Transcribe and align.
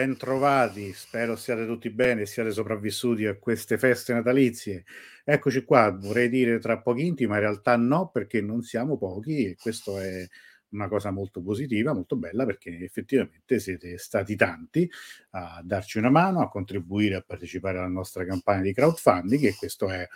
bentrovati. 0.00 0.92
Spero 0.94 1.36
siate 1.36 1.66
tutti 1.66 1.90
bene 1.90 2.22
e 2.22 2.26
siate 2.26 2.50
sopravvissuti 2.50 3.26
a 3.26 3.36
queste 3.36 3.76
feste 3.76 4.14
natalizie. 4.14 4.84
Eccoci 5.24 5.62
qua, 5.64 5.90
vorrei 5.90 6.30
dire 6.30 6.58
tra 6.58 6.80
pochi 6.80 7.06
inti, 7.06 7.26
ma 7.26 7.34
in 7.34 7.40
realtà 7.40 7.76
no, 7.76 8.08
perché 8.08 8.40
non 8.40 8.62
siamo 8.62 8.96
pochi 8.96 9.44
e 9.44 9.56
questo 9.60 9.98
è 9.98 10.26
una 10.70 10.88
cosa 10.88 11.10
molto 11.10 11.42
positiva, 11.42 11.92
molto 11.92 12.16
bella, 12.16 12.46
perché 12.46 12.78
effettivamente 12.78 13.58
siete 13.58 13.98
stati 13.98 14.36
tanti 14.36 14.88
a 15.30 15.60
darci 15.62 15.98
una 15.98 16.10
mano, 16.10 16.40
a 16.40 16.48
contribuire 16.48 17.16
a 17.16 17.24
partecipare 17.26 17.78
alla 17.78 17.88
nostra 17.88 18.24
campagna 18.24 18.62
di 18.62 18.72
crowdfunding 18.72 19.44
e 19.44 19.56
questo 19.56 19.90
è 19.90 20.06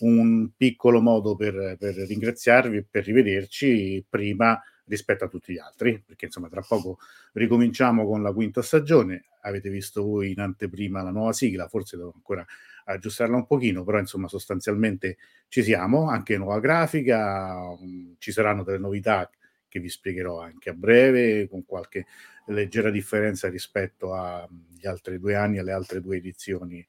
un 0.00 0.50
piccolo 0.56 1.00
modo 1.00 1.34
per, 1.34 1.76
per 1.78 1.94
ringraziarvi 1.94 2.76
e 2.76 2.86
per 2.88 3.04
rivederci 3.04 4.04
prima 4.08 4.60
rispetto 4.86 5.24
a 5.24 5.28
tutti 5.28 5.52
gli 5.52 5.58
altri, 5.58 6.02
perché 6.04 6.26
insomma 6.26 6.48
tra 6.48 6.62
poco 6.66 6.98
ricominciamo 7.32 8.06
con 8.06 8.22
la 8.22 8.32
quinta 8.32 8.62
stagione, 8.62 9.26
avete 9.42 9.70
visto 9.70 10.02
voi 10.02 10.32
in 10.32 10.40
anteprima 10.40 11.02
la 11.02 11.10
nuova 11.10 11.32
sigla, 11.32 11.68
forse 11.68 11.96
devo 11.96 12.12
ancora 12.14 12.44
aggiustarla 12.84 13.36
un 13.36 13.46
pochino, 13.46 13.84
però 13.84 13.98
insomma 13.98 14.28
sostanzialmente 14.28 15.16
ci 15.48 15.62
siamo, 15.62 16.08
anche 16.08 16.36
nuova 16.36 16.60
grafica, 16.60 17.76
mm, 17.80 18.12
ci 18.18 18.32
saranno 18.32 18.64
delle 18.64 18.78
novità 18.78 19.30
che 19.68 19.80
vi 19.80 19.88
spiegherò 19.88 20.40
anche 20.40 20.70
a 20.70 20.74
breve, 20.74 21.48
con 21.48 21.64
qualche 21.64 22.06
leggera 22.46 22.90
differenza 22.90 23.48
rispetto 23.48 24.12
agli 24.12 24.86
altri 24.86 25.18
due 25.18 25.34
anni, 25.34 25.58
alle 25.58 25.72
altre 25.72 26.00
due 26.00 26.16
edizioni 26.16 26.84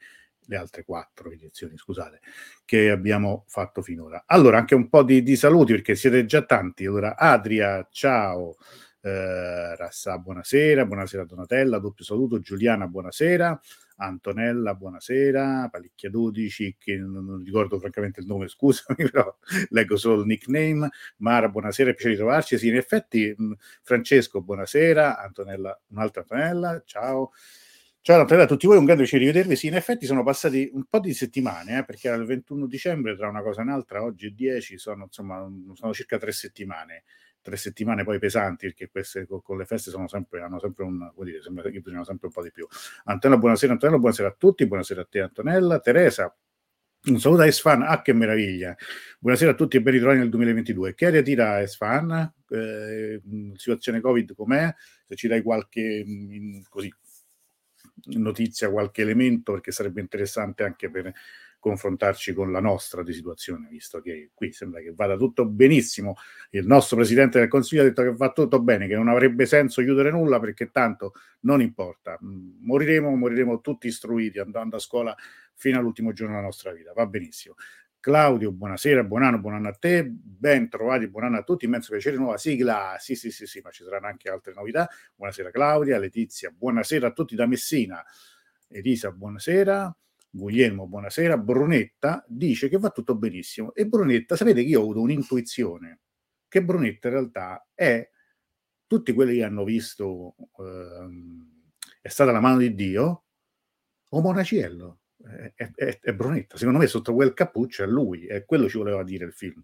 le 0.46 0.56
altre 0.58 0.84
quattro 0.84 1.32
edizioni, 1.32 1.78
scusate, 1.78 2.20
che 2.66 2.90
abbiamo 2.90 3.46
fatto 3.48 3.82
finora. 3.82 4.24
Allora, 4.26 4.58
anche 4.58 4.76
un 4.76 4.90
po' 4.90 5.04
di, 5.04 5.24
di 5.24 5.36
saluti 5.36 5.74
perché 5.74 5.96
siete 5.96 6.26
già 6.26 6.44
tanti. 6.44 6.86
Allora, 6.86 7.16
Adria, 7.18 7.88
ciao. 7.92 8.56
Eh, 9.06 9.76
Rassa, 9.76 10.18
buonasera, 10.18 10.86
buonasera 10.86 11.26
Donatella, 11.26 11.78
doppio 11.78 12.06
saluto, 12.06 12.40
Giuliana, 12.40 12.88
buonasera, 12.88 13.60
Antonella, 13.98 14.76
buonasera, 14.76 15.68
Palicchia 15.70 16.10
12, 16.10 16.78
che 16.80 16.96
non, 16.96 17.26
non, 17.26 17.44
ricordo 17.44 17.80
francamente 17.80 18.22
il 18.22 18.28
nome, 18.28 18.48
scusami, 18.48 18.96
però 19.12 19.38
leggo 19.72 19.98
solo 19.98 20.22
il 20.22 20.28
nickname, 20.28 20.90
Mara, 21.18 21.50
buonasera, 21.50 21.90
piacere 21.92 22.12
di 22.14 22.20
trovarci, 22.20 22.58
sì, 22.58 22.70
in 22.70 22.78
effetti, 22.78 23.34
mh, 23.36 23.52
Francesco, 23.82 24.42
buonasera, 24.42 25.20
Antonella, 25.20 25.78
un'altra 25.90 26.22
Antonella, 26.22 26.82
ciao, 26.86 27.32
Ciao 28.06 28.20
Antonella, 28.20 28.44
a 28.44 28.48
tutti 28.50 28.68
voi 28.68 28.76
un 28.76 28.84
grande 28.84 29.04
piacere 29.04 29.24
di 29.24 29.32
vedervi. 29.32 29.56
Sì, 29.56 29.68
in 29.68 29.76
effetti 29.76 30.06
sono 30.06 30.24
passati 30.24 30.70
un 30.74 30.84
po' 30.90 31.00
di 31.00 31.14
settimane, 31.14 31.78
eh, 31.78 31.86
perché 31.86 32.10
era 32.10 32.18
il 32.18 32.26
21 32.26 32.68
dicembre, 32.68 33.16
tra 33.16 33.30
una 33.30 33.42
cosa 33.42 33.62
e 33.62 33.64
un'altra, 33.64 34.04
oggi 34.04 34.28
è 34.28 34.30
10, 34.32 34.78
sono, 34.78 35.06
insomma, 35.06 35.50
sono 35.72 35.94
circa 35.94 36.18
tre 36.18 36.34
settimane. 36.34 37.06
Tre 37.42 37.56
settimane 37.56 38.04
poi 38.04 38.20
pesanti, 38.20 38.66
perché 38.66 38.90
queste 38.90 39.26
con, 39.26 39.42
con 39.42 39.58
le 39.58 39.64
feste 39.64 39.90
sono 39.90 40.10
sempre, 40.10 40.42
hanno 40.42 40.60
sempre 40.60 40.84
un, 40.84 41.12
vuol 41.16 41.28
dire, 41.28 41.42
sembra 41.42 41.70
che 41.70 41.80
bisogna 41.80 42.04
sempre 42.04 42.28
un 42.28 42.34
po' 42.34 42.44
di 42.44 42.52
più. 42.52 42.68
Antonella, 43.06 43.40
buonasera 43.40 43.72
Antonella, 43.72 44.00
buonasera 44.00 44.28
a 44.28 44.36
tutti, 44.38 44.68
buonasera 44.68 45.00
a 45.02 45.08
te 45.10 45.22
Antonella. 45.22 45.80
Teresa, 45.80 46.36
un 47.06 47.20
saluto 47.22 47.42
a 47.44 47.46
Esfan, 47.48 47.84
ah 47.84 48.02
che 48.02 48.12
meraviglia. 48.12 48.76
Buonasera 49.20 49.52
a 49.52 49.56
tutti 49.56 49.78
e 49.78 49.82
ben 49.82 49.94
ritrovati 49.94 50.20
nel 50.20 50.30
2022. 50.30 50.94
Che 50.94 51.06
aria 51.06 51.22
tira 51.22 51.62
Esfan? 51.62 52.34
Eh, 52.50 53.22
situazione 53.56 54.00
Covid 54.00 54.34
com'è? 54.36 54.74
Se 55.08 55.16
ci 55.16 55.28
dai 55.28 55.42
qualche 55.42 56.04
mh, 56.06 56.62
così, 56.70 56.94
notizia, 58.06 58.70
qualche 58.70 59.02
elemento, 59.02 59.54
perché 59.54 59.72
sarebbe 59.72 60.02
interessante 60.02 60.64
anche 60.64 60.90
per 60.90 61.14
confrontarci 61.64 62.34
con 62.34 62.52
la 62.52 62.60
nostra 62.60 63.04
di 63.04 63.14
situazione, 63.14 63.70
visto 63.70 64.02
che 64.02 64.32
qui 64.34 64.52
sembra 64.52 64.82
che 64.82 64.92
vada 64.94 65.16
tutto 65.16 65.46
benissimo. 65.46 66.16
Il 66.50 66.66
nostro 66.66 66.98
Presidente 66.98 67.40
del 67.40 67.48
Consiglio 67.48 67.84
ha 67.84 67.86
detto 67.86 68.04
che 68.04 68.14
va 68.14 68.34
tutto 68.34 68.62
bene, 68.62 68.86
che 68.86 68.96
non 68.96 69.08
avrebbe 69.08 69.46
senso 69.46 69.82
chiudere 69.82 70.12
nulla 70.12 70.42
perché 70.42 70.72
tanto 70.72 71.14
non 71.42 71.62
importa. 71.62 72.20
Mm, 72.22 72.66
moriremo, 72.66 73.16
moriremo 73.16 73.62
tutti 73.62 73.88
istruiti 73.88 74.40
andando 74.40 74.76
a 74.76 74.80
scuola 74.80 75.16
fino 75.56 75.80
all'ultimo 75.80 76.12
giorno 76.12 76.34
della 76.34 76.46
nostra 76.46 76.74
vita. 76.74 76.92
Va 76.92 77.06
benissimo. 77.06 77.56
Claudio, 78.04 78.52
buonasera, 78.52 79.02
buon 79.06 79.24
anno, 79.24 79.40
buon 79.40 79.54
anno 79.54 79.70
a 79.70 79.72
te, 79.72 80.06
ben 80.06 80.68
trovati, 80.68 81.08
buon 81.08 81.24
anno 81.24 81.38
a 81.38 81.44
tutti, 81.44 81.64
immenso 81.64 81.94
piacere, 81.94 82.18
nuova 82.18 82.38
sigla, 82.38 82.98
sì 83.00 83.16
sì 83.16 83.32
sì 83.32 83.46
sì, 83.46 83.62
ma 83.64 83.70
ci 83.70 83.86
saranno 83.86 84.08
anche 84.08 84.30
altre 84.30 84.52
novità, 84.54 84.90
buonasera 85.16 85.52
Claudia, 85.52 85.98
Letizia, 85.98 86.50
buonasera 86.50 87.08
a 87.08 87.12
tutti 87.14 87.34
da 87.34 87.46
Messina, 87.46 88.04
Elisa, 88.68 89.10
buonasera, 89.14 89.96
Guglielmo, 90.30 90.86
buonasera, 90.86 91.38
Brunetta 91.38 92.26
dice 92.28 92.68
che 92.68 92.78
va 92.78 92.90
tutto 92.90 93.16
benissimo. 93.16 93.74
E 93.74 93.88
Brunetta, 93.88 94.36
sapete 94.36 94.64
che 94.64 94.68
io 94.68 94.80
ho 94.82 94.84
avuto 94.84 95.00
un'intuizione, 95.00 96.02
che 96.50 96.62
Brunetta 96.62 97.08
in 97.08 97.14
realtà 97.14 97.66
è, 97.74 98.06
tutti 98.86 99.14
quelli 99.14 99.36
che 99.36 99.46
hanno 99.46 99.64
visto 99.64 100.36
ehm, 100.60 101.72
è 102.02 102.10
stata 102.10 102.34
la 102.34 102.42
mano 102.42 102.58
di 102.58 102.76
Dio, 102.76 103.24
o 104.10 104.22
Monaciello 104.22 105.03
è, 105.56 105.72
è, 105.76 106.00
è, 106.02 106.14
Brunetta. 106.14 106.58
Secondo 106.58 106.80
me 106.80 106.88
sotto 106.88 107.14
quel 107.14 107.34
cappuccio 107.34 107.84
è 107.84 107.88
lui, 107.88 108.26
è 108.26 108.46
quello 108.46 108.70
ci 108.70 108.78
voleva 108.78 109.04
dire 109.04 109.26
il 109.26 109.34
film. 109.34 109.64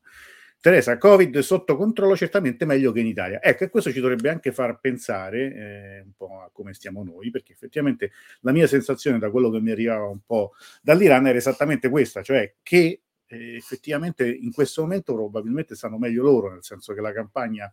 Teresa, 0.61 0.97
Covid 0.97 1.39
sotto 1.39 1.77
controllo 1.77 2.17
certamente 2.17 2.65
meglio 2.65 2.91
che 2.91 2.99
in 2.99 3.07
Italia. 3.07 3.41
Ecco, 3.41 3.63
e 3.63 3.69
questo 3.69 3.93
ci 3.93 4.01
dovrebbe 4.01 4.29
anche 4.29 4.51
far 4.51 4.79
pensare 4.81 5.53
eh, 5.53 6.01
un 6.01 6.11
po' 6.17 6.41
a 6.41 6.49
come 6.51 6.73
stiamo 6.73 7.01
noi, 7.01 7.29
perché 7.29 7.53
effettivamente 7.53 8.11
la 8.41 8.51
mia 8.51 8.67
sensazione 8.67 9.19
da 9.19 9.31
quello 9.31 9.49
che 9.49 9.61
mi 9.61 9.71
arrivava 9.71 10.07
un 10.07 10.19
po' 10.25 10.53
dall'Iran 10.81 11.27
era 11.27 11.37
esattamente 11.37 11.87
questa, 11.87 12.21
cioè 12.21 12.55
che 12.61 13.01
eh, 13.25 13.55
effettivamente 13.55 14.29
in 14.29 14.51
questo 14.51 14.81
momento 14.81 15.13
probabilmente 15.13 15.75
stanno 15.75 15.97
meglio 15.97 16.23
loro, 16.23 16.51
nel 16.51 16.63
senso 16.63 16.93
che 16.93 16.99
la 16.99 17.13
campagna 17.13 17.71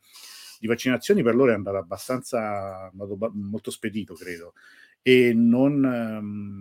di 0.60 0.69
vaccinazioni 0.69 1.25
per 1.25 1.34
loro 1.34 1.50
è 1.50 1.54
andata 1.54 1.78
abbastanza, 1.78 2.90
molto 3.32 3.72
spedito, 3.72 4.14
credo 4.14 4.52
e 5.06 5.32
non, 5.32 5.84
um, 5.84 6.56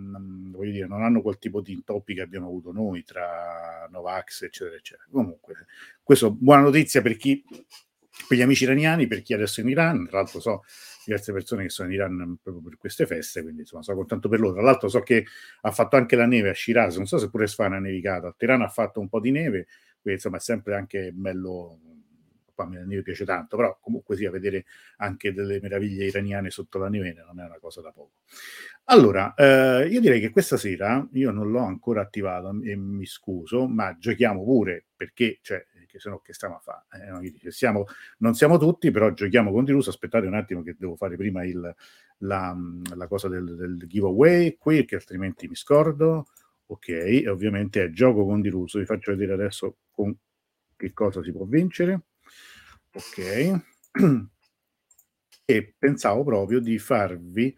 voglio 0.66 0.80
dire, 0.80 0.86
non 0.86 1.02
hanno 1.02 1.22
quel 1.22 1.38
tipo 1.38 1.60
di 1.60 1.72
intoppi 1.72 2.14
che 2.14 2.20
abbiamo 2.20 2.46
avuto 2.46 2.72
noi 2.72 3.02
tra 3.04 3.88
Novax, 3.90 4.42
eccetera, 4.42 4.76
eccetera. 4.76 5.08
Comunque, 5.10 5.66
questo 6.02 6.32
buona 6.32 6.62
notizia 6.62 7.02
per 7.02 7.16
chi, 7.16 7.44
per 8.28 8.36
gli 8.36 8.42
amici 8.42 8.64
iraniani, 8.64 9.06
per 9.06 9.22
chi 9.22 9.34
adesso 9.34 9.60
è 9.60 9.64
in 9.64 9.70
Iran, 9.70 10.06
tra 10.06 10.18
l'altro 10.18 10.40
so 10.40 10.64
diverse 11.04 11.32
persone 11.32 11.62
che 11.62 11.68
sono 11.68 11.88
in 11.88 11.94
Iran 11.94 12.38
proprio 12.42 12.62
per 12.62 12.78
queste 12.78 13.06
feste, 13.06 13.42
quindi 13.42 13.60
insomma 13.60 13.82
sono 13.82 13.98
contento 13.98 14.28
per 14.28 14.40
loro. 14.40 14.54
Tra 14.54 14.62
l'altro 14.62 14.88
so 14.88 15.00
che 15.00 15.24
ha 15.60 15.70
fatto 15.70 15.96
anche 15.96 16.16
la 16.16 16.26
neve 16.26 16.50
a 16.50 16.54
Shiraz, 16.54 16.96
non 16.96 17.06
so 17.06 17.18
se 17.18 17.30
pure 17.30 17.46
Sfana 17.46 17.76
ha 17.76 17.80
nevicato, 17.80 18.26
a 18.26 18.34
Teheran 18.36 18.62
ha 18.62 18.68
fatto 18.68 19.00
un 19.00 19.08
po' 19.08 19.20
di 19.20 19.30
neve, 19.30 19.66
quindi 20.00 20.20
insomma 20.20 20.38
è 20.38 20.40
sempre 20.40 20.74
anche 20.74 21.12
bello 21.12 21.78
qua 22.56 22.66
me 22.66 23.02
piace 23.02 23.24
tanto, 23.24 23.56
però 23.56 23.78
comunque 23.80 24.16
sia 24.16 24.30
vedere 24.30 24.64
anche 24.96 25.32
delle 25.32 25.60
meraviglie 25.60 26.06
iraniane 26.06 26.50
sotto 26.50 26.78
la 26.78 26.88
neve 26.88 27.12
non 27.12 27.38
è 27.38 27.44
una 27.44 27.58
cosa 27.60 27.80
da 27.82 27.92
poco. 27.92 28.14
Allora, 28.84 29.34
eh, 29.34 29.86
io 29.88 30.00
direi 30.00 30.20
che 30.20 30.30
questa 30.30 30.56
sera 30.56 31.06
io 31.12 31.30
non 31.30 31.50
l'ho 31.50 31.64
ancora 31.64 32.00
attivato 32.00 32.58
e 32.62 32.74
mi 32.76 33.06
scuso, 33.06 33.68
ma 33.68 33.96
giochiamo 33.98 34.42
pure 34.42 34.86
perché, 34.96 35.38
cioè, 35.42 35.64
che 35.86 36.00
se 36.00 36.08
no 36.10 36.20
che 36.20 36.32
stiamo 36.32 36.56
a 36.56 36.60
fare? 36.60 36.84
Eh, 36.92 37.10
no, 37.10 37.20
siamo, 37.50 37.86
non 38.18 38.34
siamo 38.34 38.58
tutti, 38.58 38.90
però 38.90 39.10
giochiamo 39.12 39.52
con 39.52 39.64
Diruso. 39.64 39.90
Aspettate 39.90 40.26
un 40.26 40.34
attimo 40.34 40.62
che 40.62 40.76
devo 40.78 40.96
fare 40.96 41.16
prima 41.16 41.44
il, 41.44 41.74
la, 42.18 42.56
la, 42.94 43.08
cosa 43.08 43.28
del, 43.28 43.56
del 43.56 43.82
giveaway 43.86 44.56
qui, 44.56 44.84
che 44.84 44.96
altrimenti 44.96 45.48
mi 45.48 45.54
scordo. 45.54 46.26
Ok, 46.66 46.88
e 46.88 47.28
ovviamente 47.28 47.84
è 47.84 47.90
gioco 47.90 48.24
con 48.24 48.40
Diruso. 48.40 48.78
Vi 48.78 48.84
faccio 48.84 49.12
vedere 49.12 49.32
adesso 49.32 49.76
con 49.90 50.16
che 50.76 50.92
cosa 50.92 51.22
si 51.22 51.32
può 51.32 51.44
vincere. 51.44 52.02
Ok. 52.96 53.60
E 55.48 55.76
pensavo 55.78 56.24
proprio 56.24 56.58
di 56.58 56.76
farvi, 56.76 57.54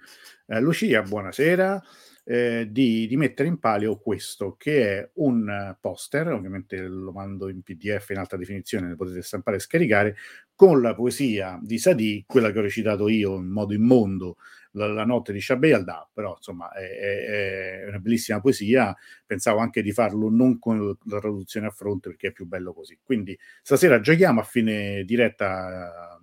eh, 0.48 0.60
Lucia, 0.60 1.00
buonasera, 1.00 1.82
eh, 2.22 2.68
di, 2.70 3.06
di, 3.06 3.16
mettere 3.16 3.48
in 3.48 3.58
palio 3.58 3.96
questo, 3.96 4.56
che 4.58 4.98
è 4.98 5.10
un 5.14 5.74
poster, 5.80 6.28
ovviamente 6.32 6.82
lo 6.82 7.12
mando 7.12 7.48
in 7.48 7.62
PDF 7.62 8.10
in 8.10 8.18
alta 8.18 8.36
definizione, 8.36 8.90
lo 8.90 8.96
potete 8.96 9.22
stampare 9.22 9.56
e 9.56 9.60
scaricare, 9.60 10.16
con 10.58 10.82
la 10.82 10.92
poesia 10.92 11.56
di 11.62 11.78
Sadì, 11.78 12.24
quella 12.26 12.50
che 12.50 12.58
ho 12.58 12.62
recitato 12.62 13.06
io 13.06 13.36
in 13.36 13.46
modo 13.46 13.74
immondo 13.74 14.38
la, 14.72 14.88
la 14.88 15.04
notte 15.04 15.32
di 15.32 15.40
Shabelda, 15.40 16.10
però 16.12 16.34
insomma 16.34 16.72
è, 16.72 16.80
è, 16.80 17.82
è, 17.82 17.86
una 17.86 18.00
bellissima 18.00 18.40
poesia, 18.40 18.92
pensavo 19.24 19.60
anche 19.60 19.82
di 19.82 19.92
farlo 19.92 20.28
non 20.28 20.58
con 20.58 20.84
la 21.04 21.20
traduzione 21.20 21.68
a 21.68 21.70
fronte 21.70 22.08
perché 22.08 22.28
è 22.28 22.32
più 22.32 22.46
bello 22.46 22.72
così. 22.72 22.98
Quindi 23.00 23.38
stasera 23.62 24.00
giochiamo 24.00 24.40
a 24.40 24.42
fine 24.42 25.04
diretta, 25.04 26.18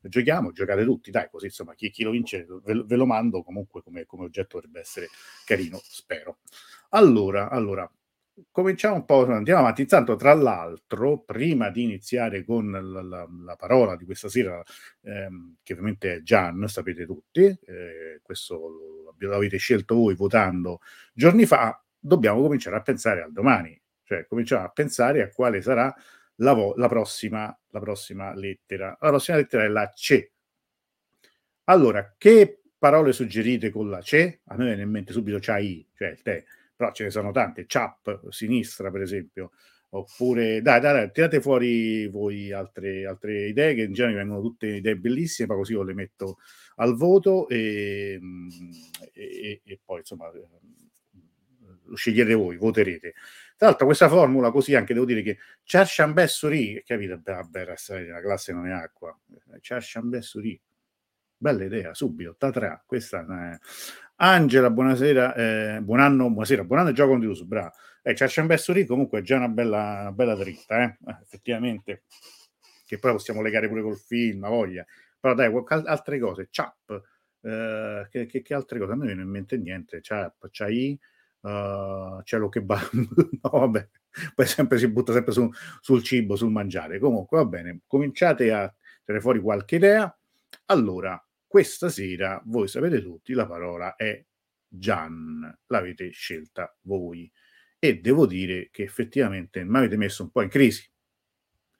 giochiamo, 0.00 0.50
giocate 0.50 0.82
tutti, 0.82 1.12
dai, 1.12 1.28
così 1.30 1.44
insomma 1.44 1.74
chi, 1.76 1.90
chi 1.90 2.02
lo 2.02 2.10
vince 2.10 2.46
ve, 2.64 2.82
ve, 2.84 2.96
lo 2.96 3.06
mando 3.06 3.44
comunque 3.44 3.80
come, 3.84 4.06
come 4.06 4.24
oggetto 4.24 4.56
dovrebbe 4.56 4.80
essere 4.80 5.06
carino, 5.44 5.78
spero. 5.84 6.38
Allora, 6.88 7.48
allora, 7.48 7.88
cominciamo 8.50 8.96
un 8.96 9.04
po', 9.04 9.26
andiamo 9.26 9.60
avanti. 9.60 9.82
Intanto, 9.82 10.16
tra 10.16 10.34
l'altro, 10.34 11.20
prima 11.20 11.70
di 11.70 11.82
iniziare 11.82 12.44
con 12.44 12.70
la, 12.70 13.02
la, 13.02 13.28
la 13.44 13.56
parola 13.56 13.96
di 13.96 14.04
questa 14.04 14.28
sera, 14.28 14.62
ehm, 15.02 15.56
che 15.62 15.72
ovviamente 15.72 16.14
è 16.14 16.22
Gian, 16.22 16.66
sapete 16.68 17.06
tutti, 17.06 17.40
eh, 17.40 18.20
questo 18.22 19.14
l'avete 19.18 19.56
scelto 19.56 19.96
voi 19.96 20.14
votando 20.14 20.80
giorni 21.12 21.44
fa, 21.44 21.82
dobbiamo 21.98 22.40
cominciare 22.40 22.76
a 22.76 22.82
pensare 22.82 23.22
al 23.22 23.32
domani, 23.32 23.80
cioè 24.04 24.26
cominciamo 24.26 24.64
a 24.64 24.68
pensare 24.68 25.22
a 25.22 25.30
quale 25.30 25.60
sarà 25.60 25.94
la, 26.36 26.52
vo- 26.52 26.74
la, 26.76 26.88
prossima, 26.88 27.56
prossima 27.70 28.34
lettera. 28.34 28.96
La 29.00 29.08
prossima 29.08 29.36
lettera 29.36 29.64
è 29.64 29.68
la 29.68 29.90
C. 29.90 30.30
Allora, 31.64 32.14
che 32.16 32.62
parole 32.78 33.12
suggerite 33.12 33.70
con 33.70 33.90
la 33.90 34.00
CE, 34.00 34.40
a 34.44 34.56
me 34.56 34.66
viene 34.66 34.82
in 34.82 34.90
mente 34.90 35.12
subito 35.12 35.38
CHAI, 35.38 35.90
cioè 35.94 36.08
il 36.08 36.22
tè, 36.22 36.44
però 36.78 36.92
ce 36.92 37.02
ne 37.02 37.10
sono 37.10 37.32
tante, 37.32 37.66
CHAP, 37.66 38.28
sinistra 38.28 38.92
per 38.92 39.02
esempio, 39.02 39.50
oppure 39.90 40.62
dai, 40.62 40.80
dai, 40.80 40.92
dai 40.92 41.10
tirate 41.10 41.40
fuori 41.40 42.06
voi 42.06 42.52
altre, 42.52 43.04
altre, 43.04 43.48
idee 43.48 43.74
che 43.74 43.82
in 43.82 43.92
genere 43.92 44.18
vengono 44.18 44.40
tutte 44.40 44.76
idee 44.76 44.96
bellissime, 44.96 45.48
ma 45.48 45.54
così 45.56 45.72
io 45.72 45.82
le 45.82 45.94
metto 45.94 46.38
al 46.76 46.94
voto 46.94 47.48
e, 47.48 48.20
e, 49.12 49.60
e 49.64 49.80
poi 49.84 49.98
insomma 49.98 50.30
lo 51.84 51.96
scegliete 51.96 52.34
voi, 52.34 52.56
voterete. 52.56 53.14
Tra 53.56 53.66
l'altro 53.66 53.86
questa 53.86 54.08
formula 54.08 54.52
così 54.52 54.76
anche 54.76 54.94
devo 54.94 55.04
dire 55.04 55.22
che 55.22 55.38
Charchambè 55.64 56.28
Suri, 56.28 56.80
capite? 56.86 57.20
Vabbè, 57.24 57.64
la 57.64 58.20
classe 58.20 58.52
non 58.52 58.68
è 58.68 58.70
acqua. 58.70 59.18
Charchambè 59.60 60.22
Suri, 60.22 60.60
bella 61.36 61.64
idea, 61.64 61.92
subito, 61.92 62.36
Tatra, 62.38 62.80
questa 62.86 63.26
è... 63.26 63.58
Angela, 64.20 64.68
buonasera, 64.70 65.34
eh, 65.34 65.80
buon 65.80 66.00
anno, 66.00 66.28
buonasera, 66.28 66.64
buon 66.64 66.80
anno 66.80 66.88
e 66.88 66.92
gioco 66.92 67.10
con 67.16 67.46
bravo. 67.46 67.70
Eh, 68.02 68.14
Charchambè 68.14 68.56
Suri 68.56 68.84
comunque 68.84 69.20
è 69.20 69.22
già 69.22 69.36
una 69.36 69.46
bella, 69.46 70.00
una 70.00 70.12
bella 70.12 70.34
dritta, 70.34 70.82
eh? 70.82 70.96
effettivamente, 71.22 72.02
che 72.84 72.98
poi 72.98 73.12
possiamo 73.12 73.42
legare 73.42 73.68
pure 73.68 73.80
col 73.80 73.96
film, 73.96 74.42
a 74.42 74.48
voglia. 74.48 74.84
Però 75.20 75.34
dai, 75.34 75.52
altre 75.84 76.18
cose, 76.18 76.48
Chap, 76.50 77.00
eh, 77.42 78.08
che, 78.10 78.26
che, 78.26 78.42
che, 78.42 78.54
altre 78.54 78.80
cose? 78.80 78.90
A 78.90 78.96
me 78.96 79.04
non 79.04 79.06
viene 79.06 79.22
in 79.22 79.30
mente 79.30 79.56
niente, 79.56 80.00
Chap, 80.02 80.48
Chai, 80.50 80.98
uh, 81.42 82.20
cielo 82.24 82.48
che 82.48 82.60
va, 82.64 82.80
no 82.92 83.50
vabbè, 83.50 83.88
poi 84.34 84.46
sempre 84.46 84.78
si 84.78 84.88
butta 84.88 85.12
sempre 85.12 85.32
su, 85.32 85.48
sul 85.80 86.02
cibo, 86.02 86.34
sul 86.34 86.50
mangiare. 86.50 86.98
Comunque 86.98 87.38
va 87.38 87.44
bene, 87.44 87.82
cominciate 87.86 88.52
a 88.52 88.74
tirare 89.04 89.22
fuori 89.22 89.38
qualche 89.40 89.76
idea. 89.76 90.12
Allora, 90.66 91.22
questa 91.48 91.88
sera 91.88 92.40
voi 92.44 92.68
sapete 92.68 93.02
tutti, 93.02 93.32
la 93.32 93.46
parola 93.46 93.96
è 93.96 94.24
Gian, 94.68 95.58
l'avete 95.66 96.10
scelta 96.10 96.76
voi. 96.82 97.30
E 97.80 98.00
devo 98.00 98.26
dire 98.26 98.68
che 98.70 98.82
effettivamente 98.82 99.64
mi 99.64 99.78
avete 99.78 99.96
messo 99.96 100.22
un 100.22 100.30
po' 100.30 100.42
in 100.42 100.48
crisi, 100.48 100.88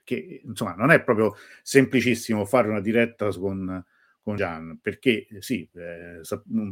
che 0.03 0.41
insomma 0.43 0.73
non 0.73 0.91
è 0.91 1.03
proprio 1.03 1.35
semplicissimo 1.61 2.45
fare 2.45 2.67
una 2.67 2.81
diretta 2.81 3.29
con 3.29 3.85
con 4.29 4.35
Gian, 4.35 4.79
perché 4.81 5.25
eh, 5.27 5.41
sì, 5.41 5.67
eh, 5.73 6.21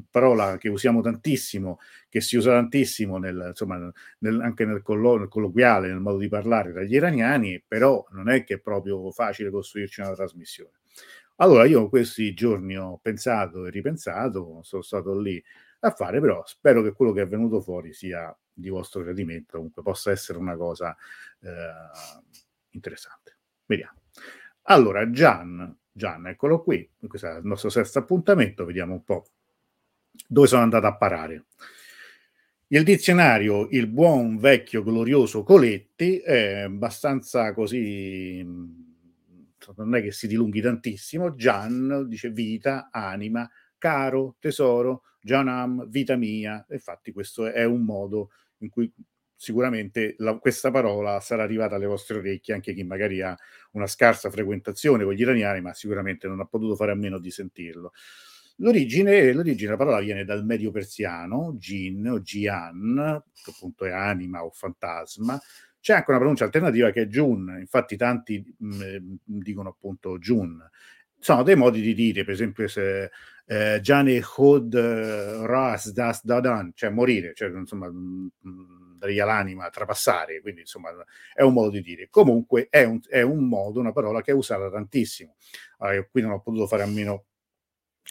parola 0.09 0.57
che 0.57 0.69
usiamo 0.69 1.01
tantissimo, 1.01 1.79
che 2.09 2.21
si 2.21 2.37
usa 2.37 2.51
tantissimo 2.51 3.17
nel, 3.17 3.47
insomma, 3.49 3.91
nel, 4.19 4.41
anche 4.41 4.65
nel, 4.65 4.81
collo- 4.81 5.17
nel, 5.17 5.27
colloquiale, 5.27 5.87
nel 5.87 5.99
modo 5.99 6.17
di 6.17 6.27
parlare 6.27 6.71
tra 6.71 6.83
gli 6.83 6.93
iraniani, 6.93 7.63
però 7.65 8.05
non 8.11 8.29
è 8.29 8.43
che 8.43 8.55
è 8.55 8.59
proprio 8.59 9.11
facile 9.11 9.49
costruirci 9.49 10.01
una 10.01 10.13
trasmissione. 10.13 10.71
Allora 11.37 11.65
io 11.65 11.89
questi 11.89 12.33
giorni 12.33 12.77
ho 12.77 12.99
pensato 13.01 13.65
e 13.65 13.69
ripensato, 13.69 14.61
sono 14.63 14.81
stato 14.81 15.19
lì 15.19 15.43
a 15.81 15.91
fare, 15.91 16.19
però 16.19 16.43
spero 16.45 16.81
che 16.81 16.93
quello 16.93 17.11
che 17.11 17.21
è 17.21 17.27
venuto 17.27 17.61
fuori 17.61 17.93
sia 17.93 18.35
di 18.51 18.69
vostro 18.69 19.01
gradimento, 19.03 19.57
comunque 19.57 19.83
possa 19.83 20.11
essere 20.11 20.39
una 20.39 20.55
cosa 20.55 20.95
eh, 21.41 21.49
interessante. 22.71 23.37
Vediamo. 23.65 24.01
Allora, 24.63 25.09
Gian 25.11 25.77
Gian, 25.97 26.27
eccolo 26.27 26.61
qui, 26.61 26.87
questo 27.07 27.27
è 27.27 27.37
il 27.39 27.45
nostro 27.45 27.69
sesto 27.69 27.97
appuntamento, 27.97 28.65
vediamo 28.65 28.93
un 28.93 29.03
po' 29.03 29.25
dove 30.27 30.45
sono 30.45 30.61
andato 30.61 30.85
a 30.85 30.95
parare. 30.95 31.45
Il 32.67 32.83
dizionario, 32.83 33.67
il 33.71 33.87
buon 33.87 34.37
vecchio 34.37 34.83
glorioso 34.83 35.41
Coletti, 35.41 36.19
è 36.19 36.59
abbastanza 36.59 37.51
così, 37.53 38.45
non 39.75 39.95
è 39.95 40.01
che 40.01 40.11
si 40.11 40.27
dilunghi 40.27 40.61
tantissimo, 40.61 41.35
Gian 41.35 42.05
dice 42.07 42.29
vita, 42.29 42.89
anima, 42.91 43.49
caro, 43.77 44.35
tesoro, 44.39 45.03
Gianam, 45.21 45.87
vita 45.89 46.15
mia, 46.15 46.65
infatti 46.69 47.11
questo 47.11 47.47
è 47.51 47.63
un 47.65 47.83
modo 47.83 48.31
in 48.59 48.69
cui 48.69 48.91
sicuramente 49.35 50.15
la, 50.17 50.37
questa 50.39 50.71
parola 50.71 51.19
sarà 51.19 51.43
arrivata 51.43 51.75
alle 51.75 51.85
vostre 51.85 52.17
orecchie 52.17 52.55
anche 52.55 52.73
chi 52.73 52.83
magari 52.83 53.21
ha 53.21 53.37
una 53.71 53.85
scarsa 53.85 54.31
frequentazione 54.31 55.03
con 55.03 55.13
gli 55.13 55.21
iraniani, 55.21 55.61
ma 55.61 55.73
sicuramente 55.73 56.27
non 56.27 56.39
ha 56.39 56.45
potuto 56.45 56.75
fare 56.75 56.91
a 56.91 56.95
meno 56.95 57.19
di 57.19 57.29
sentirlo. 57.29 57.91
L'origine, 58.59 59.31
l'origine 59.33 59.65
della 59.65 59.77
parola 59.77 59.99
viene 59.99 60.25
dal 60.25 60.43
medio 60.43 60.71
persiano, 60.71 61.53
jin 61.59 62.07
o 62.07 62.19
jian, 62.21 63.21
che 63.43 63.51
appunto 63.51 63.85
è 63.85 63.91
anima 63.91 64.43
o 64.43 64.49
fantasma. 64.49 65.39
C'è 65.87 65.93
anche 65.93 66.09
una 66.09 66.19
pronuncia 66.19 66.43
alternativa 66.43 66.91
che 66.91 67.03
è 67.03 67.05
jun, 67.05 67.55
infatti 67.61 67.95
tanti 67.95 68.43
mh, 68.57 68.75
mm, 68.75 69.15
dicono 69.23 69.69
appunto 69.69 70.17
jun. 70.17 70.61
Sono 71.17 71.43
dei 71.43 71.55
modi 71.55 71.79
di 71.79 71.93
dire, 71.93 72.25
per 72.25 72.33
esempio 72.33 72.67
se 72.67 73.09
eh, 73.45 73.79
Jane 73.81 74.21
Hod 74.35 74.75
Ras 74.75 75.93
Das 75.93 76.25
Dadan, 76.25 76.73
cioè 76.75 76.89
morire, 76.89 77.31
cioè 77.33 77.47
insomma 77.51 77.89
mh, 77.89 78.31
mm, 78.45 78.97
daria 78.97 79.23
l'anima, 79.23 79.69
trapassare, 79.69 80.41
quindi 80.41 80.59
insomma 80.59 80.89
è 81.33 81.41
un 81.43 81.53
modo 81.53 81.69
di 81.69 81.81
dire. 81.81 82.09
Comunque 82.09 82.67
è 82.69 82.83
un, 82.83 82.99
è 83.07 83.21
un 83.21 83.47
modo, 83.47 83.79
una 83.79 83.93
parola 83.93 84.21
che 84.21 84.31
è 84.31 84.35
usata 84.35 84.69
tantissimo. 84.69 85.37
Allora, 85.77 86.03
qui 86.03 86.21
non 86.21 86.31
ho 86.31 86.41
potuto 86.41 86.67
fare 86.67 86.83
a 86.83 86.87
meno 86.87 87.27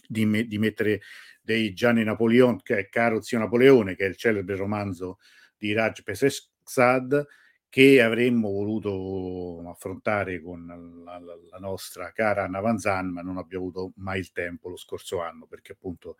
di, 0.08 0.24
me, 0.24 0.44
di 0.46 0.56
mettere 0.56 1.02
dei 1.42 1.74
Gianni 1.74 2.04
Napoleon, 2.04 2.62
che 2.62 2.78
è 2.78 2.88
Caro 2.88 3.20
zio 3.20 3.38
Napoleone, 3.38 3.96
che 3.96 4.06
è 4.06 4.08
il 4.08 4.16
celebre 4.16 4.56
romanzo 4.56 5.18
di 5.58 5.74
Raj 5.74 6.02
Pesexad, 6.02 7.26
che 7.68 8.00
avremmo 8.00 8.50
voluto 8.50 9.62
affrontare 9.68 10.40
con 10.40 10.66
la, 11.04 11.18
la, 11.18 11.38
la, 11.50 11.58
nostra 11.58 12.12
cara 12.12 12.44
Anna 12.44 12.60
Vanzan, 12.60 13.08
ma 13.08 13.22
non 13.22 13.36
abbiamo 13.36 13.64
avuto 13.66 13.92
mai 13.96 14.20
il 14.20 14.32
tempo 14.32 14.68
lo 14.68 14.76
scorso 14.76 15.20
anno 15.20 15.46
perché 15.46 15.72
appunto 15.72 16.16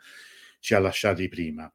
ci 0.61 0.75
ha 0.75 0.79
lasciati 0.79 1.29
prima. 1.29 1.73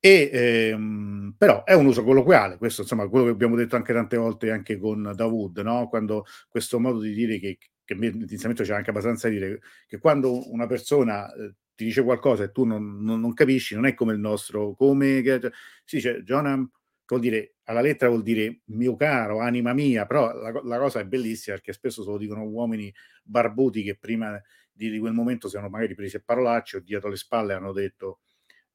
E, 0.00 0.30
ehm, 0.32 1.34
però 1.36 1.64
è 1.64 1.72
un 1.74 1.86
uso 1.86 2.04
colloquiale, 2.04 2.56
questo 2.56 2.82
insomma 2.82 3.08
quello 3.08 3.24
che 3.24 3.32
abbiamo 3.32 3.56
detto 3.56 3.74
anche 3.74 3.92
tante 3.92 4.16
volte 4.16 4.50
anche 4.52 4.78
con 4.78 5.12
Dawood, 5.14 5.58
no? 5.58 5.88
quando 5.88 6.24
questo 6.48 6.78
modo 6.78 7.00
di 7.00 7.12
dire 7.12 7.40
che, 7.40 7.58
che 7.84 7.94
inizialmente 7.94 8.62
c'è 8.62 8.74
anche 8.74 8.90
abbastanza 8.90 9.28
di 9.28 9.34
dire 9.34 9.60
che 9.88 9.98
quando 9.98 10.48
una 10.52 10.66
persona 10.66 11.32
eh, 11.34 11.54
ti 11.74 11.84
dice 11.84 12.04
qualcosa 12.04 12.44
e 12.44 12.52
tu 12.52 12.64
non, 12.64 13.02
non, 13.02 13.20
non, 13.20 13.32
capisci, 13.32 13.74
non 13.74 13.86
è 13.86 13.94
come 13.94 14.12
il 14.12 14.20
nostro, 14.20 14.74
come 14.74 15.20
che, 15.22 15.40
si 15.84 15.96
dice 15.96 16.22
Jonam, 16.22 16.70
vuol 17.16 17.20
dire 17.20 17.54
alla 17.64 17.80
lettera 17.80 18.10
vuol 18.10 18.22
dire 18.22 18.60
mio 18.66 18.96
caro, 18.96 19.40
anima 19.40 19.72
mia, 19.72 20.06
però 20.06 20.32
la, 20.32 20.60
la, 20.62 20.78
cosa 20.78 21.00
è 21.00 21.04
bellissima 21.04 21.56
perché 21.56 21.72
spesso 21.72 22.02
se 22.02 22.10
lo 22.10 22.18
dicono 22.18 22.44
uomini 22.44 22.92
barbuti 23.22 23.82
che 23.82 23.96
prima 23.96 24.40
di, 24.72 24.90
di 24.90 24.98
quel 24.98 25.12
momento 25.12 25.48
si 25.48 25.56
hanno 25.56 25.68
magari 25.68 25.94
presi 25.94 26.16
a 26.16 26.22
parolacce 26.24 26.78
o 26.78 26.80
dietro 26.80 27.08
le 27.08 27.16
spalle 27.16 27.54
hanno 27.54 27.72
detto 27.72 28.20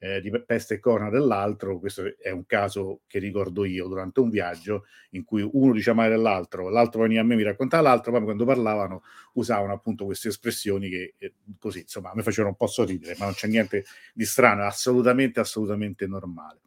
eh, 0.03 0.19
di 0.19 0.31
peste 0.45 0.75
e 0.75 0.79
corna 0.79 1.09
dell'altro. 1.09 1.79
Questo 1.79 2.17
è 2.17 2.29
un 2.29 2.45
caso 2.45 3.01
che 3.07 3.19
ricordo 3.19 3.63
io 3.63 3.87
durante 3.87 4.19
un 4.19 4.29
viaggio 4.29 4.85
in 5.11 5.23
cui 5.23 5.47
uno 5.49 5.71
diceva 5.71 5.97
male 5.97 6.09
dell'altro, 6.09 6.69
l'altro 6.69 7.03
veniva 7.03 7.21
a 7.21 7.23
me 7.23 7.35
mi 7.35 7.43
raccontava 7.43 7.83
l'altro, 7.83 8.11
poi 8.11 8.23
quando 8.23 8.43
parlavano 8.45 9.03
usavano 9.33 9.71
appunto 9.73 10.05
queste 10.05 10.27
espressioni 10.27 10.89
che 10.89 11.13
eh, 11.17 11.33
così 11.57 11.79
insomma 11.81 12.11
me 12.13 12.21
facevano 12.21 12.49
un 12.49 12.57
po' 12.57 12.67
sorridere, 12.67 13.15
ma 13.17 13.25
non 13.25 13.33
c'è 13.33 13.47
niente 13.47 13.85
di 14.13 14.25
strano, 14.25 14.63
è 14.63 14.65
assolutamente, 14.65 15.39
assolutamente 15.39 16.05
normale. 16.05 16.59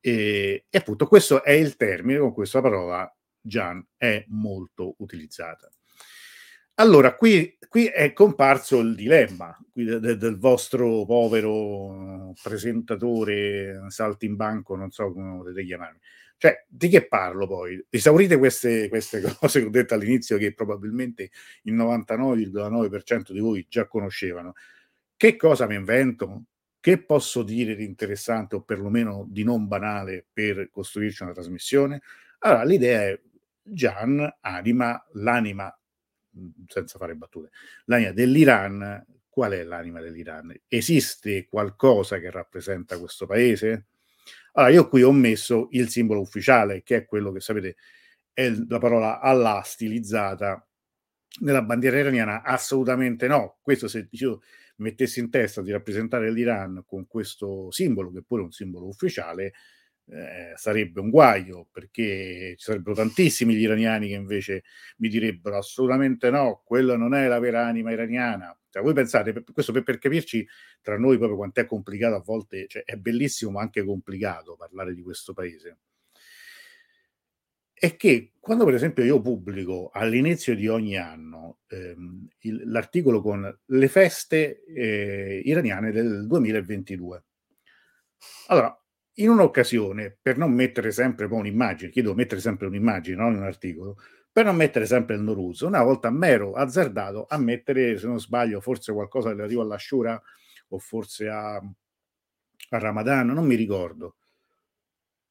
E, 0.00 0.64
e 0.68 0.78
appunto 0.78 1.06
questo 1.06 1.42
è 1.44 1.52
il 1.52 1.76
termine 1.76 2.18
con 2.18 2.32
questa 2.32 2.60
parola 2.60 3.12
Gian 3.40 3.84
è 3.96 4.24
molto 4.28 4.94
utilizzata. 4.98 5.70
Allora, 6.74 7.14
qui, 7.14 7.58
qui, 7.68 7.86
è 7.86 8.14
comparso 8.14 8.78
il 8.78 8.94
dilemma 8.94 9.54
de, 9.70 10.00
del 10.16 10.38
vostro 10.38 11.04
povero 11.04 12.32
presentatore 12.42 13.84
saltimbanco, 13.88 14.76
non 14.76 14.90
so 14.90 15.12
come 15.12 15.36
potete 15.36 15.62
chiamarmi. 15.64 15.98
Cioè, 16.38 16.64
di 16.66 16.88
che 16.88 17.06
parlo 17.06 17.46
poi? 17.46 17.84
Esaurite 17.90 18.38
queste, 18.38 18.88
queste 18.88 19.20
cose 19.38 19.60
che 19.60 19.66
ho 19.66 19.70
detto 19.70 19.92
all'inizio 19.92 20.38
che 20.38 20.54
probabilmente 20.54 21.30
il 21.64 21.74
99,9% 21.74 23.32
di 23.32 23.40
voi 23.40 23.66
già 23.68 23.86
conoscevano. 23.86 24.54
Che 25.16 25.36
cosa 25.36 25.66
mi 25.66 25.74
invento? 25.74 26.44
Che 26.82 27.02
posso 27.04 27.42
dire 27.42 27.74
di 27.76 27.84
interessante 27.84 28.56
o 28.56 28.62
perlomeno 28.62 29.26
di 29.28 29.44
non 29.44 29.68
banale 29.68 30.26
per 30.32 30.70
costruirci 30.70 31.22
una 31.22 31.32
trasmissione? 31.32 32.00
Allora, 32.38 32.64
l'idea 32.64 33.02
è 33.02 33.20
Gian 33.62 34.38
anima, 34.40 35.06
l'anima 35.12 35.72
Mhmm, 36.32 36.52
senza 36.68 36.96
fare 36.98 37.16
battute, 37.16 37.50
l'anima 37.86 38.12
dell'Iran, 38.12 39.04
qual 39.28 39.52
è 39.52 39.64
l'anima 39.64 40.00
dell'Iran? 40.00 40.54
Esiste 40.68 41.46
qualcosa 41.48 42.18
che 42.20 42.30
rappresenta 42.30 42.98
questo 42.98 43.26
paese? 43.26 43.88
Allora, 44.52 44.72
io 44.72 44.88
qui 44.88 45.02
ho 45.02 45.12
messo 45.12 45.68
il 45.72 45.88
simbolo 45.88 46.20
ufficiale, 46.20 46.82
che 46.84 46.96
è 46.98 47.04
quello 47.04 47.32
che 47.32 47.40
sapete, 47.40 47.76
è 48.32 48.48
la 48.68 48.78
parola 48.78 49.20
Allah 49.20 49.60
stilizzata 49.64 50.64
nella 51.40 51.62
bandiera 51.62 51.98
iraniana? 51.98 52.42
Assolutamente 52.42 53.26
no. 53.26 53.58
Questo 53.62 53.88
se 53.88 54.08
io 54.10 54.40
mettessi 54.80 55.20
in 55.20 55.30
testa 55.30 55.62
di 55.62 55.70
rappresentare 55.70 56.30
l'Iran 56.30 56.82
con 56.86 57.06
questo 57.06 57.70
simbolo, 57.70 58.10
che 58.10 58.22
pure 58.22 58.42
è 58.42 58.44
un 58.44 58.52
simbolo 58.52 58.86
ufficiale, 58.88 59.52
eh, 60.06 60.52
sarebbe 60.56 61.00
un 61.00 61.10
guaio 61.10 61.68
perché 61.70 62.54
ci 62.56 62.64
sarebbero 62.64 62.96
tantissimi 62.96 63.54
gli 63.54 63.62
iraniani 63.62 64.08
che 64.08 64.14
invece 64.14 64.64
mi 64.98 65.08
direbbero 65.08 65.56
assolutamente 65.56 66.30
no, 66.30 66.62
quella 66.64 66.96
non 66.96 67.14
è 67.14 67.28
la 67.28 67.38
vera 67.38 67.66
anima 67.66 67.92
iraniana. 67.92 68.54
Cioè, 68.68 68.82
voi 68.82 68.94
pensate, 68.94 69.32
per, 69.32 69.44
questo 69.52 69.72
per, 69.72 69.82
per, 69.82 69.98
capirci 69.98 70.46
tra 70.80 70.98
noi 70.98 71.16
proprio 71.16 71.36
quanto 71.36 71.60
è 71.60 71.66
complicato 71.66 72.14
a 72.16 72.22
volte, 72.24 72.66
cioè 72.68 72.82
è 72.84 72.96
bellissimo 72.96 73.52
ma 73.52 73.60
anche 73.62 73.84
complicato 73.84 74.56
parlare 74.56 74.94
di 74.94 75.02
questo 75.02 75.32
paese. 75.32 75.78
È 77.82 77.96
che 77.96 78.32
quando 78.38 78.66
per 78.66 78.74
esempio 78.74 79.02
io 79.02 79.22
pubblico 79.22 79.88
all'inizio 79.90 80.54
di 80.54 80.68
ogni 80.68 80.98
anno 80.98 81.60
ehm, 81.68 82.28
il, 82.40 82.70
l'articolo 82.70 83.22
con 83.22 83.58
le 83.64 83.88
feste 83.88 84.62
eh, 84.66 85.40
iraniane 85.42 85.90
del 85.90 86.26
2022, 86.26 87.24
allora 88.48 88.78
in 89.14 89.30
un'occasione, 89.30 90.18
per 90.20 90.36
non 90.36 90.52
mettere 90.52 90.90
sempre 90.90 91.26
poi 91.26 91.38
un'immagine, 91.38 91.90
chiedo 91.90 92.14
mettere 92.14 92.42
sempre 92.42 92.66
un'immagine, 92.66 93.16
non 93.16 93.36
un 93.36 93.44
articolo, 93.44 93.96
per 94.30 94.44
non 94.44 94.56
mettere 94.56 94.84
sempre 94.84 95.14
il 95.14 95.22
Noruso, 95.22 95.66
una 95.66 95.82
volta 95.82 96.10
mi 96.10 96.28
ero 96.28 96.52
azzardato 96.52 97.24
a 97.30 97.38
mettere, 97.38 97.96
se 97.96 98.06
non 98.06 98.20
sbaglio, 98.20 98.60
forse 98.60 98.92
qualcosa 98.92 99.30
relativo 99.30 99.62
all'Ashura 99.62 100.20
o 100.68 100.78
forse 100.78 101.28
a, 101.28 101.54
a 101.54 102.78
Ramadan, 102.78 103.28
non 103.28 103.46
mi 103.46 103.54
ricordo. 103.54 104.16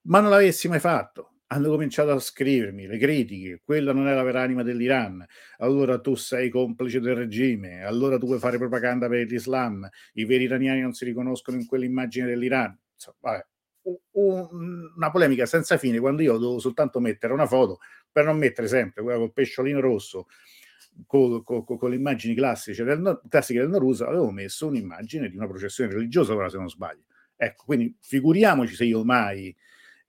Ma 0.07 0.19
non 0.19 0.31
l'avessi 0.31 0.67
mai 0.67 0.79
fatto. 0.79 1.38
Hanno 1.51 1.69
cominciato 1.69 2.11
a 2.11 2.19
scrivermi 2.19 2.85
le 2.85 2.97
critiche, 2.99 3.61
quella 3.63 3.91
non 3.91 4.07
è 4.07 4.13
la 4.13 4.21
vera 4.21 4.41
anima 4.41 4.61
dell'Iran, 4.61 5.25
allora 5.57 5.99
tu 5.99 6.13
sei 6.13 6.49
complice 6.49 6.99
del 6.99 7.15
regime, 7.15 7.83
allora 7.83 8.19
tu 8.19 8.27
vuoi 8.27 8.37
fare 8.37 8.59
propaganda 8.59 9.07
per 9.07 9.25
l'Islam, 9.25 9.89
i 10.13 10.25
veri 10.25 10.43
iraniani 10.43 10.81
non 10.81 10.93
si 10.93 11.05
riconoscono 11.05 11.57
in 11.57 11.65
quell'immagine 11.65 12.27
dell'Iran. 12.27 12.77
Insomma, 12.93 13.17
vabbè, 13.19 13.45
una 14.11 15.09
polemica 15.11 15.45
senza 15.45 15.77
fine 15.77 15.99
quando 15.99 16.21
io 16.21 16.37
devo 16.37 16.59
soltanto 16.59 16.99
mettere 16.99 17.33
una 17.33 17.45
foto 17.47 17.79
per 18.11 18.25
non 18.25 18.37
mettere 18.37 18.67
sempre 18.67 19.01
quella 19.01 19.17
col 19.17 19.33
pesciolino 19.33 19.79
rosso 19.79 20.27
con, 21.05 21.43
con, 21.43 21.63
con 21.63 21.89
le 21.89 21.95
immagini 21.95 22.35
classiche 22.35 22.83
del, 22.83 23.21
classiche 23.29 23.59
del 23.59 23.69
Norusa 23.69 24.07
avevo 24.07 24.31
messo 24.31 24.67
un'immagine 24.67 25.29
di 25.29 25.37
una 25.37 25.47
processione 25.47 25.91
religiosa 25.93 26.33
ora 26.35 26.49
se 26.49 26.57
non 26.57 26.69
sbaglio 26.69 27.05
ecco 27.35 27.63
quindi 27.65 27.95
figuriamoci 28.01 28.75
se 28.75 28.85
io 28.85 29.03
mai 29.03 29.55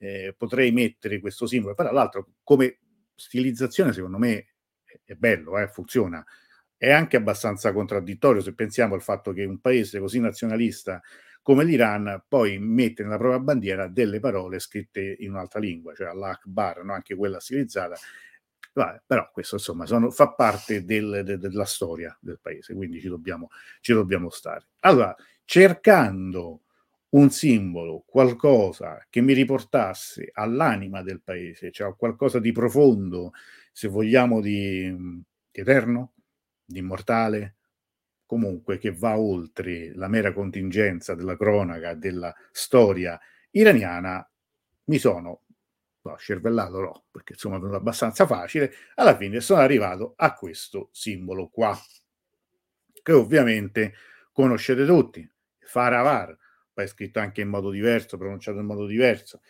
eh, 0.01 0.35
potrei 0.37 0.73
mettere 0.73 1.21
questo 1.21 1.47
simbolo 1.47 1.75
però 1.75 1.93
l'altro 1.93 2.29
come 2.43 2.79
stilizzazione 3.15 3.93
secondo 3.93 4.19
me 4.19 4.55
è 5.05 5.15
bello 5.15 5.59
eh, 5.59 5.69
funziona 5.69 6.25
è 6.77 6.91
anche 6.91 7.17
abbastanza 7.17 7.73
contraddittorio 7.73 8.41
se 8.41 8.55
pensiamo 8.55 8.95
al 8.95 9.03
fatto 9.03 9.33
che 9.33 9.45
un 9.45 9.61
paese 9.61 10.01
così 10.01 10.19
nazionalista 10.19 11.01
come 11.43 11.65
l'Iran 11.65 12.25
poi 12.29 12.59
mette 12.59 13.03
nella 13.03 13.17
propria 13.17 13.41
bandiera 13.41 13.89
delle 13.89 14.21
parole 14.21 14.59
scritte 14.59 15.17
in 15.21 15.31
un'altra 15.31 15.59
lingua, 15.59 15.95
cioè 15.95 16.13
l'Akbar, 16.13 16.85
no? 16.85 16.93
anche 16.93 17.15
quella 17.15 17.41
stilizzata. 17.41 17.97
Vabbè, 18.73 19.03
però 19.05 19.29
questo 19.33 19.57
insomma 19.57 19.85
sono, 19.87 20.11
fa 20.11 20.33
parte 20.33 20.85
del, 20.85 21.23
de, 21.25 21.39
della 21.39 21.65
storia 21.65 22.17
del 22.21 22.39
paese, 22.41 22.75
quindi 22.75 23.01
ci 23.01 23.09
dobbiamo, 23.09 23.49
ci 23.81 23.93
dobbiamo 23.93 24.31
stare. 24.31 24.69
Allora, 24.81 25.15
cercando 25.45 26.63
un 27.11 27.31
simbolo, 27.31 28.05
qualcosa 28.07 29.05
che 29.11 29.21
mi 29.21 29.33
riportasse 29.33 30.31
all'anima 30.33 31.03
del 31.03 31.21
paese, 31.23 31.71
cioè 31.73 31.95
qualcosa 31.97 32.39
di 32.39 32.53
profondo, 32.53 33.33
se 33.73 33.89
vogliamo, 33.89 34.41
di, 34.41 34.95
di 34.95 35.61
eterno, 35.61 36.13
di 36.65 36.79
immortale, 36.79 37.57
comunque 38.27 38.79
che 38.79 38.93
va 38.93 39.19
oltre 39.19 39.93
la 39.95 40.07
mera 40.07 40.33
contingenza 40.33 41.15
della 41.15 41.37
cronaca, 41.37 41.95
della 41.95 42.33
storia 42.53 43.19
iraniana, 43.51 44.25
mi 44.85 44.99
sono 44.99 45.43
no, 46.03 46.17
cervellato 46.17 46.81
no, 46.81 47.05
perché 47.11 47.33
insomma 47.33 47.57
è 47.57 47.59
venuto 47.59 47.77
abbastanza 47.77 48.27
facile, 48.27 48.73
alla 48.95 49.17
fine 49.17 49.41
sono 49.41 49.61
arrivato 49.61 50.13
a 50.17 50.35
questo 50.35 50.91
simbolo 50.93 51.49
qua, 51.49 51.77
che 53.03 53.13
ovviamente 53.13 53.95
conoscete 54.33 54.87
tutti, 54.87 55.29
Faravar, 55.59 56.37
poi 56.81 56.85
è 56.85 56.87
scritto 56.87 57.19
anche 57.19 57.43
in 57.43 57.49
modo 57.49 57.71
diverso, 57.71 58.17
pronunciato 58.17 58.59
in 58.59 58.67
modo 58.67 58.87
diverso, 58.87 59.41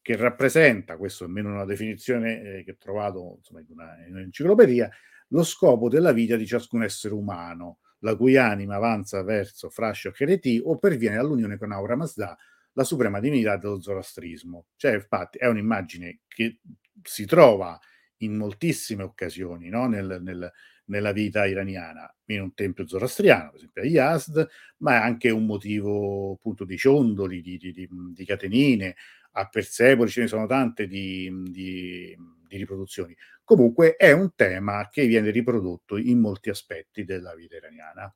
che 0.00 0.16
rappresenta, 0.16 0.96
questo 0.96 1.24
almeno 1.24 1.50
una 1.50 1.64
definizione 1.64 2.58
eh, 2.58 2.64
che 2.64 2.72
ho 2.72 2.76
trovato 2.78 3.34
insomma, 3.38 3.60
in, 3.60 3.66
una, 3.68 4.04
in 4.06 4.14
un'enciclopedia, 4.14 4.90
lo 5.28 5.42
scopo 5.44 5.88
della 5.88 6.12
vita 6.12 6.36
di 6.36 6.46
ciascun 6.46 6.82
essere 6.82 7.14
umano, 7.14 7.78
la 8.00 8.16
cui 8.16 8.36
anima 8.36 8.76
avanza 8.76 9.22
verso 9.22 9.70
Frascio 9.70 10.10
Chereti 10.10 10.60
o 10.62 10.78
perviene 10.78 11.16
all'unione 11.18 11.56
con 11.56 11.72
Aura 11.72 11.96
Mazda, 11.96 12.36
la 12.74 12.84
suprema 12.84 13.20
divinità 13.20 13.56
dello 13.56 13.80
zoroastrismo. 13.80 14.66
Cioè, 14.76 14.94
infatti, 14.94 15.38
è 15.38 15.46
un'immagine 15.46 16.20
che 16.26 16.58
si 17.02 17.26
trova 17.26 17.78
in 18.18 18.36
moltissime 18.36 19.02
occasioni 19.02 19.68
no? 19.68 19.86
nel, 19.86 20.18
nel, 20.22 20.50
nella 20.86 21.12
vita 21.12 21.46
iraniana, 21.46 22.12
in 22.26 22.42
un 22.42 22.54
tempio 22.54 22.86
zoroastriano, 22.86 23.50
per 23.50 23.58
esempio 23.58 23.82
a 23.82 23.86
Yazd, 23.86 24.48
ma 24.78 24.94
è 24.94 24.96
anche 24.96 25.30
un 25.30 25.46
motivo 25.46 26.32
appunto 26.32 26.64
di 26.64 26.76
ciondoli, 26.76 27.40
di, 27.40 27.56
di, 27.56 27.88
di, 28.12 28.24
catenine, 28.24 28.96
a 29.32 29.48
Persepoli 29.48 30.10
ce 30.10 30.22
ne 30.22 30.26
sono 30.26 30.46
tante 30.46 30.86
di, 30.86 31.30
di, 31.44 32.16
di, 32.46 32.56
riproduzioni. 32.56 33.16
Comunque 33.44 33.96
è 33.96 34.12
un 34.12 34.34
tema 34.34 34.88
che 34.90 35.06
viene 35.06 35.30
riprodotto 35.30 35.96
in 35.96 36.18
molti 36.18 36.50
aspetti 36.50 37.04
della 37.04 37.34
vita 37.34 37.56
iraniana. 37.56 38.14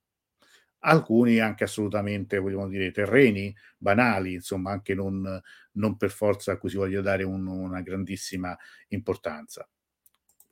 Alcuni 0.81 1.39
anche 1.39 1.65
assolutamente, 1.65 2.39
vogliamo 2.39 2.69
dire, 2.69 2.93
terreni, 2.93 3.55
banali, 3.77 4.35
insomma, 4.35 4.71
anche 4.71 4.95
non, 4.95 5.41
non 5.73 5.97
per 5.97 6.11
forza 6.11 6.53
a 6.53 6.59
cui 6.59 6.69
si 6.69 6.77
voglia 6.77 7.01
dare 7.01 7.25
un, 7.25 7.47
una 7.47 7.81
grandissima 7.81 8.57
importanza. 8.89 9.69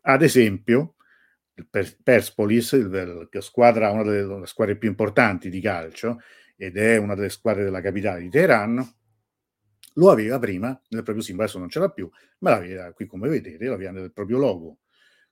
Ad 0.06 0.23
esempio, 0.23 0.97
il 1.56 1.96
Perspolis, 2.02 2.73
il, 2.73 3.28
squadra, 3.40 3.90
una 3.90 4.02
delle 4.02 4.46
squadre 4.46 4.76
più 4.76 4.88
importanti 4.88 5.49
di 5.49 5.61
calcio, 5.61 6.20
ed 6.56 6.76
è 6.76 6.96
una 6.96 7.14
delle 7.14 7.28
squadre 7.28 7.64
della 7.64 7.80
capitale 7.80 8.23
di 8.23 8.28
Teheran, 8.28 8.94
lo 9.94 10.11
aveva 10.11 10.38
prima 10.38 10.68
nel 10.88 11.02
proprio 11.02 11.23
simbolo, 11.23 11.44
adesso 11.44 11.61
non 11.61 11.68
ce 11.68 11.78
l'ha 11.78 11.90
più, 11.90 12.08
ma 12.38 12.50
l'aveva 12.50 12.92
qui 12.92 13.06
come 13.06 13.28
vedete, 13.28 13.64
l'aveva 13.64 13.92
nel 13.92 14.12
proprio 14.12 14.38
logo. 14.38 14.78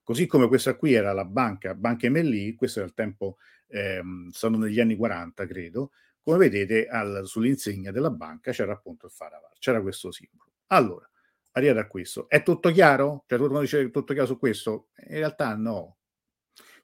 Così 0.02 0.26
come 0.26 0.48
questa 0.48 0.76
qui 0.76 0.92
era 0.94 1.12
la 1.12 1.24
banca, 1.24 1.74
Banca 1.74 2.06
Emelì, 2.06 2.54
questo 2.54 2.80
era 2.80 2.88
il 2.88 2.94
tempo, 2.94 3.38
ehm, 3.68 4.30
sono 4.30 4.58
negli 4.58 4.80
anni 4.80 4.96
40 4.96 5.46
credo, 5.46 5.92
come 6.22 6.38
vedete 6.38 6.86
al, 6.86 7.22
sull'insegna 7.24 7.90
della 7.90 8.10
banca 8.10 8.52
c'era 8.52 8.72
appunto 8.72 9.06
il 9.06 9.12
Faravar, 9.12 9.52
c'era 9.58 9.80
questo 9.80 10.12
simbolo. 10.12 10.50
Allora, 10.68 11.08
arrivate 11.52 11.80
a 11.80 11.86
questo, 11.86 12.28
è 12.28 12.42
tutto 12.42 12.70
chiaro? 12.70 13.24
Cioè 13.26 13.38
tu 13.38 13.60
dice 13.60 13.90
tutto 13.90 14.12
chiaro 14.12 14.28
su 14.28 14.38
questo? 14.38 14.88
In 15.08 15.16
realtà 15.16 15.54
no, 15.54 15.98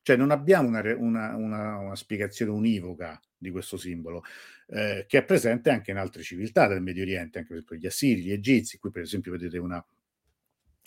cioè 0.02 0.16
non 0.16 0.30
abbiamo 0.30 0.68
una, 0.68 0.80
una, 0.96 1.36
una, 1.36 1.76
una 1.78 1.96
spiegazione 1.96 2.50
univoca 2.50 3.20
di 3.36 3.50
questo 3.50 3.76
simbolo, 3.76 4.22
eh, 4.68 5.04
che 5.06 5.18
è 5.18 5.24
presente 5.24 5.70
anche 5.70 5.90
in 5.90 5.96
altre 5.96 6.22
civiltà 6.22 6.66
del 6.66 6.82
Medio 6.82 7.02
Oriente, 7.02 7.38
anche 7.38 7.50
per 7.50 7.58
esempio 7.58 7.76
gli 7.76 7.86
Assiri, 7.86 8.22
gli 8.22 8.32
Egizi, 8.32 8.78
qui 8.78 8.90
per 8.90 9.02
esempio 9.02 9.32
vedete 9.32 9.58
una, 9.58 9.84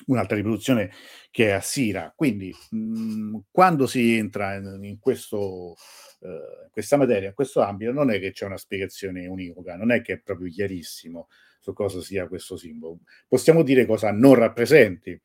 un'altra 0.08 0.36
riproduzione 0.36 0.92
che 1.30 1.48
è 1.48 1.52
Assira. 1.52 2.14
Quindi 2.16 2.54
mh, 2.72 2.78
mm, 2.78 3.36
quando 3.52 3.88
si 3.88 4.16
entra 4.18 4.56
in, 4.56 4.80
in 4.84 5.00
questo, 5.00 5.76
eh, 6.22 6.70
questa 6.72 6.98
materia, 6.98 7.30
in 7.30 7.36
questo 7.36 7.62
ambito, 7.62 7.92
non 7.92 8.12
è 8.12 8.20
che 8.20 8.32
c'è 8.32 8.46
una 8.46 8.58
spiegazione 8.58 9.28
univoca, 9.28 9.76
non 9.76 9.92
è 9.92 10.02
che 10.02 10.14
è 10.14 10.20
proprio 10.20 10.50
chiarissimo 10.50 11.28
su 11.60 11.74
cosa 11.74 12.02
sia 12.02 12.28
questo 12.28 12.58
simbolo. 12.58 13.00
Possiamo 13.28 13.64
dire 13.64 13.86
cosa 13.86 14.12
non 14.12 14.36
rappresenti, 14.36 15.20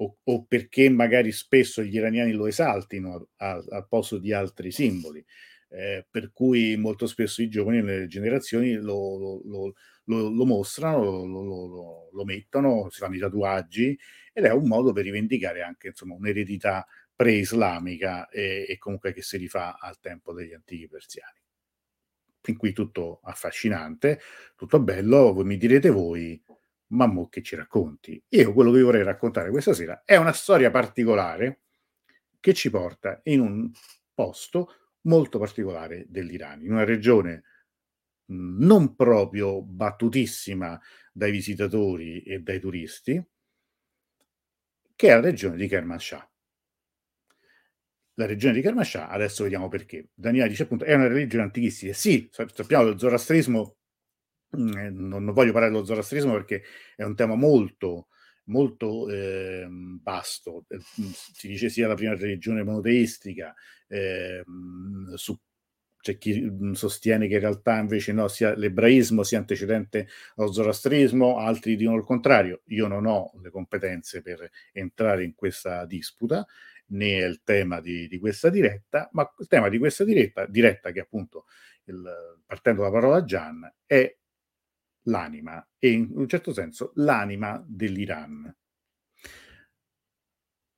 o, 0.00 0.18
o, 0.24 0.44
perché 0.44 0.88
magari 0.88 1.30
spesso 1.30 1.82
gli 1.82 1.94
iraniani 1.94 2.32
lo 2.32 2.46
esaltino 2.46 3.28
al 3.36 3.86
posto 3.88 4.18
di 4.18 4.32
altri 4.32 4.70
simboli, 4.72 5.24
eh, 5.68 6.06
per 6.10 6.32
cui 6.32 6.76
molto 6.76 7.06
spesso 7.06 7.42
i 7.42 7.48
giovani 7.48 7.78
e 7.78 7.82
le 7.82 8.06
generazioni 8.06 8.74
lo, 8.74 9.18
lo, 9.44 9.74
lo, 10.04 10.28
lo 10.30 10.44
mostrano, 10.46 11.24
lo, 11.26 12.24
mettono, 12.24 12.88
si 12.90 12.98
fanno 13.00 13.16
i 13.16 13.18
tatuaggi 13.18 13.98
ed 14.32 14.44
è 14.44 14.52
un 14.52 14.66
modo 14.66 14.92
per 14.92 15.04
rivendicare 15.04 15.62
anche 15.62 15.88
insomma, 15.88 16.14
un'eredità 16.14 16.86
pre-islamica 17.14 18.28
e, 18.28 18.64
e 18.66 18.78
comunque 18.78 19.12
che 19.12 19.22
si 19.22 19.36
rifà 19.36 19.78
al 19.78 20.00
tempo 20.00 20.32
degli 20.32 20.54
antichi 20.54 20.88
persiani. 20.88 21.38
Fin 22.42 22.56
qui 22.56 22.72
tutto 22.72 23.20
affascinante, 23.22 24.18
tutto 24.56 24.80
bello, 24.80 25.34
voi 25.34 25.44
mi 25.44 25.58
direte 25.58 25.90
voi, 25.90 26.42
ma 26.90 27.06
mo 27.06 27.28
che 27.28 27.42
ci 27.42 27.56
racconti? 27.56 28.22
Io 28.28 28.52
quello 28.52 28.70
che 28.72 28.82
vorrei 28.82 29.02
raccontare 29.02 29.50
questa 29.50 29.72
sera 29.74 30.02
è 30.04 30.16
una 30.16 30.32
storia 30.32 30.70
particolare 30.70 31.60
che 32.40 32.54
ci 32.54 32.70
porta 32.70 33.20
in 33.24 33.40
un 33.40 33.70
posto 34.14 34.74
molto 35.02 35.38
particolare 35.38 36.06
dell'Iran, 36.08 36.62
in 36.62 36.72
una 36.72 36.84
regione 36.84 37.42
mhmm, 38.26 38.64
non 38.66 38.94
proprio 38.96 39.62
battutissima 39.62 40.78
dai 41.12 41.30
visitatori 41.30 42.22
e 42.22 42.40
dai 42.40 42.60
turisti, 42.60 43.22
che 44.94 45.08
è 45.08 45.14
la 45.14 45.20
regione 45.20 45.56
di 45.56 45.66
Kermanshah. 45.66 46.30
La 48.14 48.26
regione 48.26 48.54
di 48.54 48.60
Kermanshah, 48.60 49.08
adesso 49.08 49.42
vediamo 49.42 49.68
perché. 49.68 50.10
Daniele 50.14 50.48
dice 50.48 50.62
appunto, 50.64 50.84
è 50.84 50.94
una 50.94 51.08
religione 51.08 51.44
antichissima. 51.44 51.92
Sì, 51.92 52.28
sappiamo 52.30 52.84
che 52.84 52.90
lo 52.90 52.98
zoroastrismo 52.98 53.76
Mhmm, 54.52 55.08
non 55.08 55.32
voglio 55.32 55.52
parlare 55.52 55.72
dello 55.72 55.84
zoroastrismo 55.84 56.32
perché 56.32 56.62
è 56.96 57.04
un 57.04 57.14
tema 57.14 57.36
molto, 57.36 58.08
molto 58.44 59.08
ehm, 59.08 60.00
vasto, 60.02 60.64
eh, 60.68 60.78
si 61.32 61.48
dice 61.48 61.68
sia 61.68 61.86
la 61.86 61.94
prima 61.94 62.14
religione 62.16 62.64
monoteistica, 62.64 63.54
ehm, 63.88 65.14
su 65.14 65.38
c'è 66.00 66.16
chi 66.16 66.50
sostiene 66.72 67.28
che 67.28 67.34
in 67.34 67.40
realtà 67.40 67.76
invece 67.78 68.12
no, 68.12 68.26
sia 68.26 68.54
l'ebraismo 68.56 69.22
sia 69.22 69.36
antecedente 69.38 70.08
allo 70.36 70.50
zoroastrismo, 70.50 71.36
altri 71.38 71.76
dicono 71.76 71.96
il 71.98 72.04
contrario. 72.04 72.62
Io 72.68 72.86
non 72.86 73.04
ho 73.04 73.32
le 73.42 73.50
competenze 73.50 74.22
per 74.22 74.48
entrare 74.72 75.24
in 75.24 75.34
questa 75.34 75.84
disputa, 75.84 76.46
né 76.88 77.18
è 77.18 77.26
il 77.26 77.42
tema 77.44 77.80
di, 77.82 78.08
di 78.08 78.18
questa 78.18 78.48
diretta, 78.48 79.10
ma 79.12 79.30
il 79.38 79.46
tema 79.46 79.68
di 79.68 79.76
questa 79.78 80.04
diretta, 80.04 80.46
diretta 80.46 80.90
che 80.90 81.00
appunto, 81.00 81.44
il, 81.84 82.02
partendo 82.46 82.80
dalla 82.80 82.92
parola 82.94 83.22
Gian, 83.24 83.70
è 83.84 84.16
l'anima 85.04 85.66
e 85.78 85.90
in 85.90 86.10
un 86.12 86.28
certo 86.28 86.52
senso 86.52 86.92
l'anima 86.96 87.62
dell'Iran. 87.66 88.54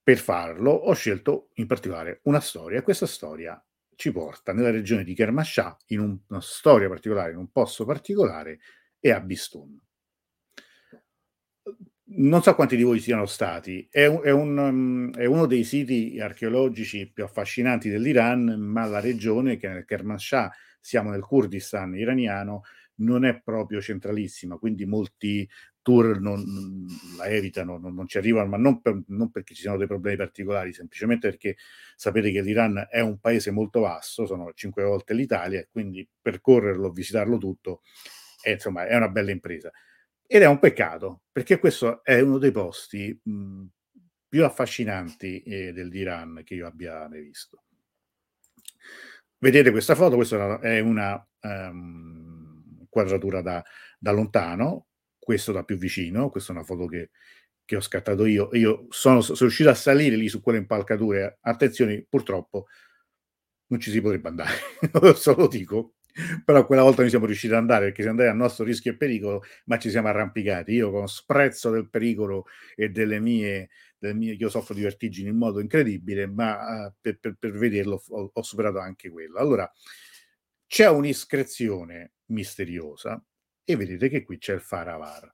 Per 0.03 0.19
farlo 0.19 0.71
ho 0.73 0.93
scelto 0.95 1.51
in 1.55 1.67
particolare 1.67 2.21
una 2.25 2.41
storia 2.41 2.83
questa 2.83 3.07
storia 3.07 3.63
ci 4.03 4.11
porta 4.11 4.53
nella 4.53 4.71
regione 4.71 5.05
di 5.05 5.15
Kermanshah, 5.15 5.77
in 5.89 6.01
un, 6.01 6.19
una 6.29 6.41
storia 6.41 6.89
particolare, 6.89 7.33
in 7.33 7.39
un 7.39 7.51
posto 7.51 7.85
particolare, 7.85 8.59
e 8.99 9.13
a 9.13 9.21
Bistun. 9.21 9.81
Non 12.15 12.43
so 12.43 12.55
quanti 12.55 12.77
di 12.77 12.83
voi 12.83 12.99
siano 12.99 13.27
stati, 13.27 13.87
è, 13.91 14.07
un, 14.07 14.21
è, 14.25 14.31
un, 14.31 14.59
um, 14.59 15.15
è 15.15 15.25
uno 15.25 15.47
dei 15.47 15.65
siti 15.65 16.19
archeologici 16.21 17.11
più 17.11 17.25
affascinanti 17.25 17.89
dell'Iran, 17.89 18.57
ma 18.59 18.85
la 18.87 19.01
regione, 19.01 19.57
che 19.57 19.79
è 19.79 19.85
Kermanshah, 19.85 20.53
siamo 20.81 21.11
nel 21.11 21.23
Kurdistan 21.23 21.95
iraniano, 21.95 22.65
non 23.03 23.25
è 23.25 23.41
proprio 23.41 23.81
centralissima, 23.81 24.57
quindi 24.57 24.87
molti 24.87 25.49
tour 25.83 26.21
non, 26.21 26.87
la 27.17 27.27
evitano, 27.27 27.77
non, 27.77 27.95
non, 27.95 28.07
ci 28.07 28.19
arrivano, 28.19 28.49
ma 28.49 28.57
non, 28.57 28.81
per, 28.81 29.03
non, 29.09 29.31
perché 29.31 29.55
ci 29.55 29.63
siano 29.63 29.77
dei 29.77 29.87
problemi 29.87 30.17
particolari, 30.17 30.73
semplicemente 30.73 31.29
perché 31.29 31.57
sapete 31.97 32.31
che 32.31 32.41
l'Iran 32.41 32.87
è 32.89 33.01
un 33.01 33.19
paese 33.19 33.51
molto 33.51 33.81
vasto, 33.81 34.25
sono 34.27 34.53
cinque 34.55 34.85
volte 34.85 35.15
l'Italia, 35.15 35.67
quindi 35.71 36.09
percorrerlo, 36.21 36.91
visitarlo 36.91 37.37
tutto, 37.37 37.83
è, 38.41 38.51
insomma, 38.51 38.87
è 38.87 38.97
una 38.97 39.09
bella 39.09 39.33
impresa. 39.33 39.71
Ed 40.27 40.43
è 40.43 40.47
un 40.47 40.59
peccato, 40.59 41.23
perché 41.31 41.59
questo 41.59 42.03
è 42.05 42.21
uno 42.21 42.39
dei 42.39 42.53
posti 42.53 43.19
mh, 43.23 43.65
più 44.29 44.45
affascinanti 44.45 45.43
eh, 45.43 45.73
dell'Iran 45.73 46.43
che 46.45 46.55
io 46.55 46.67
abbia 46.67 47.07
mai 47.09 47.23
visto. 47.23 47.65
Vedete 49.37 49.73
questa 49.73 49.97
foto, 49.97 50.15
questa 50.15 50.61
è 50.61 50.79
una 50.79 51.27
um, 51.41 52.22
quadratura 52.93 53.41
da, 53.41 53.65
da 53.99 54.11
lontano, 54.11 54.89
questo 55.19 55.51
da 55.51 55.65
più 55.65 55.79
vicino, 55.79 56.29
questa 56.29 56.53
è 56.53 56.57
una 56.57 56.65
foto 56.65 56.87
che, 56.87 57.11
che 57.65 57.77
ho 57.77 57.81
scattato 57.81 58.27
io, 58.27 58.51
io 58.53 58.87
sono, 58.91 59.23
sono, 59.23 59.39
riuscito 59.41 59.71
a 59.71 59.75
salire 59.75 60.17
lì 60.17 60.29
su 60.29 60.43
quelle 60.43 60.59
impalcature, 60.59 61.39
attenzione, 61.41 62.05
purtroppo 62.07 62.67
non 63.69 63.81
ci 63.81 63.91
si 63.91 64.03
potrebbe 64.03 64.29
andare, 64.29 64.53
solo 65.17 65.49
dico, 65.49 65.95
però 66.45 66.67
quella 66.67 66.83
volta 66.83 67.01
noi 67.01 67.09
siamo 67.09 67.25
riusciti 67.25 67.55
ad 67.55 67.61
andare 67.61 67.87
perché 67.87 68.03
siamo 68.03 68.19
andati 68.19 68.37
a 68.37 68.39
nostro 68.39 68.65
rischio 68.65 68.93
e 68.93 68.97
pericolo, 68.97 69.43
ma 69.65 69.79
ci 69.79 69.89
siamo 69.89 70.09
arrampicati. 70.09 70.73
Io 70.73 70.91
con 70.91 71.09
sprezzo 71.09 71.71
del 71.71 71.89
pericolo 71.89 72.45
e 72.77 72.91
delle 72.91 73.19
mie, 73.19 73.71
mie 74.01 74.35
io 74.35 74.51
soffro 74.51 74.75
di 74.75 74.83
vertigini 74.83 75.31
in 75.31 75.37
modo 75.37 75.61
incredibile, 75.61 76.27
ma 76.27 76.87
uh, 76.87 76.93
per, 77.01 77.19
per, 77.19 77.37
per, 77.39 77.53
vederlo 77.53 78.03
ho, 78.07 78.31
ho 78.35 78.43
superato 78.43 78.79
anche 78.79 79.09
quello. 79.09 79.39
Allora, 79.39 79.71
c'è 80.73 80.89
un'iscrizione 80.89 82.15
misteriosa 82.29 83.23
e 83.63 83.77
vedete 83.77 84.09
che 84.09 84.23
qui 84.23 84.39
c'è 84.39 84.55
il 84.55 84.63
Faravar. 84.63 85.31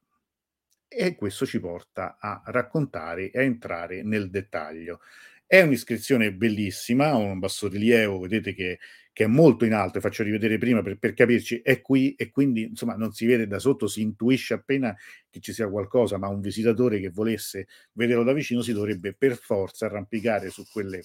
E 0.89 1.15
questo 1.15 1.47
ci 1.47 1.61
porta 1.61 2.17
a 2.19 2.43
raccontare 2.47 3.31
e 3.31 3.39
a 3.39 3.43
entrare 3.43 4.03
nel 4.03 4.31
dettaglio. 4.31 4.99
È 5.47 5.61
un'iscrizione 5.61 6.35
bellissima, 6.35 7.15
un 7.15 7.39
bassorilievo, 7.39 8.19
vedete 8.19 8.53
che, 8.53 8.81
che, 9.13 9.25
è 9.25 9.27
molto 9.29 9.65
in 9.65 9.75
alto, 9.75 10.01
faccio 10.01 10.25
rivedere 10.25 10.59
prima 10.59 10.83
per, 10.83 10.99
per, 10.99 11.15
capirci, 11.15 11.61
è 11.63 11.83
qui 11.83 12.17
e 12.17 12.31
quindi 12.31 12.63
insomma 12.63 12.97
non 12.97 13.13
si 13.13 13.25
vede 13.25 13.47
da 13.47 13.61
sotto, 13.61 13.87
si 13.87 14.01
intuisce 14.01 14.55
appena 14.55 14.93
che 15.31 15.39
ci 15.39 15.53
sia 15.53 15.69
qualcosa, 15.69 16.19
ma 16.19 16.27
un 16.27 16.41
visitatore 16.41 16.99
che 16.99 17.11
volesse 17.11 17.69
vederlo 17.93 18.25
da 18.25 18.33
vicino 18.33 18.61
si 18.61 18.73
dovrebbe 18.73 19.15
per 19.15 19.37
forza 19.37 19.87
arrampicare 19.87 20.51
su 20.51 20.65
quelle 20.69 21.05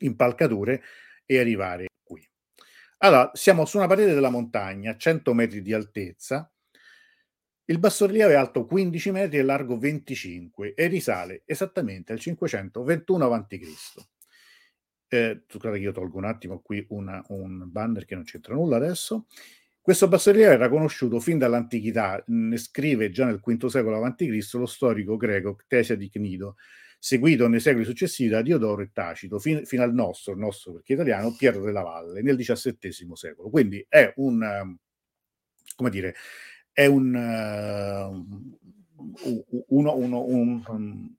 impalcature 0.00 0.82
e 1.24 1.38
arrivare 1.38 1.86
allora, 3.02 3.30
siamo 3.34 3.64
su 3.64 3.76
una 3.78 3.86
parete 3.86 4.12
della 4.14 4.30
montagna, 4.30 4.96
100 4.96 5.32
metri 5.34 5.62
di 5.62 5.72
altezza. 5.72 6.50
Il 7.64 7.78
bassorilievo 7.78 8.30
è 8.30 8.34
alto 8.34 8.64
15 8.66 9.10
metri 9.12 9.38
e 9.38 9.42
largo 9.42 9.78
25 9.78 10.74
e 10.74 10.86
risale 10.88 11.42
esattamente 11.46 12.12
al 12.12 12.18
521 12.18 13.32
a.C. 13.32 13.60
Eh, 15.06 15.42
scusate 15.46 15.76
che 15.76 15.82
io 15.82 15.92
tolgo 15.92 16.18
un 16.18 16.24
attimo 16.24 16.60
qui 16.60 16.84
una, 16.90 17.24
un 17.28 17.70
banner 17.70 18.04
che 18.04 18.14
non 18.14 18.24
c'entra 18.24 18.54
nulla 18.54 18.76
adesso. 18.76 19.26
Questo 19.80 20.08
bassorilievo 20.08 20.52
era 20.52 20.68
conosciuto 20.68 21.20
fin 21.20 21.38
dall'antichità, 21.38 22.22
ne 22.26 22.56
scrive 22.58 23.10
già 23.10 23.24
nel 23.24 23.40
V 23.42 23.66
secolo 23.66 24.04
a.C. 24.04 24.48
lo 24.52 24.66
storico 24.66 25.16
greco 25.16 25.54
Ctesia 25.54 25.96
di 25.96 26.10
Cnido, 26.10 26.56
seguito 27.02 27.48
nei 27.48 27.60
secoli 27.60 27.84
successivi 27.86 28.28
da 28.28 28.42
Diodoro 28.42 28.82
e 28.82 28.90
Tacito, 28.92 29.38
fin, 29.38 29.64
fino 29.64 29.82
al 29.82 29.94
nostro, 29.94 30.36
nostro 30.36 30.74
perché 30.74 30.92
italiano, 30.92 31.34
Piero 31.34 31.62
della 31.62 31.80
Valle, 31.80 32.20
nel 32.20 32.36
XVII 32.36 33.10
secolo. 33.14 33.48
Quindi 33.48 33.84
è 33.88 34.12
un, 34.16 34.76
come 35.74 35.90
dire, 35.90 36.14
è 36.72 36.84
un, 36.84 37.14
uh, 37.14 38.56
uno, 39.68 39.96
uno, 39.96 40.24
un, 40.26 41.14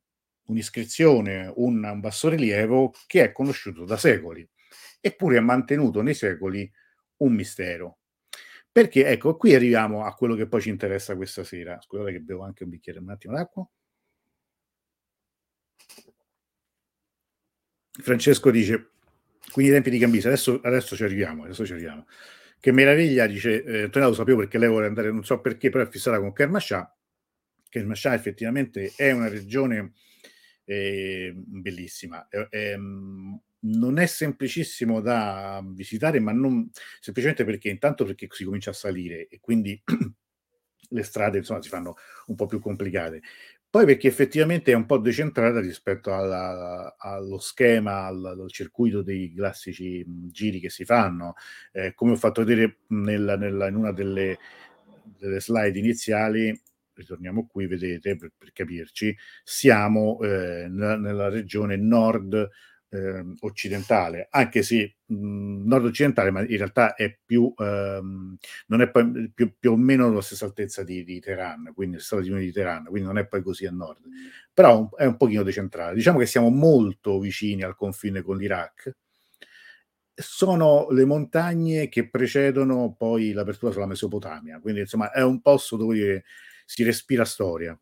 un'iscrizione, 0.45 1.51
un, 1.55 1.83
un 1.83 1.99
bassorilievo 1.99 2.93
che 3.07 3.23
è 3.23 3.31
conosciuto 3.31 3.83
da 3.83 3.97
secoli, 3.97 4.47
eppure 4.99 5.37
ha 5.37 5.41
mantenuto 5.41 6.03
nei 6.03 6.13
secoli 6.13 6.71
un 7.17 7.33
mistero. 7.33 7.97
Perché, 8.71 9.07
ecco, 9.07 9.35
qui 9.35 9.55
arriviamo 9.55 10.05
a 10.05 10.13
quello 10.13 10.35
che 10.35 10.47
poi 10.47 10.61
ci 10.61 10.69
interessa 10.69 11.15
questa 11.15 11.43
sera. 11.43 11.81
Scusate 11.81 12.11
che 12.11 12.19
bevo 12.21 12.43
anche 12.43 12.63
un 12.63 12.69
bicchiere, 12.69 12.99
un 12.99 13.09
attimo 13.09 13.33
d'acqua. 13.33 13.67
Francesco 17.91 18.51
dice, 18.51 18.91
quindi 19.51 19.71
i 19.71 19.73
tempi 19.75 19.89
di 19.89 19.97
Gambisa, 19.97 20.27
adesso, 20.27 20.59
adesso 20.63 20.95
ci 20.95 21.03
arriviamo, 21.03 21.43
adesso 21.43 21.65
ci 21.65 21.73
arriviamo. 21.73 22.07
Che 22.59 22.71
meraviglia, 22.71 23.25
dice, 23.27 23.63
eh, 23.63 23.81
Antonio 23.83 24.09
lo 24.09 24.13
sapevo 24.13 24.39
perché 24.39 24.57
lei 24.57 24.69
vuole 24.69 24.87
andare, 24.87 25.11
non 25.11 25.23
so 25.23 25.41
perché, 25.41 25.69
però 25.69 25.83
è 25.83 25.89
fissata 25.89 26.19
con 26.19 26.31
Kermascià. 26.31 26.95
Kermascià 27.69 28.13
effettivamente 28.13 28.93
è 28.95 29.11
una 29.11 29.27
regione 29.27 29.93
eh, 30.65 31.33
bellissima. 31.35 32.27
Eh, 32.29 32.77
non 33.63 33.99
è 33.99 34.05
semplicissimo 34.05 35.01
da 35.01 35.61
visitare, 35.63 36.19
ma 36.19 36.31
non 36.31 36.69
semplicemente 36.99 37.43
perché 37.43 37.69
intanto 37.69 38.05
perché 38.05 38.27
si 38.31 38.43
comincia 38.43 38.71
a 38.71 38.73
salire 38.73 39.27
e 39.27 39.39
quindi 39.39 39.79
le 40.89 41.03
strade 41.03 41.37
insomma 41.37 41.61
si 41.61 41.69
fanno 41.69 41.95
un 42.27 42.35
po' 42.35 42.45
più 42.45 42.59
complicate. 42.59 43.21
Poi 43.71 43.85
perché 43.85 44.09
effettivamente 44.09 44.73
è 44.73 44.75
un 44.75 44.85
po' 44.85 44.97
decentrata 44.97 45.61
rispetto 45.61 46.13
alla, 46.13 46.93
allo 46.97 47.39
schema, 47.39 48.03
al, 48.05 48.25
al, 48.25 48.51
circuito 48.51 49.01
dei 49.01 49.33
classici 49.33 50.03
giri 50.05 50.59
che 50.59 50.69
si 50.69 50.83
fanno. 50.83 51.35
Eh, 51.71 51.93
come 51.93 52.11
ho 52.11 52.15
fatto 52.17 52.43
vedere 52.43 52.79
nella, 52.87 53.37
nella, 53.37 53.69
in 53.69 53.75
una 53.75 53.93
delle, 53.93 54.37
delle, 55.17 55.39
slide 55.39 55.79
iniziali, 55.79 56.61
ritorniamo 56.93 57.47
qui, 57.47 57.65
vedete 57.65 58.17
per, 58.17 58.33
per 58.37 58.51
capirci, 58.51 59.15
siamo 59.41 60.19
eh, 60.21 60.67
nella, 60.67 60.97
nella 60.97 61.29
regione 61.29 61.77
nord 61.77 62.49
eh, 62.91 63.23
occidentale, 63.39 64.27
anche 64.29 64.63
se 64.63 64.97
mh, 65.05 65.65
nord 65.65 65.85
occidentale, 65.85 66.29
ma 66.31 66.41
in 66.41 66.57
realtà 66.57 66.93
è 66.95 67.17
più, 67.25 67.53
ehm, 67.57 68.35
non 68.67 68.81
è 68.81 68.89
poi 68.89 69.31
più, 69.33 69.53
più, 69.57 69.71
o 69.71 69.77
meno 69.77 70.07
alla 70.07 70.21
stessa 70.21 70.45
altezza 70.45 70.83
di, 70.83 71.03
di 71.03 71.19
Teheran, 71.19 71.71
quindi 71.73 71.99
Stati 71.99 72.29
Uniti 72.29 72.47
di 72.47 72.51
Teheran, 72.51 72.85
quindi 72.85 73.07
non 73.07 73.17
è 73.17 73.27
poi 73.27 73.41
così 73.41 73.65
a 73.65 73.71
nord, 73.71 74.01
però 74.53 74.89
è 74.95 75.05
un 75.05 75.17
pochino 75.17 75.43
decentrale. 75.43 75.95
Diciamo 75.95 76.19
che 76.19 76.25
siamo 76.25 76.49
molto 76.49 77.19
vicini 77.19 77.63
al 77.63 77.75
confine 77.75 78.21
con 78.21 78.37
l'Iraq. 78.37 78.91
Sono 80.13 80.87
le 80.91 81.05
montagne 81.05 81.89
che 81.89 82.09
precedono 82.09 82.93
poi 82.97 83.31
l'apertura 83.31 83.71
sulla 83.71 83.87
Mesopotamia, 83.87 84.59
quindi 84.59 84.81
insomma 84.81 85.11
è 85.11 85.23
un 85.23 85.41
posto 85.41 85.77
dove 85.77 86.23
si 86.65 86.83
respira 86.83 87.25
storia. 87.25 87.77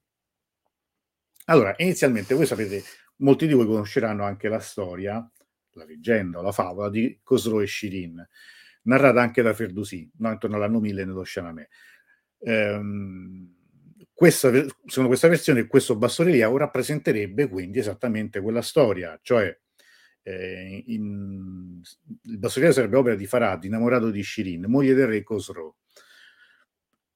Allora, 1.45 1.73
inizialmente 1.77 2.33
voi 2.35 2.45
sapete 2.45 2.83
molti 3.19 3.47
di 3.47 3.53
voi 3.53 3.65
conosceranno 3.65 4.23
anche 4.23 4.47
la 4.49 4.59
storia, 4.59 5.31
la 5.73 5.85
leggenda 5.85 6.41
la 6.41 6.51
favola 6.51 6.89
di 6.89 7.19
Khosrow 7.23 7.61
e 7.61 7.67
Shirin, 7.67 8.27
narrata 8.83 9.21
anche 9.21 9.41
da 9.41 9.53
Ferdusi, 9.53 10.09
no? 10.17 10.31
intorno 10.31 10.55
all'anno 10.55 10.79
1000 10.79 11.05
nello 11.05 11.23
Shahnameh. 11.23 11.69
Ehm, 12.39 13.53
questa, 14.13 14.51
secondo 14.51 15.07
questa 15.07 15.27
versione, 15.27 15.67
questo 15.67 15.95
bassorilievo 15.95 16.57
rappresenterebbe 16.57 17.47
quindi 17.47 17.79
esattamente 17.79 18.41
quella 18.41 18.61
storia, 18.61 19.17
cioè 19.21 19.57
eh, 20.23 20.83
in, 20.87 21.81
il 22.23 22.37
bassorilievo 22.37 22.75
sarebbe 22.75 22.97
opera 22.97 23.15
di 23.15 23.25
Farad, 23.25 23.63
innamorato 23.63 24.09
di 24.11 24.21
Shirin, 24.21 24.65
moglie 24.67 24.93
del 24.93 25.07
re 25.07 25.23
Khosrow. 25.23 25.75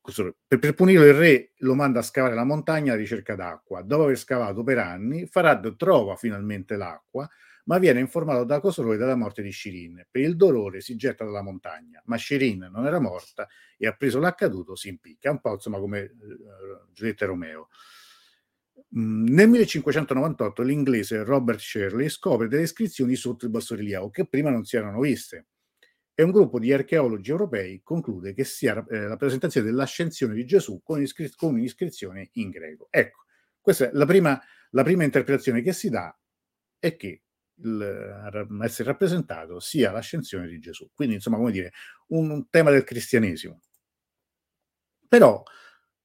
Per, 0.03 0.59
per 0.59 0.73
punire 0.73 1.07
il 1.07 1.13
re 1.13 1.51
lo 1.59 1.75
manda 1.75 1.99
a 1.99 2.03
scavare 2.03 2.35
la 2.35 2.43
montagna 2.43 2.93
a 2.93 2.97
ricerca 2.97 3.35
d'acqua. 3.35 3.81
Dopo 3.81 4.03
aver 4.03 4.17
scavato 4.17 4.63
per 4.63 4.77
anni, 4.79 5.25
Farad 5.27 5.75
trova 5.77 6.15
finalmente 6.15 6.75
l'acqua, 6.75 7.29
ma 7.65 7.77
viene 7.77 8.01
informato 8.01 8.43
da 8.43 8.59
Cosroe 8.59 8.97
della 8.97 9.15
morte 9.15 9.41
di 9.41 9.51
Shirin. 9.51 10.05
Per 10.11 10.21
il 10.21 10.35
dolore 10.35 10.81
si 10.81 10.97
getta 10.97 11.23
dalla 11.23 11.41
montagna, 11.41 12.01
ma 12.05 12.17
Shirin 12.17 12.69
non 12.71 12.85
era 12.85 12.99
morta 12.99 13.47
e 13.77 13.87
ha 13.87 13.93
preso 13.93 14.19
l'accaduto, 14.19 14.75
si 14.75 14.89
impicca, 14.89 15.31
un 15.31 15.39
po' 15.39 15.53
insomma 15.53 15.79
come 15.79 16.01
uh, 16.01 16.91
Giulietta 16.91 17.25
Romeo. 17.25 17.69
Mm, 18.97 19.27
nel 19.27 19.47
1598 19.47 20.61
l'inglese 20.63 21.23
Robert 21.23 21.59
Shirley 21.59 22.09
scopre 22.09 22.47
delle 22.47 22.63
iscrizioni 22.63 23.15
sotto 23.15 23.45
il 23.45 23.51
bassorilievo 23.51 24.09
che 24.09 24.27
prima 24.27 24.49
non 24.49 24.65
si 24.65 24.75
erano 24.75 24.99
viste 24.99 25.47
e 26.15 26.23
un 26.23 26.32
gruppo 26.32 26.60
di 26.60 26.71
archeologi 26.71 27.32
europei 27.32 27.82
conclude 27.84 28.34
che 28.34 28.43
sia 28.43 28.86
eh, 28.89 29.08
la 29.08 29.15
presentazione 29.17 29.67
dell'ascensione 29.67 30.36
di 30.36 30.45
Gesù 30.45 30.82
con, 30.84 31.02
iscri- 31.02 31.34
con, 31.36 31.56
un'iscrizione 31.56 32.30
in 32.34 32.49
greco. 32.49 32.88
Ecco, 32.91 33.23
questa 33.60 33.86
è 33.86 33.89
la 33.93 34.06
prima, 34.06 34.39
la 34.71 34.84
prima 34.84 35.04
interpretazione 35.04 35.62
che 35.62 35.73
si 35.73 35.89
dà 35.89 36.15
è 36.78 36.95
che 36.95 37.23
il, 37.56 38.62
essere 38.63 38.89
rappresentato 38.89 39.60
sia 39.60 39.91
l'ascensione 39.91 40.47
di 40.47 40.60
Gesù. 40.60 40.89
Quindi, 40.93 41.15
insomma, 41.15 41.38
come 41.38 41.52
dire, 41.52 41.71
un, 42.08 42.30
un 42.30 42.49
tema 42.49 42.69
del 42.69 42.84
cristianesimo. 42.84 43.62
Però 45.08 45.43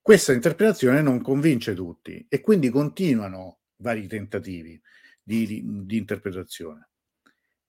questa 0.00 0.32
interpretazione 0.32 1.02
non 1.02 1.20
convince 1.20 1.74
tutti 1.74 2.24
e 2.28 2.40
quindi 2.40 2.70
continuano 2.70 3.60
vari 3.76 4.06
tentativi 4.06 4.80
di, 5.22 5.46
di, 5.46 5.62
di 5.64 5.96
interpretazione 5.96 6.88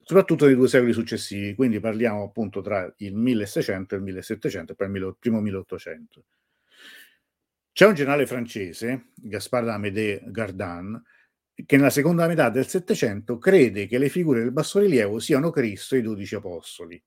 soprattutto 0.09 0.47
nei 0.47 0.55
due 0.55 0.67
secoli 0.67 0.91
successivi, 0.91 1.53
quindi 1.53 1.79
parliamo 1.79 2.23
appunto 2.23 2.61
tra 2.61 2.91
il 2.97 3.13
1600 3.13 3.93
e 3.93 3.97
il 3.99 4.03
1700 4.05 4.71
e 4.71 4.75
poi 4.75 4.91
il 4.91 5.15
primo 5.19 5.39
1800. 5.39 6.25
C'è 7.71 7.85
un 7.85 7.93
generale 7.93 8.25
francese, 8.25 9.11
Gaspard 9.13 9.67
Amédée 9.67 10.23
Gardin, 10.25 10.99
che 11.63 11.77
nella 11.77 11.91
seconda 11.91 12.25
metà 12.25 12.49
del 12.49 12.65
Settecento 12.65 13.37
crede 13.37 13.85
che 13.85 13.99
le 13.99 14.09
figure 14.09 14.39
del 14.39 14.51
bassorilievo 14.51 15.19
siano 15.19 15.51
Cristo 15.51 15.93
e 15.93 15.99
i 15.99 16.01
dodici 16.01 16.33
apostoli. 16.33 16.99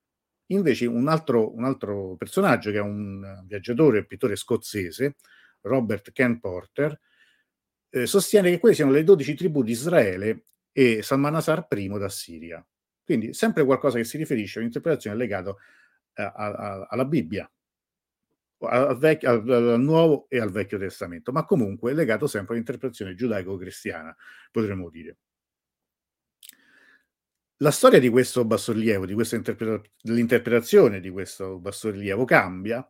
Invece 0.53 0.87
un 0.87 1.09
altro, 1.09 1.57
un 1.57 1.65
altro 1.65 2.15
personaggio, 2.15 2.71
che 2.71 2.77
è 2.77 2.83
un 2.83 3.43
viaggiatore 3.47 3.99
e 3.99 4.07
pittore 4.07 4.37
scozzese, 4.37 5.17
Robert 5.63 6.13
Ken 6.13 6.39
Porter, 6.39 6.97
eh, 7.91 8.07
sostiene 8.07 8.49
che 8.51 8.61
quelle 8.61 8.77
siano 8.77 8.93
le 8.93 9.03
dodici 9.03 9.35
tribù 9.35 9.65
di 9.65 9.73
Israele 9.73 10.45
e 10.71 11.03
Salmanasar 11.03 11.67
I 11.69 11.89
d'Assiria. 11.99 12.65
Quindi 13.05 13.35
sempre 13.35 13.65
qualcosa 13.65 13.99
che 13.99 14.05
si 14.05 14.17
riferisce 14.17 14.59
a 14.59 14.61
un'interpretazione 14.61 15.17
legata 15.17 15.55
eh, 16.15 16.33
alla 16.35 17.05
Bibbia, 17.05 17.51
al, 18.59 18.97
vecchio, 18.99 19.31
al, 19.31 19.49
al, 19.49 19.81
Nuovo 19.81 20.27
e 20.29 20.39
al 20.39 20.51
Vecchio 20.51 20.79
Testamento, 20.79 21.33
ma 21.33 21.45
comunque 21.45 21.93
legato 21.93 22.27
sempre 22.27 22.55
all'interpretazione 22.55 23.15
giudaico-cristiana, 23.15 24.17
potremmo 24.51 24.89
dire. 24.89 25.17
La 27.57 27.71
storia 27.71 28.01
di 28.01 28.09
questo 28.09 28.45
bassorilievo, 28.45 29.07
di 29.07 29.15
questa 29.15 29.37
interpreta- 29.37 29.89
dell'interpretazione 30.01 31.01
di 31.01 31.11
questo 31.11 31.59
bassorilievo 31.59 32.25
cambia 32.25 32.87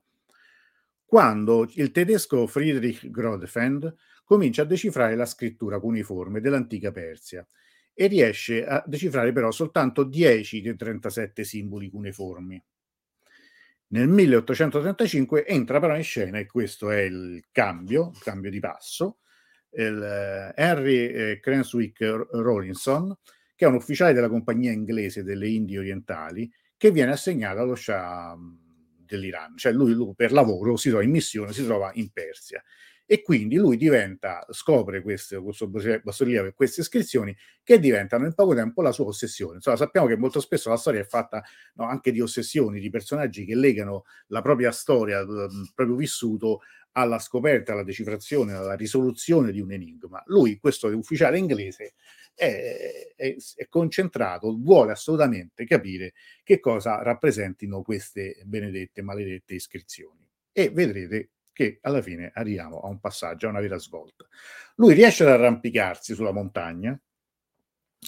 quando 1.05 1.69
il 1.75 1.91
tedesco 1.91 2.47
Friedrich 2.47 3.11
Grodefend 3.11 3.95
comincia 4.25 4.63
a 4.63 4.65
decifrare 4.65 5.15
la 5.15 5.27
scrittura 5.27 5.79
cuneiforme 5.79 6.41
dell'antica 6.41 6.91
Persia 6.91 7.47
e 7.95 8.07
riesce 8.07 8.65
a 8.65 8.83
decifrare 8.87 9.33
però 9.33 9.51
soltanto 9.51 10.05
10 10.05 10.61
dei 10.61 10.77
37 10.77 11.45
simboli 11.45 11.91
cuneiformi. 11.91 12.63
Nel 13.89 14.09
1835 14.09 15.47
entra 15.47 15.79
però 15.79 15.95
in 15.97 16.03
scena, 16.03 16.39
e 16.39 16.47
questo 16.47 16.91
è 16.91 17.01
il 17.01 17.45
cambio, 17.53 18.11
il 18.15 18.23
cambio 18.23 18.51
di 18.51 18.59
passo, 18.59 19.19
il, 19.73 20.03
eh, 20.03 20.53
Henry 20.57 21.07
eh, 21.09 21.41
Cranswick 21.41 22.01
Rawlinson, 22.31 23.15
che 23.55 23.67
è 23.67 23.69
un 23.69 23.75
ufficiale 23.75 24.15
della 24.15 24.31
compagnia 24.31 24.73
inglese 24.73 25.23
delle 25.23 25.49
Indie 25.49 25.79
orientali, 25.79 26.51
che 26.77 26.91
viene 26.91 27.13
assegnato 27.13 27.61
allo 27.61 27.75
Shah 27.75 28.35
mm, 28.35 28.55
dell'Iran, 29.05 29.59
cioè 29.59 29.73
lui, 29.73 29.93
lui 29.93 30.15
per 30.17 30.33
lavoro 30.33 30.77
si 30.77 30.89
trova 30.89 31.05
in 31.05 31.11
missione, 31.11 31.53
si 31.53 31.65
trova 31.65 31.91
in 31.95 32.11
Persia 32.11 32.63
e 33.13 33.21
quindi 33.21 33.57
lui 33.57 33.77
diventa, 33.77 34.47
scopre 34.49 35.03
questo, 35.03 35.43
questo 35.43 35.69
bassorilievo 35.69 36.47
e 36.47 36.55
queste 36.55 36.81
iscrizioni 36.81 37.37
che 37.63 37.79
diventano 37.79 38.25
in 38.25 38.33
poco 38.33 38.55
tempo 38.55 38.81
la 38.81 38.91
sua 38.91 39.05
ossessione. 39.05 39.57
Insomma, 39.57 39.77
sappiamo 39.77 40.07
che 40.07 40.17
molto 40.17 40.41
spesso 40.41 40.71
la 40.71 40.79
storia 40.79 41.01
è 41.01 41.05
fatta 41.05 41.45
no, 41.75 41.85
anche 41.85 42.11
di 42.11 42.23
ossessioni, 42.23 42.81
di 42.81 42.89
personaggi 42.89 43.45
che 43.45 43.55
legano 43.55 44.05
la 44.29 44.41
propria 44.41 44.73
storia, 44.73 45.19
il 45.19 45.73
proprio 45.75 45.95
vissuto 45.95 46.61
alla 46.93 47.19
scoperta, 47.19 47.73
alla 47.73 47.83
decifrazione, 47.83 48.55
alla 48.55 48.77
risoluzione 48.77 49.53
di 49.53 49.61
un 49.61 49.73
enigma. 49.73 50.23
Lui, 50.29 50.59
questo 50.59 50.87
ufficiale 50.87 51.37
inglese, 51.37 51.93
è, 52.35 53.13
è, 53.15 53.37
è, 53.57 53.69
concentrato, 53.69 54.57
vuole 54.59 54.93
assolutamente 54.93 55.67
capire 55.67 56.15
che 56.43 56.61
cosa 56.61 57.03
rappresentino 57.03 57.83
queste 57.83 58.41
benedette, 58.47 59.03
maledette 59.03 59.53
iscrizioni. 59.53 60.27
E 60.51 60.71
vedrete 60.71 61.29
che 61.53 61.79
alla 61.83 62.03
fine 62.03 62.31
arriviamo 62.35 62.81
a 62.81 62.89
un 62.89 62.99
passaggio, 62.99 63.47
a 63.47 63.51
una 63.51 63.61
vera 63.61 63.79
svolta. 63.79 64.27
Lui 64.77 64.95
riesce 64.95 65.23
ad 65.23 65.31
arrampicarsi 65.31 66.15
sulla 66.15 66.33
montagna 66.33 66.99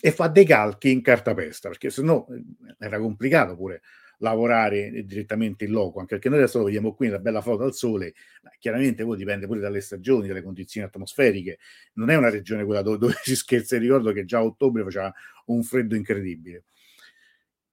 e 0.00 0.10
fa 0.10 0.28
dei 0.28 0.44
calchi 0.44 0.90
in 0.90 1.02
cartapesta, 1.02 1.68
perché 1.68 1.90
se 1.90 2.02
no 2.02 2.26
eh, 2.28 2.42
era 2.78 2.98
complicato 2.98 3.56
pure 3.56 3.82
lavorare 4.18 5.04
direttamente 5.04 5.64
in 5.64 5.72
loco, 5.72 6.00
anche 6.00 6.14
perché 6.14 6.28
noi 6.28 6.38
adesso 6.38 6.58
lo 6.58 6.64
vediamo 6.64 6.94
qui, 6.94 7.08
la 7.08 7.18
bella 7.18 7.40
foto 7.40 7.64
al 7.64 7.74
sole, 7.74 8.14
ma 8.42 8.50
chiaramente 8.58 9.04
poi 9.04 9.16
dipende 9.16 9.46
pure 9.46 9.60
dalle 9.60 9.80
stagioni, 9.80 10.28
dalle 10.28 10.42
condizioni 10.42 10.86
atmosferiche, 10.86 11.58
non 11.94 12.10
è 12.10 12.16
una 12.16 12.30
regione 12.30 12.64
quella 12.64 12.82
dove, 12.82 12.98
dove 12.98 13.14
si 13.22 13.36
scherza, 13.36 13.78
ricordo 13.78 14.12
che 14.12 14.24
già 14.24 14.38
a 14.38 14.44
ottobre 14.44 14.82
faceva 14.82 15.12
un 15.46 15.62
freddo 15.62 15.94
incredibile. 15.94 16.64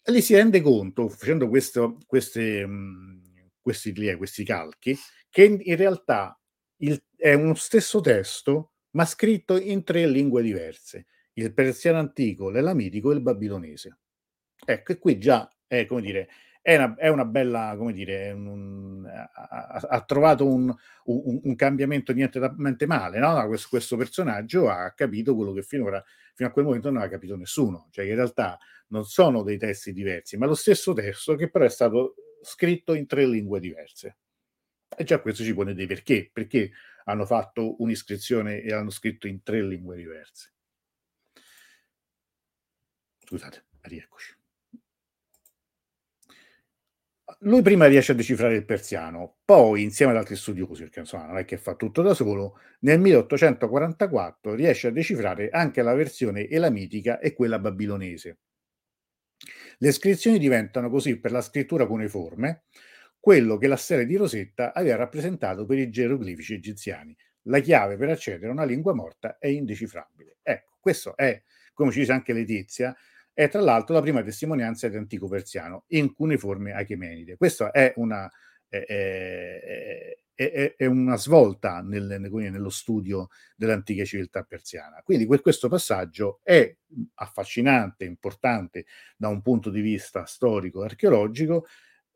E 0.03 0.12
lì 0.12 0.21
si 0.21 0.36
rende 0.36 0.62
conto, 0.62 1.10
facendo 1.10 1.47
questo, 1.47 1.97
queste, 2.07 2.65
mh, 2.65 3.21
questi, 3.62 3.93
questi 4.15 4.43
calchi, 4.43 4.97
che 5.32 5.46
in 5.46 5.76
realtà 5.78 6.39
il, 6.78 7.02
è 7.15 7.34
uno 7.34 7.56
stesso 7.56 8.02
testo, 8.02 8.74
ma 8.91 9.06
scritto 9.06 9.58
in 9.58 9.84
tre 9.84 10.06
lingue 10.06 10.44
diverse, 10.44 11.08
il 11.34 11.54
persiano 11.54 11.98
antico, 11.98 12.50
l'elamitico 12.50 13.12
e 13.12 13.15
il 13.15 13.22
babilonese. 13.22 13.98
Ecco, 14.63 14.91
e 14.91 15.00
qui 15.00 15.17
già 15.17 15.50
è, 15.65 15.86
come 15.86 16.02
dire, 16.02 16.28
è 16.62 16.76
una, 16.76 16.96
è 16.96 17.08
una 17.08 17.26
bella, 17.26 17.74
come 17.78 17.94
dire, 17.94 18.32
un, 18.32 19.04
ha, 19.06 19.82
ha, 19.89 20.02
trovato 20.02 20.46
un, 20.46 20.72
un, 21.06 21.39
un, 21.44 21.56
cambiamento 21.56 22.13
niente 22.13 22.86
male, 22.86 23.17
no? 23.17 23.48
questo, 23.48 23.70
questo, 23.70 23.98
personaggio 23.98 24.70
ha 24.70 24.91
capito 24.91 25.36
quello 25.36 25.54
che 25.54 25.63
finora, 25.63 26.04
fino 26.36 26.50
a 26.50 26.52
quel 26.52 26.65
momento 26.65 26.89
non 26.89 26.98
aveva 26.98 27.13
capito 27.13 27.36
nessuno, 27.36 27.88
cioè 27.89 28.06
in 28.06 28.15
realtà 28.15 28.60
non 28.89 29.06
sono 29.06 29.41
dei 29.41 29.58
testi 29.58 29.94
diversi, 29.94 30.38
ma 30.38 30.46
lo 30.46 30.54
stesso 30.54 30.94
testo 30.94 31.36
che 31.36 31.50
però 31.50 31.65
è 31.65 31.70
stato 31.70 32.15
scritto 32.44 32.94
in 32.94 33.08
tre 33.08 33.26
lingue 33.26 33.60
diverse. 33.60 34.17
E 34.95 35.04
già 35.04 35.19
questo 35.19 35.43
ci 35.43 35.54
pone 35.54 35.73
dei 35.73 35.88
perché, 35.88 36.30
perché 36.32 36.71
hanno 37.06 37.25
fatto 37.25 37.82
un'iscrizione 37.82 38.62
e 38.62 38.73
hanno 38.73 38.89
scritto 38.89 39.27
in 39.27 39.41
tre 39.41 39.63
lingue 39.63 39.95
diverse. 39.95 40.54
Scusate, 43.23 43.65
rieccoci. 43.82 44.36
Lui 47.43 47.62
prima 47.62 47.88
riesce 47.88 48.12
a 48.12 48.15
decifrare 48.15 48.56
il 48.56 48.65
persiano, 48.65 49.38
poi 49.45 49.84
insieme 49.84 50.12
ad 50.12 50.17
altri 50.17 50.36
studiosi, 50.36 50.84
perché 50.84 50.99
insomma 50.99 51.27
non 51.27 51.38
è 51.38 51.45
che 51.45 51.58
fa 51.58 51.75
tutto 51.75 52.01
da 52.01 52.13
solo, 52.13 52.60
nel 52.82 52.99
1844 52.99 54.54
riesce 54.54 54.88
a 54.88 54.91
decifrare 54.91 55.49
anche 55.49 55.82
la 55.82 55.93
versione 55.93 56.47
elamitica 56.47 57.19
e 57.19 57.34
quella 57.34 57.58
babilonese. 57.58 58.38
Le 59.77 59.88
iscrizioni 59.88 60.38
diventano 60.38 60.89
così 60.89 61.19
per 61.19 61.32
la 61.32 61.41
scrittura 61.41 61.88
cuneiforme 61.88 62.65
quello 63.21 63.57
che 63.57 63.67
la 63.67 63.75
stella 63.77 64.03
di 64.03 64.15
Rosetta 64.15 64.73
aveva 64.73 64.95
rappresentato 64.95 65.65
per 65.65 65.77
i 65.77 65.91
geroglifici 65.91 66.55
egiziani. 66.55 67.15
La 67.43 67.60
chiave 67.60 67.95
per 67.95 68.10
accedere 68.10 68.47
a 68.47 68.51
una 68.51 68.65
lingua 68.65 68.93
morta 68.93 69.38
è 69.38 69.47
indecifrabile. 69.47 70.39
Ecco, 70.41 70.77
questo 70.79 71.15
è, 71.15 71.41
come 71.71 71.91
ci 71.91 71.99
dice 71.99 72.12
anche 72.12 72.34
Letizia, 72.34 72.95
è 73.31 73.47
tra 73.47 73.62
l'altro 73.62 73.93
la 73.93 74.01
prima 74.01 74.23
testimonianza 74.23 74.88
di 74.89 74.97
antico 74.97 75.27
persiano 75.27 75.86
in 75.89 76.13
cuneiforme 76.13 76.73
achemenide. 76.73 77.38
Questa 77.38 77.69
è 77.69 77.93
una, 77.97 78.29
è, 78.67 78.84
è, 78.86 80.17
è, 80.34 80.73
è 80.75 80.86
una 80.88 81.15
svolta 81.17 81.81
nel, 81.81 82.17
nello 82.19 82.69
studio 82.71 83.29
dell'antica 83.55 84.03
civiltà 84.03 84.41
persiana. 84.41 85.01
Quindi 85.03 85.27
questo 85.27 85.69
passaggio 85.69 86.39
è 86.41 86.75
affascinante, 87.15 88.03
importante 88.03 88.86
da 89.15 89.27
un 89.27 89.43
punto 89.43 89.69
di 89.69 89.81
vista 89.81 90.25
storico-archeologico, 90.25 91.67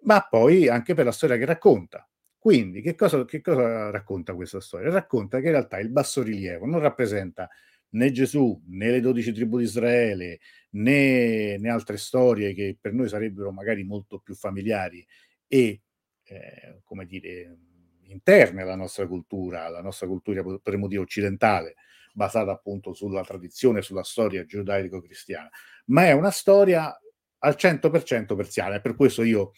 ma 0.05 0.25
poi 0.27 0.67
anche 0.67 0.93
per 0.93 1.05
la 1.05 1.11
storia 1.11 1.37
che 1.37 1.45
racconta. 1.45 2.07
Quindi, 2.37 2.81
che 2.81 2.95
cosa, 2.95 3.25
che 3.25 3.41
cosa 3.41 3.89
racconta 3.89 4.35
questa 4.35 4.59
storia? 4.61 4.91
Racconta 4.91 5.39
che 5.39 5.45
in 5.47 5.51
realtà 5.51 5.79
il 5.79 5.89
bassorilievo 5.89 6.65
non 6.65 6.79
rappresenta 6.79 7.49
né 7.89 8.11
Gesù, 8.11 8.61
né 8.67 8.91
le 8.91 8.99
dodici 8.99 9.31
tribù 9.31 9.57
di 9.57 9.63
Israele, 9.63 10.39
né, 10.71 11.57
né, 11.57 11.69
altre 11.69 11.97
storie 11.97 12.53
che 12.53 12.77
per 12.79 12.93
noi 12.93 13.07
sarebbero 13.07 13.51
magari 13.51 13.83
molto 13.83 14.19
più 14.19 14.35
familiari 14.35 15.05
e, 15.47 15.81
eh, 16.23 16.81
come 16.83 17.05
dire, 17.05 17.57
interne 18.03 18.61
alla 18.61 18.75
nostra 18.75 19.07
cultura, 19.07 19.65
alla 19.65 19.81
nostra 19.81 20.07
cultura, 20.07 20.43
potremmo 20.43 20.87
dire 20.87 21.01
occidentale, 21.01 21.75
basata 22.13 22.51
appunto 22.51 22.93
sulla 22.93 23.23
tradizione, 23.23 23.81
sulla 23.81 24.03
storia 24.03 24.45
giudaico-cristiana, 24.45 25.49
ma 25.85 26.05
è 26.05 26.11
una 26.11 26.31
storia 26.31 26.95
al 27.39 27.55
100% 27.57 28.35
persiana 28.35 28.75
e 28.75 28.81
per 28.81 28.95
questo 28.95 29.23
io 29.23 29.53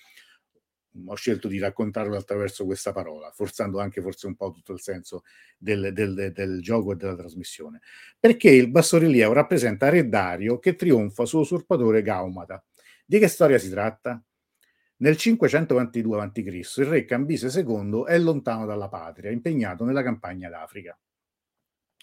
ho 1.05 1.15
scelto 1.15 1.47
di 1.47 1.59
raccontarlo 1.59 2.15
attraverso 2.15 2.65
questa 2.65 2.91
parola, 2.91 3.31
forzando 3.31 3.79
anche 3.79 4.01
forse 4.01 4.27
un 4.27 4.35
po' 4.35 4.51
tutto 4.51 4.73
il 4.73 4.81
senso 4.81 5.23
del, 5.57 5.93
del, 5.93 6.31
del 6.33 6.61
gioco 6.61 6.91
e 6.91 6.95
della 6.95 7.15
trasmissione. 7.15 7.81
Perché 8.19 8.49
il 8.49 8.69
bassorilievo 8.69 9.33
rappresenta 9.33 9.89
Re 9.89 10.07
Dario 10.07 10.59
che 10.59 10.75
trionfa 10.75 11.25
sull'usurpatore 11.25 12.01
Gaumata. 12.01 12.63
Di 13.05 13.19
che 13.19 13.27
storia 13.27 13.57
si 13.57 13.69
tratta? 13.69 14.21
Nel 14.99 15.15
522 15.15 16.21
a.C. 16.21 16.37
il 16.77 16.85
re 16.85 17.05
Cambise 17.05 17.47
II 17.59 18.05
è 18.07 18.17
lontano 18.17 18.65
dalla 18.65 18.89
patria, 18.89 19.29
impegnato 19.29 19.85
nella 19.85 20.01
campagna 20.01 20.49
d'Africa. 20.49 20.97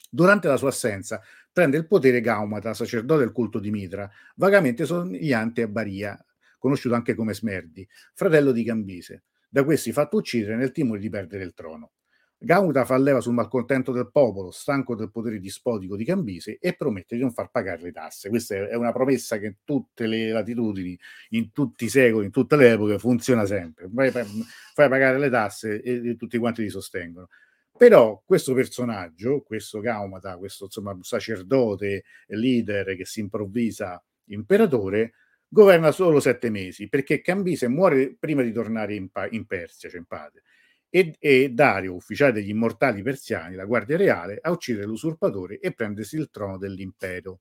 Durante 0.09 0.47
la 0.47 0.57
sua 0.57 0.69
assenza 0.69 1.21
prende 1.53 1.77
il 1.77 1.89
potere 1.89 2.21
Gaumata, 2.21 2.73
sacerdote 2.73 3.25
del 3.25 3.33
culto 3.33 3.59
di 3.59 3.73
Mitra, 3.73 4.09
vagamente 4.37 4.85
somigliante 4.87 5.63
a 5.63 5.67
Baria, 5.67 6.25
conosciuto 6.65 6.95
anche 6.95 7.15
come 7.15 7.35
Smerdi, 7.35 7.87
fratello 8.15 8.51
di 8.51 8.65
Cambise. 8.65 9.25
Da 9.51 9.65
questi 9.65 9.93
fatto 9.93 10.17
uccidere 10.17 10.57
nel 10.57 10.73
timore 10.73 10.99
di 10.99 11.11
perdere 11.11 11.45
il 11.45 11.53
trono. 11.53 11.93
Gauta 12.39 12.87
fa 12.87 12.97
leva 12.97 13.21
sul 13.21 13.35
malcontento 13.35 13.93
del 13.93 14.11
popolo, 14.11 14.51
stanco 14.51 14.95
del 14.95 15.11
potere 15.11 15.39
dispotico 15.39 15.95
di 15.95 16.07
Cambise, 16.07 16.57
e 16.59 16.75
promette 16.75 17.17
di 17.17 17.21
non 17.21 17.33
far 17.33 17.51
pagare 17.51 17.83
le 17.83 17.93
tasse. 17.93 18.31
Questa 18.31 18.55
è 18.55 18.75
una 18.75 18.93
promessa 18.93 19.39
che 19.39 19.47
in 19.47 19.57
tutte 19.63 20.07
le 20.07 20.31
latitudini, 20.31 20.99
in 21.31 21.53
tutti 21.53 21.85
i 21.85 21.89
secoli, 21.91 22.25
in 22.25 22.33
tutte 22.33 22.57
le 22.57 22.73
epoche, 22.73 22.99
funziona 22.99 23.45
sempre. 23.45 23.91
Fai, 23.95 24.11
fai 24.11 24.89
pagare 24.89 25.19
le 25.19 25.29
tasse 25.29 25.83
e, 25.83 26.09
e, 26.09 26.17
tutti 26.17 26.39
quanti 26.39 26.63
ti 26.63 26.71
sostengono. 26.71 27.29
Però 27.77 28.23
questo 28.25 28.55
personaggio, 28.55 29.43
questo 29.43 29.81
Gaumata, 29.81 30.39
questo 30.39 30.65
insomma, 30.65 30.97
sacerdote, 31.03 32.05
leader 32.29 32.97
che 32.97 33.05
si 33.05 33.21
improvvisa 33.21 34.03
imperatore, 34.29 35.13
governa 35.55 35.93
solo 35.93 36.19
sette 36.19 36.51
mesi 36.51 36.89
perché 36.89 37.21
Cambise 37.21 37.69
muore 37.69 38.17
prima 38.19 38.43
di 38.43 38.53
tornare 38.53 38.95
in, 38.95 39.09
pa- 39.09 39.29
in 39.31 39.47
Persia, 39.47 39.89
cioè 39.89 40.01
in 40.01 40.07
Padre 40.07 40.43
e, 40.91 41.17
e 41.19 41.51
Dario, 41.51 41.95
ufficiale 41.95 42.33
degli 42.33 42.51
immortali 42.51 43.03
persiani, 43.03 43.55
la 43.55 43.65
guardia 43.65 43.97
reale, 43.97 44.39
a 44.41 44.51
uccidere 44.51 44.87
l'usurpatore 44.87 45.59
e 45.59 45.73
prendersi 45.73 46.17
il 46.17 46.31
trono 46.31 46.57
dell'impero. 46.57 47.41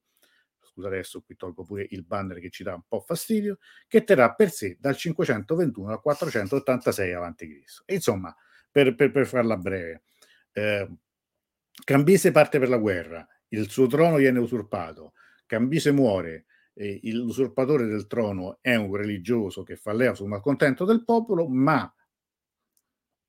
Scusa, 0.60 0.88
adesso 0.88 1.21
qui 1.21 1.36
tolgo 1.36 1.63
pure 1.63 1.86
il 1.89 2.04
banner 2.04 2.39
che 2.39 2.49
ci 2.49 2.63
dà 2.63 2.73
un 2.73 2.82
po' 2.88 3.02
fastidio, 3.02 3.60
che 3.88 4.04
terrà 4.04 4.34
per 4.34 4.49
sé 4.49 4.78
dal 4.80 4.95
521 4.95 5.91
al 5.91 6.02
486 6.02 7.13
a.C. 7.13 7.63
Insomma, 7.88 8.36
per, 8.71 8.95
per, 8.95 9.12
per 9.12 9.28
farla 9.28 9.56
breve, 9.56 10.02
eh, 10.54 10.89
Cambise 11.84 12.32
parte 12.32 12.58
per 12.58 12.69
la 12.69 12.78
guerra, 12.78 13.28
il 13.49 13.69
suo 13.69 13.86
trono 13.86 14.15
viene 14.15 14.39
usurpato, 14.39 15.13
Cambise 15.45 15.91
muore, 15.91 16.45
eh, 16.73 16.99
l'usurpatore 17.12 17.86
del 17.86 18.07
trono 18.07 18.57
è 18.62 18.75
un 18.75 18.95
religioso 18.95 19.63
che 19.63 19.75
fa 19.75 19.93
leva 19.93 20.15
sul 20.15 20.27
malcontento 20.27 20.86
del 20.86 21.03
popolo, 21.03 21.47
ma 21.47 21.91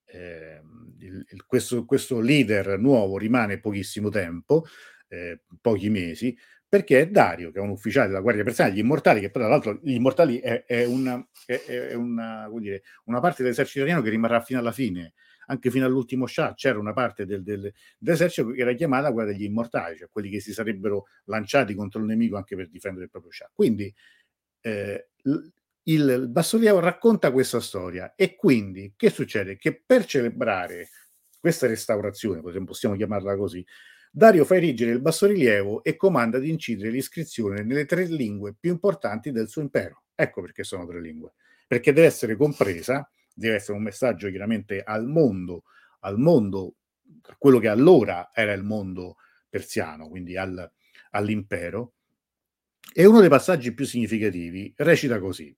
eh, 0.07 0.61
il, 0.99 1.27
il, 1.29 1.47
questo, 1.47 1.85
questo, 1.85 2.21
leader 2.21 2.79
nuovo 2.79 3.19
rimane 3.19 3.61
pochissimo 3.61 4.09
tempo, 4.09 4.65
eh, 5.09 5.43
pochi 5.61 5.91
mesi, 5.91 6.37
perché 6.69 7.03
è 7.03 7.09
Dario, 7.09 7.51
che 7.53 7.59
è 7.59 7.63
un 7.63 7.71
ufficiale 7.71 8.09
della 8.09 8.21
Guardia 8.21 8.45
Persiana, 8.45 8.73
gli 8.73 8.79
Immortali, 8.79 9.21
che 9.21 9.31
tra 9.31 9.47
l'altro 9.47 9.79
gli 9.83 9.93
Immortali 9.93 10.39
è, 10.39 10.65
è, 10.65 10.85
una, 10.85 11.25
è, 11.47 11.63
è 11.67 11.95
una, 11.95 12.49
dire, 12.59 12.83
una, 13.05 13.21
parte 13.21 13.43
dell'esercito 13.43 13.79
italiano 13.81 14.03
che 14.03 14.11
rimarrà 14.11 14.41
fino 14.41 14.59
alla 14.59 14.73
fine, 14.73 15.15
anche 15.47 15.71
fino 15.71 15.87
all'ultimo 15.87 16.27
Shah, 16.27 16.55
c'era 16.55 16.79
una 16.79 16.93
parte 16.93 17.27
del, 17.27 17.43
del, 17.43 17.73
dell'esercito 17.99 18.51
che 18.51 18.61
era 18.61 18.73
chiamata 18.75 19.13
quella 19.13 19.31
degli 19.31 19.45
Immortali, 19.45 19.97
cioè 19.97 20.09
quelli 20.11 20.31
che 20.31 20.41
si 20.41 20.53
sarebbero 20.53 21.07
lanciati 21.25 21.75
contro 21.75 22.01
il 22.01 22.07
nemico 22.07 22.37
anche 22.37 22.57
per 22.57 22.69
difendere 22.69 23.05
il 23.05 23.11
proprio 23.11 23.33
Shah. 23.33 23.51
Quindi 23.53 23.93
eh, 24.61 25.09
il 25.85 26.29
bassorilievo 26.29 26.81
racconta 26.81 27.31
questa 27.31 27.61
storia 27.61 28.15
e 28.15 28.37
quindi 28.37 28.95
che 28.97 29.11
succede? 29.11 29.57
Che 29.57 29.83
per 29.85 30.05
celebrare 30.07 30.89
questa 31.39 31.67
restaurazione, 31.67 32.41
possiamo 32.65 32.97
chiamarla 32.97 33.37
così, 33.37 33.65
Dario 34.11 34.45
fa 34.45 34.55
erigere 34.55 34.93
il 34.93 35.01
bassorilievo 35.01 35.83
e 35.83 35.97
comanda 35.97 36.39
di 36.39 36.49
incidere 36.49 36.91
l'iscrizione 36.91 37.65
nelle 37.65 37.85
tre 37.85 38.05
lingue 38.07 38.55
più 38.59 38.71
importanti 38.71 39.33
del 39.33 39.49
suo 39.49 39.61
impero. 39.61 40.05
Ecco 40.15 40.41
perché 40.41 40.63
sono 40.63 40.87
tre 40.87 41.01
lingue, 41.01 41.33
perché 41.67 41.93
deve 41.93 42.07
essere 42.07 42.37
compresa, 42.37 43.11
deve 43.35 43.57
essere 43.57 43.77
un 43.77 43.83
messaggio 43.83 44.31
chiaramente 44.31 44.83
al 44.83 45.07
mondo, 45.07 45.65
al 46.01 46.19
mondo, 46.19 46.77
a 47.23 47.37
quello 47.37 47.59
che 47.59 47.69
allora 47.69 48.31
era 48.33 48.53
il 48.53 48.63
mondo 48.63 49.17
persiano, 49.49 50.09
quindi 50.09 50.37
al, 50.37 50.71
all'impero. 51.11 51.95
E 52.93 53.05
uno 53.05 53.21
dei 53.21 53.29
passaggi 53.29 53.75
più 53.75 53.85
significativi 53.85 54.73
recita 54.77 55.19
così. 55.19 55.55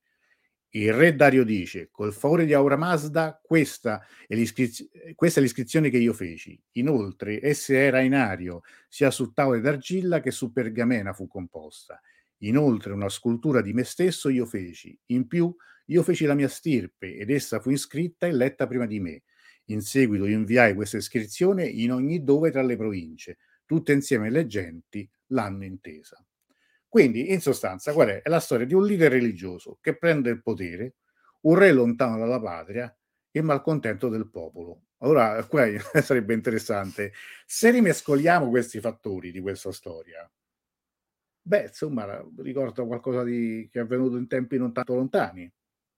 Il 0.71 0.93
re 0.93 1.15
Dario 1.15 1.45
dice, 1.45 1.89
col 1.91 2.13
favore 2.13 2.45
di 2.45 2.53
Aura 2.53 2.77
Mazda, 2.77 3.41
questa 3.43 4.05
è, 4.27 4.35
questa 5.15 5.41
è 5.41 5.43
l'iscrizione 5.43 5.89
che 5.89 5.97
io 5.97 6.13
feci. 6.13 6.61
Inoltre, 6.73 7.41
essa 7.41 7.75
era 7.75 8.01
in 8.01 8.15
ario, 8.15 8.63
sia 8.89 9.11
su 9.11 9.33
tavole 9.33 9.61
d'argilla 9.61 10.21
che 10.21 10.31
su 10.31 10.53
pergamena 10.53 11.13
fu 11.13 11.27
composta. 11.27 12.01
Inoltre, 12.39 12.93
una 12.93 13.09
scultura 13.09 13.61
di 13.61 13.73
me 13.73 13.85
stesso 13.85 14.29
io 14.29 14.47
feci. 14.47 14.99
In 15.07 15.27
più, 15.27 15.55
io 15.87 16.03
feci 16.03 16.25
la 16.25 16.35
mia 16.35 16.49
stirpe 16.49 17.17
ed 17.17 17.31
essa 17.31 17.61
fu 17.61 17.71
iscritta 17.71 18.27
e 18.27 18.33
letta 18.33 18.67
prima 18.67 18.87
di 18.87 19.01
me. 19.01 19.23
In 19.67 19.81
seguito 19.81 20.27
inviai 20.27 20.75
questa 20.75 20.97
iscrizione 20.97 21.67
in 21.67 21.93
ogni 21.93 22.23
dove 22.23 22.51
tra 22.51 22.63
le 22.63 22.77
province. 22.77 23.39
Tutte 23.65 23.93
insieme 23.93 24.31
le 24.31 24.47
genti 24.47 25.09
l'hanno 25.29 25.65
intesa. 25.65 26.25
Quindi, 26.89 27.33
in 27.33 27.41
sostanza, 27.41 27.93
qual 27.93 28.09
è? 28.09 28.23
È 28.23 28.29
la 28.29 28.41
storia 28.41 28.65
di 28.65 28.75
un 28.75 28.85
leader 28.85 29.11
religioso 29.11 29.79
che 29.81 29.97
prende 29.97 30.31
il 30.31 30.43
potere, 30.43 30.97
un 31.43 31.57
re 31.57 31.73
lontano 31.73 32.19
dalla 32.19 32.41
patria, 32.41 32.95
il 33.33 33.43
malcontento 33.43 34.09
del 34.09 34.31
popolo. 34.31 34.83
Allora, 34.99 35.45
qua 35.49 35.67
sarebbe 36.01 36.35
interessante. 36.35 37.13
Se 37.45 37.71
rimescoliamo 37.71 38.49
questi 38.49 38.81
fattori 38.81 39.31
di 39.31 39.41
questa 39.41 39.73
storia, 39.73 40.31
beh, 41.47 41.67
insomma, 41.69 42.25
ricordo 42.39 42.87
qualcosa 42.87 43.23
di, 43.23 43.69
che 43.71 43.79
è 43.79 43.83
avvenuto 43.83 44.17
in 44.17 44.27
tempi 44.27 44.59
non 44.59 44.73
tanto 44.73 44.95
lontani, 44.95 45.51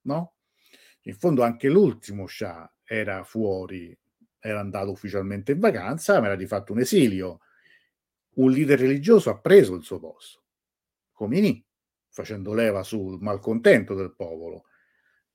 no? 0.02 0.34
In 1.02 1.14
fondo 1.14 1.42
anche 1.42 1.70
l'ultimo 1.70 2.26
Shah 2.26 2.70
era 2.84 3.24
fuori, 3.24 3.96
era 4.38 4.60
andato 4.60 4.90
ufficialmente 4.90 5.52
in 5.52 5.58
vacanza, 5.58 6.20
ma 6.20 6.26
era 6.26 6.36
di 6.36 6.46
fatto 6.46 6.72
un 6.72 6.80
esilio. 6.80 7.40
Un 8.34 8.50
leader 8.50 8.78
religioso 8.78 9.30
ha 9.30 9.38
preso 9.38 9.74
il 9.74 9.82
suo 9.82 9.98
posto. 9.98 10.42
Comini, 11.12 11.64
facendo 12.10 12.52
leva 12.52 12.82
sul 12.82 13.18
malcontento 13.20 13.94
del 13.94 14.14
popolo. 14.14 14.64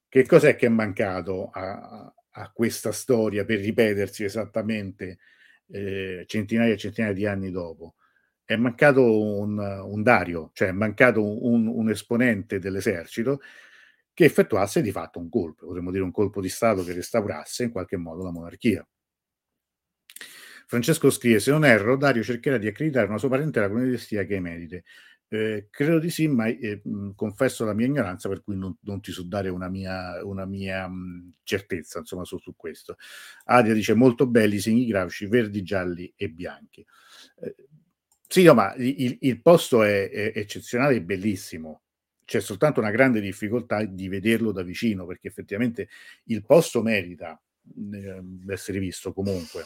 Che 0.07 0.27
cos'è 0.27 0.55
che 0.55 0.67
è 0.67 0.69
mancato 0.69 1.49
a, 1.49 2.13
a 2.29 2.51
questa 2.51 2.91
storia 2.91 3.45
per 3.45 3.59
ripetersi 3.59 4.23
esattamente 4.23 5.17
eh, 5.67 6.23
centinaia 6.27 6.73
e 6.73 6.77
centinaia 6.77 7.13
di 7.13 7.25
anni 7.25 7.49
dopo? 7.49 7.95
È 8.45 8.55
mancato 8.55 9.21
un, 9.21 9.57
un 9.57 10.03
Dario, 10.03 10.51
cioè 10.53 10.69
è 10.69 10.71
mancato 10.71 11.45
un, 11.45 11.67
un 11.67 11.89
esponente 11.89 12.59
dell'esercito 12.59 13.39
che 14.13 14.25
effettuasse 14.25 14.81
di 14.81 14.91
fatto 14.91 15.19
un 15.19 15.29
colpo, 15.29 15.65
potremmo 15.65 15.91
dire 15.91 16.03
un 16.03 16.11
colpo 16.11 16.41
di 16.41 16.49
Stato 16.49 16.83
che 16.83 16.93
restaurasse 16.93 17.63
in 17.63 17.71
qualche 17.71 17.97
modo 17.97 18.23
la 18.23 18.31
monarchia. 18.31 18.85
Francesco 20.67 21.09
scrive: 21.09 21.39
Se 21.39 21.51
non 21.51 21.65
erro, 21.65 21.97
Dario 21.97 22.23
cercherà 22.23 22.57
di 22.57 22.67
accreditare 22.67 23.07
una 23.07 23.17
sua 23.17 23.29
parentela 23.29 23.69
con 23.69 23.83
dinastia 23.83 24.23
che 24.25 24.35
emerite. 24.35 24.83
Eh, 25.27 25.67
credo 25.71 25.97
di 25.97 26.11
sì, 26.11 26.27
ma 26.27 26.45
eh, 26.47 26.81
confesso 27.15 27.65
la 27.65 27.73
mia 27.73 27.87
ignoranza, 27.87 28.29
per 28.29 28.43
cui 28.43 28.55
non, 28.55 28.77
non 28.81 29.01
ti 29.01 29.11
so 29.11 29.23
dare 29.23 29.49
una 29.49 29.67
mia, 29.67 30.23
una 30.23 30.45
mia 30.45 30.87
mh, 30.87 31.37
certezza 31.43 31.99
insomma, 31.99 32.23
su, 32.23 32.37
su, 32.37 32.55
questo. 32.55 32.97
Adia 33.45 33.73
dice 33.73 33.95
molto 33.95 34.27
belli 34.27 34.55
i 34.55 34.59
segni 34.59 34.85
grafici, 34.85 35.25
verdi, 35.25 35.63
gialli 35.63 36.13
e 36.15 36.29
bianchi. 36.29 36.85
Eh, 37.41 37.55
sì, 38.33 38.41
no, 38.41 38.55
ma 38.55 38.73
il, 38.77 39.15
il 39.21 39.41
posto 39.43 39.83
è, 39.83 40.09
è, 40.09 40.31
eccezionale 40.33 40.95
e 40.95 41.01
bellissimo. 41.03 41.83
C'è 42.25 42.39
soltanto 42.41 42.79
una 42.79 42.89
grande 42.89 43.21
difficoltà 43.21 43.83
di 43.83 44.07
vederlo 44.07 44.51
da 44.51 44.63
vicino, 44.63 45.05
perché 45.05 45.27
effettivamente 45.27 45.87
il 46.25 46.43
posto 46.43 46.81
merita 46.81 47.39
eh, 47.93 48.23
essere 48.47 48.79
visto 48.79 49.13
comunque. 49.13 49.65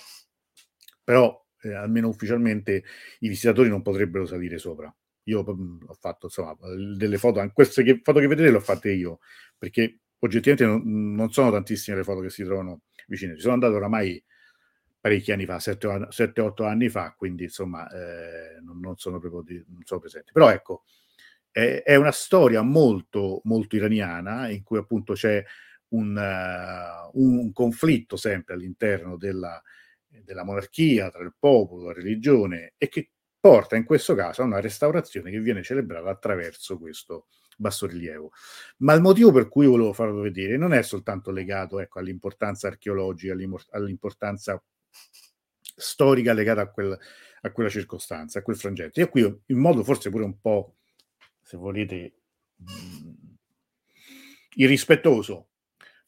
Però 1.01 1.41
eh, 1.61 1.75
almeno 1.75 2.09
ufficialmente 2.09 2.83
i 3.19 3.29
visitatori 3.29 3.69
non 3.69 3.81
potrebbero 3.81 4.25
salire 4.25 4.57
sopra. 4.57 4.93
Io 5.29 5.45
mhmm, 5.45 5.85
ho 5.87 5.93
fatto 5.93 6.25
insomma 6.25 6.53
delle 6.97 7.17
foto, 7.17 7.49
queste 7.53 7.83
che, 7.83 8.01
foto 8.03 8.19
che 8.19 8.27
vedete 8.27 8.51
le 8.51 8.57
ho 8.57 8.59
fatte 8.59 8.91
io, 8.91 9.19
perché 9.57 9.99
oggettivamente 10.19 10.65
non, 10.65 11.13
non, 11.15 11.31
sono 11.31 11.51
tantissime 11.51 11.95
le 11.95 12.03
foto 12.03 12.19
che 12.19 12.29
si 12.29 12.43
trovano 12.43 12.81
vicine. 13.07 13.35
Ci 13.35 13.41
sono 13.43 13.53
andato 13.53 13.75
oramai 13.75 14.21
parecchi 15.07 15.31
anni 15.31 15.45
fa, 15.45 15.57
7-8 15.57 16.65
anni 16.65 16.89
fa, 16.89 17.13
quindi 17.17 17.43
insomma 17.43 17.87
eh, 17.89 18.59
non, 18.61 18.79
non, 18.79 18.97
sono 18.97 19.19
proprio 19.19 19.41
di, 19.41 19.63
non 19.69 19.81
sono 19.85 20.01
presente. 20.01 20.31
Però 20.33 20.49
ecco, 20.49 20.83
è, 21.49 21.81
è, 21.83 21.95
una 21.95 22.11
storia 22.11 22.61
molto, 22.61 23.39
molto 23.45 23.77
iraniana 23.77 24.49
in 24.49 24.63
cui 24.63 24.77
appunto 24.77 25.13
c'è 25.13 25.43
un, 25.89 26.15
uh, 26.15 27.21
un 27.21 27.53
conflitto 27.53 28.17
sempre 28.17 28.55
all'interno 28.55 29.15
della, 29.15 29.61
della 30.07 30.43
monarchia, 30.43 31.09
tra 31.09 31.23
il 31.23 31.35
popolo, 31.39 31.85
la 31.85 31.93
religione 31.93 32.73
e 32.77 32.89
che 32.89 33.11
porta 33.39 33.77
in 33.77 33.85
questo 33.85 34.13
caso 34.13 34.41
a 34.41 34.45
una 34.45 34.59
restaurazione 34.59 35.31
che 35.31 35.39
viene 35.39 35.63
celebrata 35.63 36.09
attraverso 36.09 36.77
questo 36.77 37.27
bassorilievo. 37.55 38.31
Ma 38.79 38.93
il 38.93 39.01
motivo 39.01 39.31
per 39.31 39.47
cui 39.47 39.67
volevo 39.67 39.93
farlo 39.93 40.19
vedere 40.19 40.57
non 40.57 40.73
è 40.73 40.81
soltanto 40.81 41.31
legato 41.31 41.79
ecco, 41.79 41.99
all'importanza 41.99 42.67
archeologica, 42.67 43.33
all'importanza 43.71 44.61
storica 45.75 46.33
legata 46.33 46.61
a, 46.61 46.69
quel, 46.69 46.97
a, 47.41 47.51
quella 47.51 47.69
circostanza, 47.69 48.39
a 48.39 48.41
quel 48.41 48.57
frangente. 48.57 48.99
Io 48.99 49.09
qui 49.09 49.21
in 49.21 49.57
modo 49.57 49.83
forse 49.83 50.09
pure 50.09 50.23
un 50.23 50.39
po', 50.39 50.75
se 51.41 51.57
volete, 51.57 52.13
mh, 52.55 53.35
irrispettoso, 54.55 55.49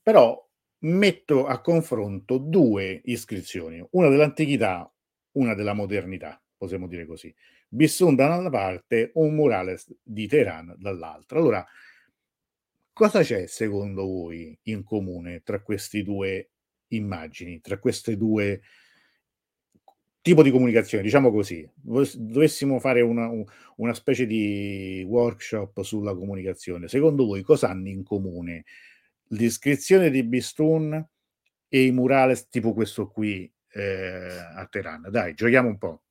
però 0.02 0.48
metto 0.80 1.46
a 1.46 1.62
confronto 1.62 2.38
due 2.38 3.02
iscrizioni, 3.06 3.86
una 3.92 4.10
dell'antichità, 4.10 4.92
una 5.34 5.54
della 5.54 5.74
modernità, 5.74 6.42
possiamo 6.58 6.88
dire 6.88 7.06
così. 7.06 7.34
Bissun 7.68 8.16
da 8.16 8.36
una 8.36 8.50
parte, 8.50 9.12
un 9.16 9.36
murales 9.36 9.94
di 10.02 10.28
Teheran 10.28 10.76
dall'altra. 10.78 11.38
Allora, 11.38 11.66
cosa 12.92 13.22
c'è 13.22 13.46
secondo 13.46 14.04
voi 14.04 14.58
in 14.64 14.84
comune 14.84 15.42
tra 15.44 15.62
queste 15.62 16.02
due 16.02 16.50
immagini, 16.90 17.62
tra 17.62 17.78
queste 17.80 18.18
due 18.18 18.62
tipo 20.22 20.44
di 20.44 20.52
comunicazione, 20.52 21.04
diciamo 21.04 21.32
così, 21.32 21.68
dovessimo 21.76 22.80
fare 22.80 23.02
una, 23.02 23.30
una 23.78 23.94
specie 23.94 24.26
di 24.26 25.04
workshop 25.08 25.82
sulla 25.82 26.14
comunicazione, 26.14 26.88
secondo 26.88 27.26
voi 27.26 27.42
cosa 27.42 27.70
hanno 27.70 27.88
in 27.88 28.04
comune 28.04 28.66
l'iscrizione 29.30 30.10
di 30.10 30.24
Bistun 30.24 31.08
e 31.68 31.84
i 31.84 31.92
murales 31.92 32.48
tipo 32.50 32.74
questo 32.74 33.08
qui 33.08 33.52
eh, 33.72 34.38
a 34.56 34.66
Teheran? 34.66 35.08
Dai, 35.10 35.34
giochiamo 35.34 35.70
un 35.70 35.78
po'. 35.78 36.04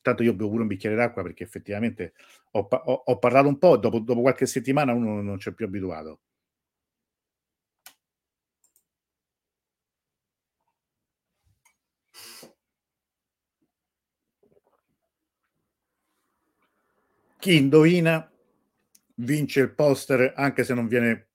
Tanto 0.00 0.22
io 0.24 0.34
bevo 0.34 0.50
pure 0.50 0.62
un 0.62 0.68
bicchiere 0.68 0.96
d'acqua 0.96 1.22
perché 1.22 1.44
effettivamente 1.44 2.14
ho, 2.52 2.66
ho, 2.68 3.02
ho 3.06 3.18
parlato 3.18 3.48
un 3.48 3.58
po', 3.58 3.76
dopo, 3.76 4.00
dopo 4.00 4.20
qualche 4.20 4.46
settimana 4.46 4.92
uno 4.92 5.22
non 5.22 5.36
c'è 5.36 5.52
più 5.52 5.66
abituato. 5.66 6.20
Chi 17.42 17.56
indovina 17.56 18.30
vince 19.16 19.62
il 19.62 19.74
poster 19.74 20.32
anche 20.36 20.62
se 20.62 20.74
non 20.74 20.86
viene 20.86 21.30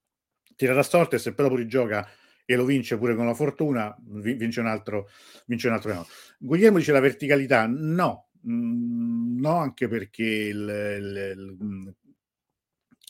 tirato 0.55 0.79
a 0.79 0.84
sorte, 0.84 1.19
se 1.19 1.34
però 1.34 1.49
pure 1.49 1.67
gioca 1.67 2.09
e 2.45 2.55
lo 2.55 2.63
vince 2.63 2.97
pure 2.97 3.13
con 3.13 3.25
la 3.25 3.34
fortuna, 3.34 3.93
vince 3.99 4.61
un 4.61 4.67
altro, 4.67 5.09
vince 5.47 5.67
un 5.67 5.73
altro 5.73 5.93
no. 5.93 6.07
Guglielmo 6.39 6.77
dice 6.77 6.93
la 6.93 7.01
verticalità, 7.01 7.65
no, 7.67 8.29
mm, 8.47 9.38
no 9.38 9.57
anche 9.57 9.89
perché 9.89 10.23
il, 10.23 10.59
il, 10.59 11.36
il, 11.36 11.57
mm, 11.61 11.88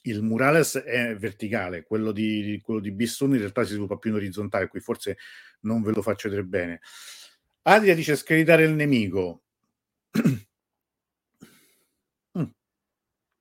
il, 0.02 0.24
murales 0.24 0.78
è 0.78 1.16
verticale, 1.18 1.84
quello 1.84 2.12
di, 2.12 2.60
quello 2.64 2.80
di 2.80 2.92
Bistone 2.92 3.36
in 3.36 3.42
realtà 3.42 3.62
si 3.64 3.74
sviluppa 3.74 3.98
più 3.98 4.10
in 4.10 4.16
orizzontale, 4.16 4.70
qui 4.70 4.80
forse 4.80 5.20
non 5.62 5.84
ve 5.84 5.92
lo 5.92 6.02
faccio 6.02 6.30
vedere 6.30 6.48
bene. 6.48 6.82
Adria 7.62 7.94
dice 7.94 8.16
screditare 8.16 8.64
il 8.64 8.74
nemico. 8.74 9.44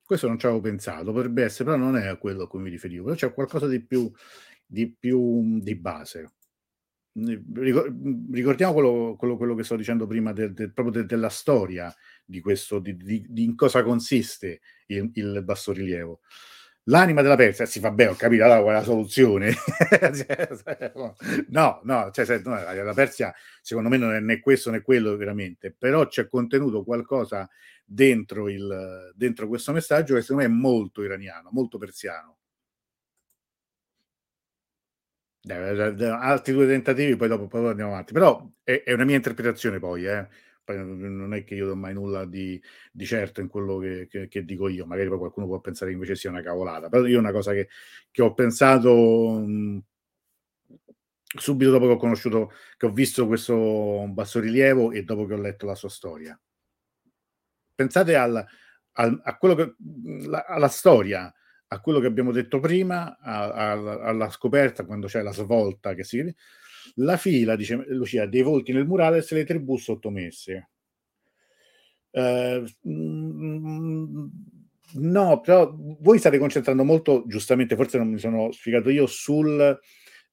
Questo 0.07 0.27
non 0.27 0.39
ci 0.39 0.45
avevo 0.45 0.61
pensato, 0.61 1.11
potrebbe 1.11 1.43
essere, 1.43 1.65
però 1.65 1.75
non 1.75 1.97
è 1.97 2.07
a 2.07 2.15
quello 2.15 2.43
a 2.43 2.47
cui 2.47 2.61
mi 2.61 2.69
riferivo, 2.69 3.03
però 3.03 3.15
c'è 3.15 3.33
qualcosa 3.33 3.67
di 3.67 3.85
più 3.85 4.09
di, 4.65 4.89
più, 4.89 5.59
di 5.59 5.75
base. 5.75 6.33
Ricordiamo 7.13 8.73
quello, 8.73 9.15
quello, 9.17 9.37
quello, 9.37 9.55
che 9.55 9.63
sto 9.63 9.75
dicendo 9.75 10.05
prima 10.05 10.33
del, 10.33 10.53
del, 10.53 10.71
proprio 10.71 11.01
de, 11.01 11.07
della 11.07 11.29
storia 11.29 11.93
di 12.23 12.41
questo, 12.41 12.79
di, 12.79 12.95
di, 12.95 13.25
di, 13.27 13.43
in 13.43 13.55
cosa 13.55 13.83
consiste 13.83 14.61
il, 14.87 15.09
il 15.13 15.41
bassorilievo. 15.43 16.21
L'anima 16.89 17.21
della 17.21 17.35
Persia, 17.35 17.65
si 17.65 17.81
fa 17.81 17.91
bene, 17.91 18.11
ho 18.11 18.15
capito, 18.15 18.45
allora 18.45 18.61
qual 18.61 18.75
la 18.75 18.83
soluzione? 18.83 19.53
no, 21.49 21.81
no, 21.83 22.11
cioè, 22.11 22.41
no, 22.45 22.51
la 22.55 22.93
Persia 22.93 23.33
secondo 23.61 23.89
me 23.89 23.97
non 23.97 24.13
è 24.13 24.21
né 24.21 24.39
questo 24.39 24.71
né 24.71 24.81
quello 24.81 25.17
veramente, 25.17 25.75
però 25.77 26.07
c'è 26.07 26.29
contenuto 26.29 26.85
qualcosa 26.85 27.49
dentro, 27.83 28.47
il, 28.47 29.11
dentro 29.15 29.49
questo 29.49 29.73
messaggio 29.73 30.15
che 30.15 30.21
secondo 30.21 30.43
me 30.43 30.47
è 30.47 30.51
molto 30.51 31.03
iraniano, 31.03 31.49
molto 31.51 31.77
persiano. 31.77 32.37
altri 35.49 36.53
due 36.53 36.67
tentativi, 36.67 37.15
poi 37.15 37.27
dopo, 37.27 37.47
poi 37.47 37.67
andiamo 37.67 37.91
avanti. 37.91 38.13
Però 38.13 38.49
è, 38.63 38.83
è, 38.83 38.93
una 38.93 39.05
mia 39.05 39.15
interpretazione 39.15 39.79
poi, 39.79 40.05
eh. 40.05 40.27
Non 40.75 41.33
è 41.33 41.43
che 41.43 41.55
io 41.55 41.67
do 41.67 41.75
mai 41.75 41.93
nulla 41.93 42.25
di, 42.25 42.61
di 42.91 43.05
certo 43.05 43.41
in 43.41 43.47
quello 43.47 43.77
che, 43.77 44.07
che, 44.09 44.27
che, 44.27 44.43
dico 44.43 44.67
io, 44.67 44.85
magari 44.85 45.09
qualcuno 45.09 45.47
può 45.47 45.59
pensare 45.59 45.89
che 45.89 45.95
invece 45.95 46.15
sia 46.15 46.29
una 46.29 46.41
cavolata, 46.41 46.89
però 46.89 47.05
io 47.05 47.19
una 47.19 47.31
cosa 47.31 47.53
che, 47.53 47.69
che 48.11 48.21
ho 48.21 48.33
pensato 48.33 49.39
mh, 49.39 49.79
subito 51.37 51.71
dopo 51.71 51.85
che 51.85 51.93
ho 51.93 51.97
conosciuto, 51.97 52.51
che 52.77 52.85
ho 52.85 52.91
visto 52.91 53.27
questo 53.27 54.05
bassorilievo 54.07 54.91
e 54.91 55.03
dopo 55.03 55.25
che 55.25 55.33
ho 55.33 55.41
letto 55.41 55.65
la 55.65 55.75
sua 55.75 55.89
storia. 55.89 56.39
Pensate 57.75 58.15
al, 58.15 58.45
al, 58.93 59.21
a 59.23 59.37
quello 59.37 59.55
che, 59.55 59.75
la, 60.25 60.45
alla 60.47 60.69
storia, 60.69 61.31
a 61.69 61.79
quello 61.81 61.99
che 61.99 62.07
abbiamo 62.07 62.31
detto 62.31 62.59
prima, 62.59 63.17
a, 63.19 63.51
a, 63.51 63.71
alla 64.03 64.29
scoperta 64.29 64.85
quando 64.85 65.07
c'è 65.07 65.21
la 65.21 65.33
svolta 65.33 65.93
che 65.93 66.03
si 66.03 66.17
la 66.95 67.17
fila, 67.17 67.55
dice 67.55 67.83
Lucia, 67.89 68.25
dei 68.25 68.41
volti 68.41 68.73
nel 68.73 68.85
murale 68.85 69.21
se 69.21 69.35
le 69.35 69.45
tribù 69.45 69.77
sottomesse. 69.77 70.69
Uh, 72.11 72.63
no, 74.93 75.41
però 75.41 75.75
voi 75.75 76.17
state 76.19 76.37
concentrando 76.37 76.83
molto, 76.83 77.23
giustamente, 77.27 77.75
forse 77.75 77.97
non 77.97 78.09
mi 78.09 78.17
sono 78.17 78.51
spiegato 78.51 78.89
io, 78.89 79.05
sul, 79.05 79.77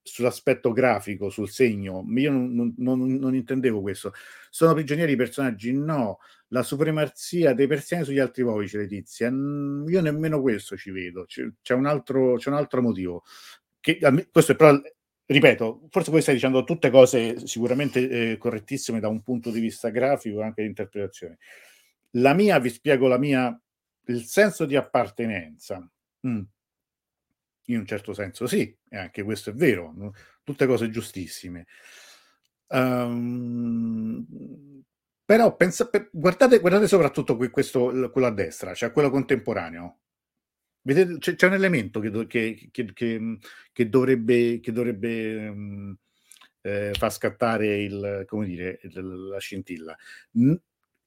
sull'aspetto 0.01 0.71
grafico, 0.71 1.29
sul 1.29 1.49
segno. 1.49 2.03
Io 2.15 2.31
non, 2.31 2.73
non, 2.77 3.15
non, 3.15 3.35
intendevo 3.35 3.81
questo. 3.81 4.13
Sono 4.49 4.73
prigionieri 4.73 5.11
i 5.13 5.17
personaggi? 5.17 5.71
No 5.73 6.19
la 6.49 6.63
supremazia 6.63 7.53
dei 7.53 7.67
persiani 7.67 8.03
sugli 8.03 8.19
altri 8.19 8.43
c'è 8.65 8.77
Letizia. 8.77 9.27
Io 9.27 10.01
nemmeno 10.01 10.41
questo 10.41 10.77
ci 10.77 10.91
vedo, 10.91 11.25
c'è, 11.25 11.47
c'è, 11.61 11.73
un, 11.73 11.85
altro, 11.85 12.35
c'è 12.35 12.49
un 12.49 12.55
altro 12.55 12.81
motivo. 12.81 13.23
Che, 13.79 13.99
questo 14.31 14.53
è 14.53 14.55
però, 14.55 14.79
ripeto, 15.25 15.87
forse 15.89 16.11
voi 16.11 16.21
stai 16.21 16.35
dicendo 16.35 16.63
tutte 16.63 16.89
cose 16.89 17.45
sicuramente 17.47 18.31
eh, 18.31 18.37
correttissime 18.37 18.99
da 18.99 19.07
un 19.07 19.21
punto 19.21 19.49
di 19.51 19.59
vista 19.59 19.89
grafico 19.89 20.39
e 20.39 20.43
anche 20.43 20.61
di 20.61 20.67
interpretazione. 20.67 21.37
La 22.11 22.33
mia, 22.33 22.59
vi 22.59 22.69
spiego 22.69 23.07
la 23.07 23.17
mia, 23.17 23.59
il 24.05 24.23
senso 24.23 24.65
di 24.65 24.75
appartenenza. 24.75 25.79
Mm. 26.27 26.41
In 27.67 27.79
un 27.79 27.85
certo 27.85 28.13
senso 28.13 28.45
sì, 28.45 28.75
e 28.87 28.97
anche 28.97 29.23
questo 29.23 29.49
è 29.49 29.53
vero, 29.53 29.91
no? 29.95 30.13
tutte 30.43 30.67
cose 30.67 30.89
giustissime. 30.89 31.65
Um, 32.67 34.25
però 35.25 35.55
pensa, 35.55 35.89
guardate, 36.11 36.59
guardate 36.59 36.87
soprattutto 36.87 37.35
questo, 37.49 38.09
quello 38.11 38.27
a 38.27 38.31
destra, 38.31 38.75
cioè 38.75 38.91
quello 38.91 39.09
contemporaneo. 39.09 40.01
Vedete, 40.85 41.17
c'è, 41.17 41.33
c'è 41.33 41.47
un 41.47 41.53
elemento 41.53 41.99
che, 41.99 42.11
che, 42.27 42.69
che, 42.93 43.37
che 43.73 43.89
dovrebbe, 43.89 44.59
dovrebbe 44.71 45.47
um, 45.47 45.97
eh, 46.61 46.91
far 46.93 47.11
scattare 47.11 47.81
il, 47.81 48.25
dire, 48.43 48.79
la 48.93 49.39
scintilla. 49.39 49.97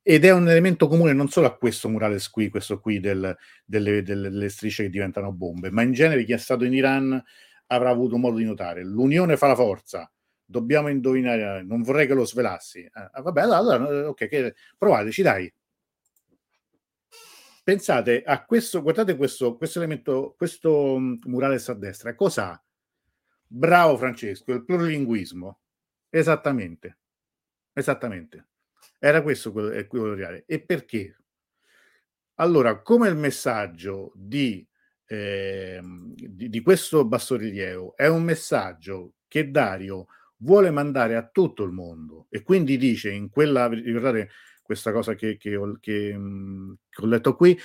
ed 0.03 0.24
è 0.24 0.33
un 0.33 0.49
elemento 0.49 0.89
comune 0.89 1.12
non 1.12 1.29
solo 1.29 1.47
a 1.47 1.57
questo 1.57 1.89
murale 1.89 2.18
qui, 2.29 2.49
questo 2.49 2.81
qui 2.81 2.99
del, 2.99 3.37
delle, 3.64 4.03
delle, 4.03 4.31
delle 4.31 4.49
strisce 4.49 4.83
che 4.85 4.91
diventano 4.91 5.33
bombe, 5.33 5.70
ma 5.70 5.83
in 5.83 5.93
genere 5.93 6.24
chi 6.24 6.33
è 6.33 6.39
stato 6.39 6.64
in 6.64 6.72
Iran 6.72 7.22
avrà 7.66 7.91
avuto 7.91 8.16
modo 8.16 8.39
di 8.39 8.45
notare. 8.45 8.83
L'unione 8.83 9.37
fa 9.37 9.47
la 9.47 9.55
forza 9.55 10.11
dobbiamo 10.45 10.89
indovinare, 10.89 11.62
non 11.62 11.83
vorrei 11.83 12.09
che 12.09 12.14
lo 12.14 12.24
svelassi. 12.24 12.81
Eh, 12.81 12.91
ah, 12.95 13.22
vabbè, 13.22 13.43
allora, 13.43 14.09
ok, 14.09 14.26
che, 14.26 14.55
provateci, 14.76 15.22
dai. 15.22 15.53
Pensate 17.69 18.23
a 18.23 18.47
questo, 18.47 18.81
guardate 18.81 19.14
questo, 19.14 19.59
questo 19.59 19.79
elemento, 19.79 20.35
questo 20.39 20.99
mm, 20.99 21.16
murales 21.27 21.69
a 21.69 21.75
destra, 21.75 22.14
cos'ha? 22.14 22.59
Bravo 23.47 23.99
Francesco, 23.99 24.55
il 24.55 24.64
plurilinguismo. 24.64 25.61
Esattamente, 26.09 26.99
esattamente. 27.75 28.47
Era 28.99 29.21
questo 29.21 29.53
quello, 29.53 29.87
quello 29.87 30.14
reale. 30.14 30.45
E 30.47 30.64
perché? 30.64 31.14
Allora, 32.37 32.81
come 32.81 33.07
il 33.09 33.16
messaggio 33.16 34.12
di, 34.14 34.66
eh, 35.05 35.79
di, 35.83 36.49
di 36.49 36.61
questo 36.62 37.05
bassorilievo 37.05 37.97
è 37.97 38.07
un 38.07 38.23
messaggio 38.23 39.16
che 39.29 39.51
Dario 39.51 40.07
vuole 40.39 40.71
mandare 40.71 41.16
a 41.16 41.29
tutto 41.29 41.64
il 41.64 41.73
mondo 41.73 42.29
e 42.31 42.43
quindi 42.43 42.79
dice 42.79 43.11
in 43.11 43.29
quella, 43.29 43.69
ricordate 43.69 44.31
questa 44.69 44.93
cosa 44.93 45.14
che, 45.14 45.39
che, 45.39 45.57
ho, 45.57 45.79
che, 45.81 46.14
mh, 46.14 46.75
che 46.91 47.03
ho, 47.03 47.07
letto 47.07 47.35
qui, 47.35 47.59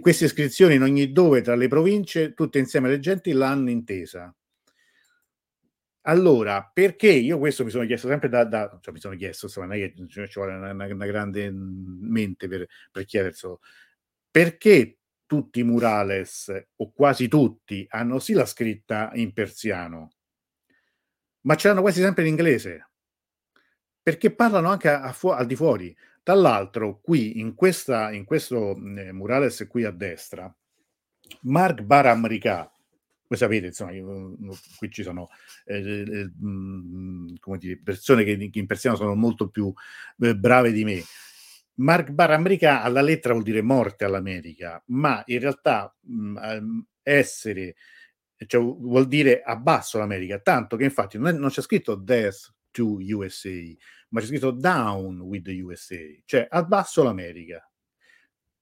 queste 0.00 0.24
eh, 0.24 0.26
eh, 0.26 0.30
iscrizioni 0.30 0.74
in 0.76 0.82
ogni 0.82 1.12
dove 1.12 1.42
tra 1.42 1.54
le 1.54 1.68
province, 1.68 2.32
tutte 2.32 2.58
insieme 2.58 2.88
le 2.88 2.98
genti 2.98 3.32
l'hanno 3.32 3.68
intesa. 3.68 4.34
Allora, 6.04 6.70
perché 6.72 7.10
io 7.10 7.36
questo 7.38 7.62
mi 7.62 7.68
sono 7.70 7.84
chiesto 7.84 8.08
sempre 8.08 8.30
da 8.30 8.44
da 8.44 8.78
cioè 8.80 8.94
mi 8.94 9.00
sono 9.00 9.14
chiesto, 9.16 9.44
insomma, 9.46 9.66
non 9.66 9.76
è 9.76 9.92
che 9.92 10.06
ci 10.08 10.30
vuole 10.34 10.54
una 10.54 10.70
una 10.72 10.86
una 10.86 11.06
grande, 11.06 11.50
mhmm, 11.50 12.10
mente 12.10 12.48
per 12.48 12.66
per 12.90 13.04
chiederselo. 13.04 13.60
Perché 14.30 14.98
tutti 15.26 15.60
i 15.60 15.62
murales, 15.64 16.50
o 16.76 16.90
quasi 16.92 17.28
tutti, 17.28 17.84
hanno 17.90 18.18
sì 18.18 18.32
la 18.32 18.46
scritta 18.46 19.10
in 19.14 19.32
persiano 19.34 20.10
ma 21.42 21.54
ce 21.56 21.68
l'hanno 21.68 21.80
quasi 21.80 22.00
sempre 22.00 22.22
in 22.22 22.30
inglese? 22.30 22.90
Perché 24.02 24.34
parlano 24.34 24.68
anche 24.70 24.88
a 24.88 25.02
a 25.02 25.12
fuo 25.12 25.32
al 25.32 25.46
di 25.46 25.56
fuori. 25.56 25.94
Tra 26.30 26.38
l'altro 26.38 27.00
qui 27.02 27.40
in 27.40 27.56
questa 27.56 28.12
in 28.12 28.24
questo, 28.24 28.76
mhmm, 28.76 29.08
murales 29.16 29.66
qui 29.68 29.82
a 29.84 29.90
destra, 29.90 30.48
Mark 31.42 31.82
Baramrica, 31.82 32.70
voi 33.26 33.36
sapete 33.36 33.66
insomma 33.66 33.90
io, 33.90 34.06
mhmm, 34.38 34.52
qui 34.76 34.90
ci 34.92 35.02
sono, 35.02 35.28
ehm, 35.64 35.84
ehm, 36.12 36.32
mhmm, 36.38 37.34
come 37.40 37.58
dire, 37.58 37.80
persone 37.82 38.22
che 38.22 38.36
che 38.48 38.58
in 38.60 38.66
persiano 38.66 38.94
sono 38.94 39.16
molto 39.16 39.48
più, 39.48 39.72
ehm, 40.20 40.38
brave 40.38 40.70
di 40.70 40.84
me. 40.84 41.02
Mark 41.80 42.10
Baramrica 42.10 42.80
alla 42.82 43.00
lettera 43.02 43.32
vuol 43.34 43.44
dire 43.44 43.60
morte 43.62 44.04
all'America, 44.04 44.80
ma 44.86 45.22
in 45.26 45.40
realtà, 45.40 45.92
mhmm, 46.02 46.38
ehm, 46.38 46.86
essere 47.02 47.74
cioè 48.46 48.60
vuol 48.62 49.08
dire 49.08 49.42
abbasso 49.42 49.98
l'America, 49.98 50.38
tanto 50.38 50.76
che 50.76 50.84
infatti 50.84 51.18
non 51.18 51.26
è 51.28 51.32
non 51.32 51.50
c'è 51.50 51.60
scritto 51.62 51.96
"Death 51.96 52.54
to 52.70 52.98
USA", 53.00 53.50
ma 54.10 54.20
c'è 54.20 54.26
scritto 54.26 54.50
"Down 54.52 55.20
with 55.20 55.44
the 55.44 55.60
USA", 55.62 55.98
cioè 56.24 56.46
abbasso 56.50 57.02
l'America. 57.02 57.64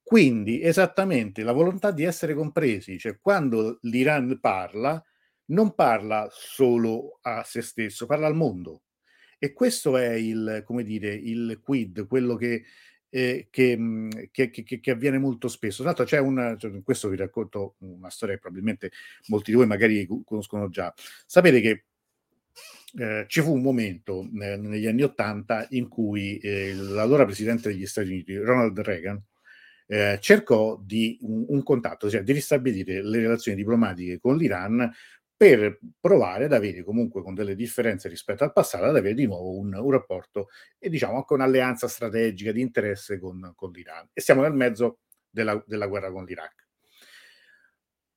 Quindi 0.02 0.62
esattamente 0.62 1.42
la 1.42 1.52
volontà 1.52 1.90
di 1.90 2.02
essere 2.04 2.32
compresi, 2.34 2.98
cioè 2.98 3.18
quando 3.20 3.78
l'Iran 3.82 4.38
parla, 4.40 5.02
non 5.50 5.74
parla 5.74 6.28
solo 6.32 7.18
a 7.22 7.42
se 7.44 7.60
stesso, 7.62 8.06
parla 8.06 8.26
al 8.26 8.34
mondo. 8.34 8.82
E 9.38 9.52
questo 9.52 9.96
è 9.98 10.12
il 10.14 10.62
come 10.66 10.82
dire, 10.84 11.14
il 11.14 11.60
quid, 11.62 12.06
quello 12.06 12.36
che 12.36 12.64
ehm, 13.10 13.46
che 13.50 13.76
mhmm, 13.76 14.10
che 14.30 14.50
che 14.50 14.64
che 14.80 14.90
avviene 14.90 15.18
molto 15.18 15.48
spesso. 15.48 15.78
Tra 15.82 15.86
l'altro 15.92 16.04
c'è 16.06 16.18
un 16.20 16.56
cioè 16.58 16.82
questo 16.82 17.08
vi 17.10 17.16
racconto 17.16 17.76
una 17.80 18.10
storia 18.10 18.34
che 18.36 18.40
probabilmente 18.40 18.90
molti 19.28 19.50
di 19.50 19.56
voi 19.58 19.66
magari 19.66 20.06
co 20.06 20.22
conoscono 20.24 20.68
già. 20.70 20.92
Sapete 21.26 21.60
che, 21.60 21.86
ehm, 22.98 23.24
ci 23.28 23.40
fu 23.42 23.52
un 23.54 23.62
momento 23.62 24.26
ne 24.32 24.56
negli 24.56 24.86
anni 24.86 25.02
'80 25.02 25.66
in 25.70 25.88
cui, 25.88 26.38
ehm, 26.38 26.92
l'allora 26.94 27.24
presidente 27.24 27.68
degli 27.70 27.86
Stati 27.86 28.08
Uniti, 28.08 28.36
Ronald 28.36 28.78
Reagan, 28.80 29.20
ehm, 29.86 30.18
cercò 30.20 30.78
di 30.82 31.18
un 31.22 31.44
un 31.48 31.62
contatto, 31.62 32.10
cioè 32.10 32.22
di 32.22 32.32
ristabilire 32.32 33.02
le 33.02 33.18
relazioni 33.20 33.56
diplomatiche 33.56 34.18
con 34.20 34.36
l'Iran 34.36 34.90
per 35.36 35.78
provare 36.00 36.46
ad 36.46 36.52
avere 36.52 36.82
comunque, 36.82 37.22
con 37.22 37.34
delle 37.34 37.54
differenze 37.54 38.08
rispetto 38.08 38.42
al 38.44 38.52
passato, 38.52 38.84
ad 38.84 38.96
avere 38.96 39.14
di 39.14 39.26
nuovo 39.26 39.56
un 39.58 39.72
un 39.74 39.90
rapporto 39.92 40.48
e 40.78 40.88
diciamo 40.90 41.16
anche 41.16 41.32
un'alleanza 41.34 41.86
strategica 41.88 42.52
di 42.52 42.60
interesse 42.60 43.18
con 43.20 43.52
con 43.54 43.70
l'Iran. 43.72 44.08
E 44.12 44.20
siamo 44.20 44.42
nel 44.42 44.52
mezzo 44.54 45.00
della 45.30 45.62
della 45.66 45.86
guerra 45.86 46.10
con 46.10 46.24
l'Iraq. 46.24 46.64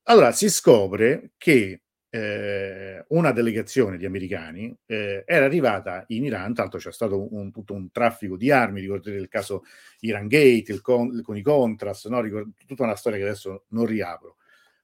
Allora 0.07 0.32
si 0.32 0.49
scopre 0.49 1.32
che, 1.38 1.82
ehm, 2.12 3.05
una 3.09 3.32
delegazione 3.32 3.97
di 3.97 4.05
americani, 4.05 4.76
ehm, 4.86 5.24
era 5.26 5.45
arrivata 5.45 6.03
in 6.09 6.26
Iran, 6.26 6.53
l'altro 6.55 6.80
c'è 6.80 6.91
stato 6.93 7.34
un 7.36 7.51
tutto 7.51 7.74
un 7.74 7.91
traffico 7.91 8.38
di 8.38 8.51
armi, 8.51 8.82
ricorderete 8.82 9.22
il 9.24 9.30
caso 9.30 9.64
Irangate, 10.01 10.64
il 10.72 10.82
con 10.82 11.22
con 11.24 11.38
i 11.38 11.41
Contras, 11.41 12.05
no, 12.05 12.22
ricor 12.22 12.47
tutta 12.68 12.84
una 12.84 12.95
storia 12.95 13.18
che 13.20 13.26
adesso 13.26 13.66
non 13.70 13.86
riapro. 13.86 14.36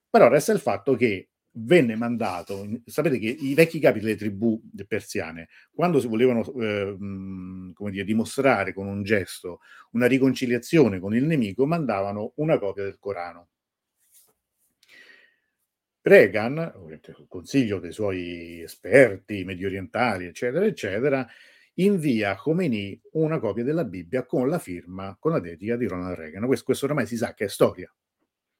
Però 0.09 0.27
resta 0.29 0.53
il 0.53 0.59
fatto 0.59 0.95
che 0.95 1.29
venne 1.59 1.95
mandato 1.95 2.63
in 2.63 2.81
sapete 2.85 3.17
che 3.19 3.27
i 3.29 3.53
vecchi 3.55 3.79
capi 3.79 3.99
delle 3.99 4.15
tribù 4.15 4.61
persiane, 4.87 5.49
quando 5.73 5.99
si 5.99 6.07
volevano, 6.07 6.43
ehm, 6.53 7.73
come 7.73 7.91
dire, 7.91 8.03
dimostrare 8.05 8.73
con 8.73 8.87
un 8.87 9.03
gesto 9.03 9.59
una 9.91 10.05
riconciliazione 10.07 10.99
con 10.99 11.15
il 11.15 11.25
nemico, 11.25 11.65
mandavano 11.65 12.33
una 12.37 12.57
copia 12.59 12.83
del 12.83 12.97
Corano. 12.99 13.47
Reagan, 16.07 16.73
consiglio 17.27 17.79
dei 17.79 17.91
suoi 17.91 18.61
esperti 18.61 19.43
mediorientali, 19.43 20.25
eccetera, 20.25 20.65
eccetera, 20.65 21.27
invia 21.75 22.31
a 22.31 22.35
Khomeini 22.35 22.99
una 23.13 23.39
copia 23.39 23.63
della 23.63 23.83
Bibbia 23.83 24.25
con 24.25 24.47
la 24.49 24.59
firma, 24.59 25.15
con 25.19 25.31
la 25.31 25.39
dedica 25.39 25.75
di 25.75 25.85
Ronald 25.87 26.15
Reagan. 26.17 26.45
Ques 26.47 26.63
questo 26.63 26.85
oramai 26.85 27.05
si 27.05 27.17
sa 27.17 27.33
che 27.33 27.45
è 27.45 27.49
storia. 27.49 27.93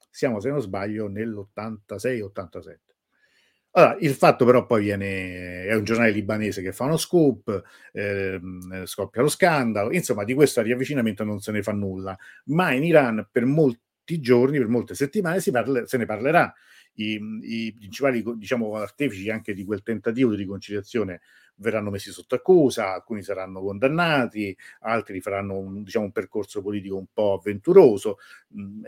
Siamo, 0.09 0.39
se 0.39 0.49
non 0.49 0.61
sbaglio, 0.61 1.07
nell'86, 1.07 2.21
87. 2.21 2.81
Allora, 3.71 3.97
il 3.99 4.13
fatto 4.15 4.43
però 4.43 4.65
poi 4.65 4.83
viene 4.83 5.65
è 5.65 5.75
un 5.75 5.83
giornale 5.83 6.09
libanese 6.11 6.63
che 6.63 6.71
fa 6.71 6.85
uno 6.85 6.97
scoop, 6.97 7.61
ehm, 7.91 8.85
scoppia 8.85 9.21
lo 9.21 9.27
scandalo, 9.29 9.91
insomma 9.91 10.23
di 10.23 10.33
questo 10.33 10.61
riavvicinamento 10.63 11.23
non 11.23 11.39
se 11.39 11.51
ne 11.51 11.61
fa 11.61 11.73
nulla, 11.73 12.17
ma 12.45 12.71
in 12.71 12.83
Iran 12.83 13.27
per 13.31 13.45
molti 13.45 14.19
giorni, 14.19 14.57
per 14.57 14.67
molte 14.67 14.95
settimane 14.95 15.39
si 15.41 15.51
parle 15.51 15.85
se 15.85 15.97
ne 15.97 16.05
parlerà. 16.05 16.51
I 16.99 17.19
i 17.43 17.73
principali 17.73 18.23
diciamo 18.37 18.75
artefici 18.75 19.29
anche 19.29 19.53
di 19.53 19.63
quel 19.65 19.83
tentativo 19.83 20.31
di 20.31 20.37
riconciliazione 20.37 21.21
verranno 21.55 21.89
messi 21.91 22.11
sotto 22.11 22.35
accusa, 22.35 22.93
alcuni 22.93 23.21
saranno 23.23 23.61
condannati, 23.61 24.55
altri 24.81 25.21
faranno 25.21 25.57
un 25.57 25.83
diciamo 25.83 26.05
un 26.05 26.11
percorso 26.11 26.61
politico 26.61 26.97
un 26.97 27.07
po' 27.13 27.33
avventuroso, 27.33 28.17
mhmm, 28.49 28.81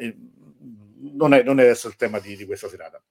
non 1.18 1.34
è 1.34 1.44
non 1.44 1.60
è 1.60 1.64
adesso 1.64 1.88
il 1.88 1.96
tema 1.96 2.20
di 2.20 2.36
di 2.36 2.46
questa 2.46 2.68
serata. 2.70 3.02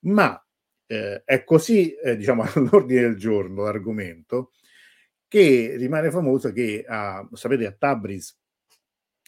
Ma, 0.00 0.40
ehm, 0.86 1.22
è 1.24 1.44
così, 1.44 1.92
ehm, 1.94 2.16
diciamo 2.16 2.42
all'ordine 2.54 3.00
del 3.02 3.16
giorno 3.16 3.64
l'argomento, 3.64 4.52
che 5.28 5.74
rimane 5.76 6.10
famoso 6.10 6.52
che 6.52 6.84
a 6.86 7.26
sapete 7.34 7.66
a 7.66 7.72
Tabriz 7.72 8.36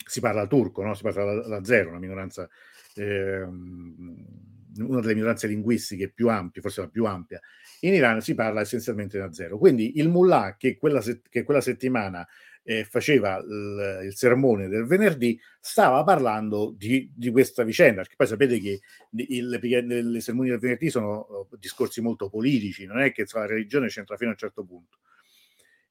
si 0.06 0.20
parla 0.20 0.46
turco, 0.46 0.82
no, 0.82 0.94
si 0.94 1.02
parla 1.02 1.34
l 1.34 1.48
l'azero, 1.48 1.90
una 1.90 1.98
minoranza, 1.98 2.48
ehm 2.96 4.48
una 4.78 5.00
delle 5.00 5.14
minoranze 5.14 5.46
linguistiche 5.46 6.10
più 6.10 6.28
ampie, 6.28 6.62
forse 6.62 6.80
la 6.82 6.88
più 6.88 7.04
ampia, 7.06 7.40
in 7.80 7.94
Iran 7.94 8.20
si 8.20 8.34
parla 8.34 8.60
essenzialmente 8.60 9.16
in 9.16 9.22
azero. 9.24 9.58
Quindi 9.58 9.98
il 9.98 10.08
mullah 10.08 10.56
che 10.58 10.76
quella 10.76 11.00
set 11.00 11.28
che 11.28 11.42
quella 11.44 11.60
settimana, 11.60 12.26
ehm, 12.62 12.84
faceva 12.84 13.36
il 13.38 14.02
il 14.06 14.16
sermone 14.16 14.68
del 14.68 14.84
venerdì, 14.86 15.38
stava 15.60 16.02
parlando 16.04 16.74
di 16.76 17.10
di 17.14 17.30
questa 17.30 17.64
vicenda, 17.64 18.00
perché 18.02 18.16
poi 18.16 18.26
sapete 18.26 18.58
che 18.60 18.80
nelle 19.12 20.20
sermoni 20.20 20.48
del 20.50 20.58
venerdì 20.58 20.90
sono, 20.90 21.26
uhm, 21.50 21.58
discorsi 21.58 22.00
molto 22.00 22.28
politici, 22.28 22.84
non 22.86 23.00
è 23.00 23.12
che 23.12 23.24
la 23.32 23.46
religione 23.46 23.88
c'entra 23.88 24.16
fino 24.16 24.30
a 24.30 24.32
un 24.32 24.38
certo 24.38 24.64
punto. 24.64 24.98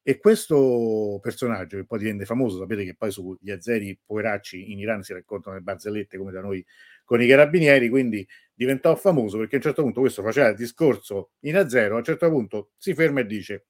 E 0.02 0.18
questo 0.18 1.20
personaggio 1.22 1.78
che 1.78 1.86
poi 1.86 2.00
divenne 2.00 2.26
famoso, 2.26 2.58
sapete 2.60 2.84
che 2.86 2.96
poi 2.96 3.12
sugli 3.12 3.52
azeri 3.52 3.98
poveracci 4.04 4.72
in 4.72 4.80
Iran 4.80 5.04
si 5.04 5.14
raccontano 5.14 5.56
le 5.58 5.62
barzellette 5.62 6.18
come 6.18 6.32
da 6.32 6.42
noi 6.42 6.66
con 7.04 7.22
i 7.22 7.28
carabinieri, 7.28 7.90
quindi 7.90 8.26
diventò 8.60 8.94
famoso 8.98 9.38
perché 9.38 9.56
a 9.56 9.58
un 9.60 9.64
certo 9.64 9.82
punto 9.84 10.02
questo 10.02 10.22
faceva 10.22 10.50
il 10.50 10.56
discorso 10.58 11.32
in 11.46 11.56
azero, 11.56 11.96
a 11.96 12.00
un 12.00 12.04
certo 12.04 12.30
punto 12.30 12.72
si 12.78 12.94
ferma 12.94 13.22
e 13.22 13.26
dice: 13.26 13.68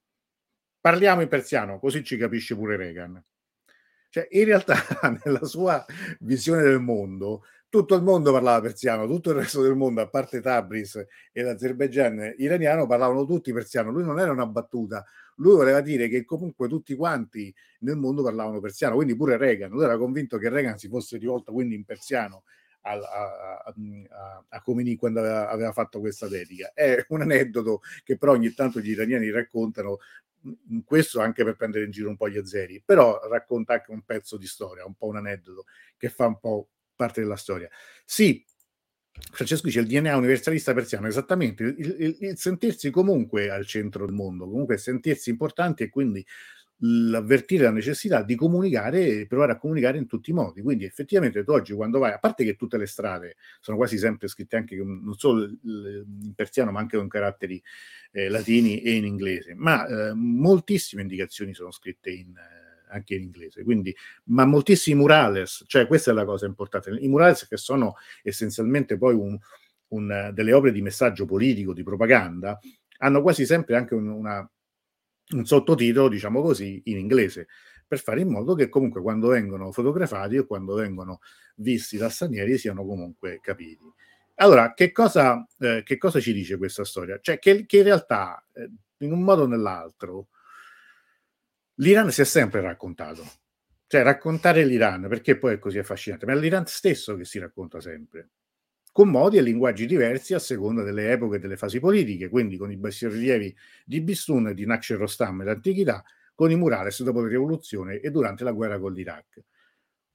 "Parliamo 0.81 1.21
in 1.21 1.27
persiano, 1.27 1.77
così 1.79 2.03
ci 2.03 2.17
capisce 2.17 2.55
pure 2.55 2.75
Reagan". 2.75 3.23
Cioè, 4.09 4.27
in 4.31 4.45
realtà 4.45 4.75
nella 5.23 5.45
sua 5.45 5.85
visione 6.21 6.63
del 6.63 6.79
mondo, 6.79 7.43
tutto 7.69 7.93
il 7.95 8.01
mondo 8.01 8.31
parlava 8.31 8.61
persiano, 8.61 9.05
tutto 9.05 9.29
il 9.29 9.35
resto 9.37 9.61
del 9.61 9.75
mondo, 9.75 10.01
a 10.01 10.09
parte 10.09 10.41
Tabriz 10.41 10.95
e 11.31 11.41
l'Azerbaigian 11.43 12.33
iraniano, 12.37 12.87
parlavano 12.87 13.25
tutti 13.25 13.53
persiano. 13.53 13.91
Lui 13.91 14.03
non 14.03 14.19
era 14.19 14.31
una 14.31 14.47
battuta, 14.47 15.05
lui 15.35 15.55
voleva 15.55 15.81
dire 15.81 16.07
che 16.07 16.25
comunque 16.25 16.67
tutti 16.67 16.95
quanti 16.95 17.53
nel 17.81 17.97
mondo 17.97 18.23
parlavano 18.23 18.59
persiano, 18.59 18.95
quindi 18.95 19.15
pure 19.15 19.37
Reagan. 19.37 19.69
Lui 19.69 19.83
era 19.83 19.97
convinto 19.99 20.39
che 20.39 20.49
Reagan 20.49 20.79
si 20.79 20.87
fosse 20.87 21.17
rivolto 21.19 21.51
quindi 21.53 21.75
in 21.75 21.85
persiano 21.85 22.43
a 22.81 22.93
a 23.65 23.73
mhmm, 23.75 24.05
a 24.09 24.45
a 24.49 24.61
Khomeini 24.61 24.95
quando 24.95 25.19
aveva 25.19 25.49
aveva 25.49 25.71
fatto 25.73 25.99
questa 25.99 26.27
dedica. 26.27 26.71
È 26.73 27.05
un 27.09 27.21
aneddoto 27.21 27.81
che 28.03 28.17
però 28.17 28.33
ogni 28.33 28.53
tanto 28.53 28.79
gli 28.79 28.89
iraniani 28.91 29.29
raccontano, 29.31 29.97
mhmm, 30.41 30.81
questo 30.85 31.19
anche 31.21 31.43
per 31.43 31.55
prendere 31.55 31.85
in 31.85 31.91
giro 31.91 32.09
un 32.09 32.17
po' 32.17 32.29
gli 32.29 32.37
azeri, 32.37 32.81
però 32.85 33.19
racconta 33.29 33.73
anche 33.73 33.91
un 33.91 34.01
pezzo 34.03 34.37
di 34.37 34.47
storia, 34.47 34.85
un 34.85 34.95
po' 34.95 35.07
un 35.07 35.17
aneddoto 35.17 35.65
che 35.97 36.09
fa 36.09 36.27
un 36.27 36.39
po' 36.39 36.69
parte 36.95 37.21
della 37.21 37.35
storia. 37.37 37.69
Sì, 38.05 38.43
Francesco 39.31 39.65
dice 39.67 39.79
il 39.81 39.87
DNA 39.87 40.15
universalista 40.17 40.73
persiano, 40.73 41.07
esattamente, 41.07 41.63
il 41.63 41.95
il 41.99 42.17
il 42.21 42.37
sentirsi 42.37 42.89
comunque 42.91 43.49
al 43.49 43.65
centro 43.65 44.05
del 44.05 44.13
mondo, 44.15 44.45
comunque 44.47 44.77
sentirsi 44.77 45.29
importanti 45.29 45.83
e 45.83 45.89
quindi 45.89 46.25
l'avvertire 46.79 47.63
la 47.63 47.71
necessità 47.71 48.23
di 48.23 48.35
comunicare 48.35 49.05
e 49.07 49.27
provare 49.27 49.51
a 49.51 49.57
comunicare 49.57 49.97
in 49.97 50.07
tutti 50.07 50.29
i 50.29 50.33
modi. 50.33 50.61
Quindi 50.61 50.85
effettivamente 50.85 51.43
tu 51.43 51.51
oggi 51.51 51.73
quando 51.73 51.99
vai, 51.99 52.13
a 52.13 52.19
parte 52.19 52.43
che 52.43 52.55
tutte 52.55 52.77
le 52.77 52.85
strade 52.85 53.35
sono 53.59 53.77
quasi 53.77 53.97
sempre 53.97 54.27
scritte 54.27 54.55
anche 54.55 54.75
non 54.75 55.15
solo 55.17 55.45
in 55.45 56.33
persiano, 56.35 56.71
ma 56.71 56.79
anche 56.79 56.97
con 56.97 57.07
caratteri 57.07 57.61
eh, 58.11 58.29
latini 58.29 58.81
e 58.81 58.95
in 58.95 59.05
inglese, 59.05 59.53
ma 59.55 59.85
eh, 59.85 60.13
moltissime 60.13 61.01
indicazioni 61.01 61.53
sono 61.53 61.71
scritte 61.71 62.11
in, 62.11 62.35
eh, 62.37 62.87
anche 62.91 63.15
in 63.15 63.23
inglese. 63.23 63.63
Quindi, 63.63 63.93
ma 64.25 64.45
moltissimi 64.45 64.97
murales, 64.97 65.63
cioè 65.67 65.85
questa 65.85 66.11
è 66.11 66.13
la 66.13 66.25
cosa 66.25 66.45
importante. 66.45 66.91
I 66.91 67.07
murales 67.09 67.47
che 67.47 67.57
sono 67.57 67.95
essenzialmente 68.23 68.97
poi 68.97 69.15
un, 69.15 69.37
un, 69.89 70.31
delle 70.33 70.53
opere 70.53 70.71
di 70.71 70.81
messaggio 70.81 71.25
politico, 71.25 71.73
di 71.73 71.83
propaganda, 71.83 72.57
hanno 72.99 73.21
quasi 73.21 73.45
sempre 73.45 73.75
anche 73.75 73.95
un 73.95 74.07
una 74.07 74.49
un 75.33 75.45
sottotitolo, 75.45 76.07
diciamo 76.09 76.41
così, 76.41 76.81
in 76.85 76.97
inglese, 76.97 77.47
per 77.87 77.99
fare 77.99 78.21
in 78.21 78.29
modo 78.29 78.55
che 78.55 78.69
comunque 78.69 79.01
quando 79.01 79.27
vengono 79.29 79.71
fotografati 79.71 80.37
o 80.37 80.45
quando 80.45 80.75
vengono 80.75 81.19
visti 81.55 81.97
da 81.97 82.09
stranieri 82.09 82.57
siano 82.57 82.85
comunque 82.85 83.39
capiti. 83.41 83.79
Allora, 84.35 84.73
che 84.73 84.91
cosa, 84.91 85.45
ehm, 85.59 85.83
che 85.83 85.97
cosa 85.97 86.19
ci 86.19 86.33
dice 86.33 86.57
questa 86.57 86.85
storia? 86.85 87.19
Cioè 87.21 87.39
che 87.39 87.65
che 87.65 87.77
in 87.77 87.83
realtà, 87.83 88.43
ehm, 88.53 88.75
in 88.99 89.11
un 89.11 89.21
modo 89.21 89.43
o 89.43 89.47
nell'altro 89.47 90.27
l'Iran 91.75 92.11
si 92.11 92.21
è 92.21 92.25
sempre 92.25 92.61
raccontato. 92.61 93.23
Cioè 93.87 94.03
raccontare 94.03 94.65
l'Iran, 94.65 95.07
perché 95.07 95.37
poi 95.37 95.53
è 95.55 95.59
così 95.59 95.79
affascinante, 95.79 96.25
ma 96.25 96.33
è 96.33 96.35
l'Iran 96.35 96.65
stesso 96.67 97.15
che 97.15 97.25
si 97.25 97.39
racconta 97.39 97.79
sempre 97.81 98.29
con 98.91 99.09
modi 99.09 99.37
e 99.37 99.41
linguaggi 99.41 99.85
diversi 99.85 100.33
a 100.33 100.39
seconda 100.39 100.83
delle 100.83 101.11
epoche 101.11 101.37
e 101.37 101.39
delle 101.39 101.57
fasi 101.57 101.79
politiche, 101.79 102.29
quindi 102.29 102.57
con 102.57 102.71
i 102.71 102.77
bassorilievi 102.77 103.55
di 103.85 104.01
Bistun 104.01 104.49
e 104.49 104.53
di 104.53 104.65
Naxer 104.65 104.97
Rostam 104.97 105.37
nell'antichità, 105.37 106.03
con 106.35 106.51
i 106.51 106.55
murales 106.55 107.03
dopo 107.03 107.21
la 107.21 107.27
rivoluzione 107.27 107.99
e 107.99 108.09
durante 108.11 108.43
la 108.43 108.51
guerra 108.51 108.79
con 108.79 108.93
l'Iraq. 108.93 109.43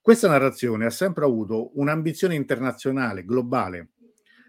Questa 0.01 0.27
narrazione 0.27 0.85
ha 0.85 0.89
sempre 0.91 1.25
avuto 1.25 1.77
un'ambizione 1.79 2.35
internazionale, 2.35 3.25
globale. 3.25 3.89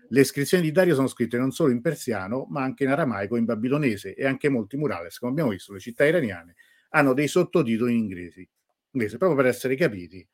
Le 0.09 0.21
iscrizioni 0.21 0.63
di 0.63 0.71
Dario 0.71 0.95
sono 0.95 1.07
scritte 1.09 1.39
non 1.39 1.51
solo 1.51 1.73
in 1.73 1.81
persiano, 1.81 2.47
ma 2.51 2.63
anche 2.63 2.85
in 2.85 2.91
aramaico 2.91 3.37
e 3.37 3.39
in 3.39 3.45
babilonese 3.45 4.15
e 4.15 4.27
anche 4.27 4.49
molti 4.49 4.77
murales, 4.77 5.19
come 5.19 5.33
abbiamo 5.33 5.51
visto, 5.51 5.73
le 5.73 5.81
città 5.81 6.05
iraniane 6.05 6.55
hanno 6.91 7.13
dei 7.15 7.27
sottotitoli 7.29 7.93
in 7.93 7.99
inglese, 7.99 8.49
inglese 8.93 9.17
proprio 9.19 9.39
per 9.39 9.47
essere 9.47 9.75
capiti 9.77 10.27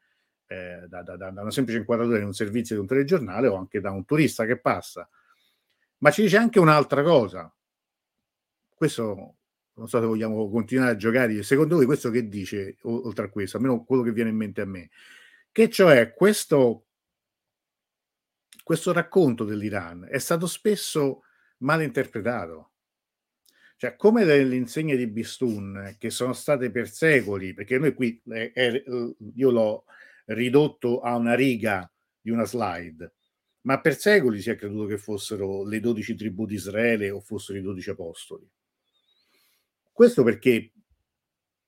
eh, 0.52 0.88
da, 0.88 1.02
da, 1.02 1.16
da, 1.16 1.28
una 1.40 1.50
semplice 1.50 1.78
inquadratura 1.78 2.18
in 2.18 2.24
un 2.24 2.34
servizio 2.34 2.74
di 2.74 2.80
un 2.80 2.86
telegiornale 2.86 3.48
o 3.48 3.56
anche 3.56 3.80
da 3.80 3.90
un 3.90 4.04
turista 4.04 4.44
che 4.44 4.58
passa. 4.58 5.08
Ma 5.98 6.10
ci 6.10 6.22
dice 6.22 6.36
anche 6.36 6.58
un'altra 6.58 7.02
cosa. 7.02 7.52
Questo 8.74 9.36
non 9.74 9.88
so 9.88 10.00
se 10.00 10.06
vogliamo 10.06 10.50
continuare 10.50 10.92
a 10.92 10.96
giocare. 10.96 11.42
Secondo 11.42 11.76
voi 11.76 11.86
questo 11.86 12.10
che 12.10 12.28
dice, 12.28 12.76
oltre 12.82 13.26
a 13.26 13.28
questo, 13.30 13.56
almeno 13.56 13.84
quello 13.84 14.02
che 14.02 14.12
viene 14.12 14.30
in 14.30 14.36
mente 14.36 14.60
a 14.60 14.66
me, 14.66 14.90
che 15.50 15.70
cioè 15.70 16.12
questo, 16.12 16.86
questo 18.62 18.92
racconto 18.92 19.44
dell'Iran 19.44 20.06
è 20.10 20.18
stato 20.18 20.46
spesso 20.46 21.22
mal 21.58 21.82
interpretato. 21.82 22.70
Cioè, 23.76 23.96
come 23.96 24.24
le 24.24 24.54
insegne 24.54 24.96
di 24.96 25.08
Bistun, 25.08 25.96
che 25.98 26.10
sono 26.10 26.32
state 26.34 26.70
per 26.70 26.88
secoli, 26.88 27.52
perché 27.52 27.78
noi 27.78 27.94
qui, 27.94 28.20
eh, 28.28 28.52
eh, 28.54 28.84
io 29.34 29.50
l'ho 29.50 29.84
ridotto 30.26 31.00
a 31.00 31.16
una 31.16 31.34
riga 31.34 31.90
di 32.20 32.30
una 32.30 32.44
slide, 32.44 33.12
ma 33.62 33.80
per 33.80 33.96
secoli 33.96 34.40
si 34.40 34.50
è 34.50 34.56
creduto 34.56 34.86
che 34.86 34.98
fossero 34.98 35.64
le 35.64 35.80
dodici 35.80 36.14
tribù 36.14 36.46
di 36.46 36.54
Israele 36.54 37.10
o 37.10 37.20
fossero 37.20 37.58
i 37.58 37.62
dodici 37.62 37.90
apostoli. 37.90 38.48
Questo 39.92 40.22
perché 40.22 40.72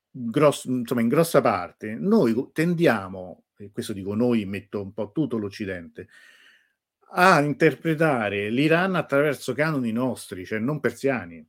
gross, 0.09 0.65
insomma, 0.65 1.01
in 1.01 1.07
grossa 1.07 1.41
parte 1.41 1.95
noi 1.95 2.49
tendiamo, 2.53 3.45
e 3.57 3.71
questo 3.71 3.93
dico 3.93 4.15
noi, 4.15 4.45
metto 4.45 4.81
un 4.81 4.93
po' 4.93 5.11
tutto 5.11 5.37
l'Occidente, 5.37 6.07
a 7.17 7.41
interpretare 7.41 8.49
l'Iran 8.49 8.95
attraverso 8.95 9.53
canoni 9.53 9.91
nostri, 9.91 10.45
cioè 10.45 10.59
non 10.59 10.79
persiani. 10.79 11.45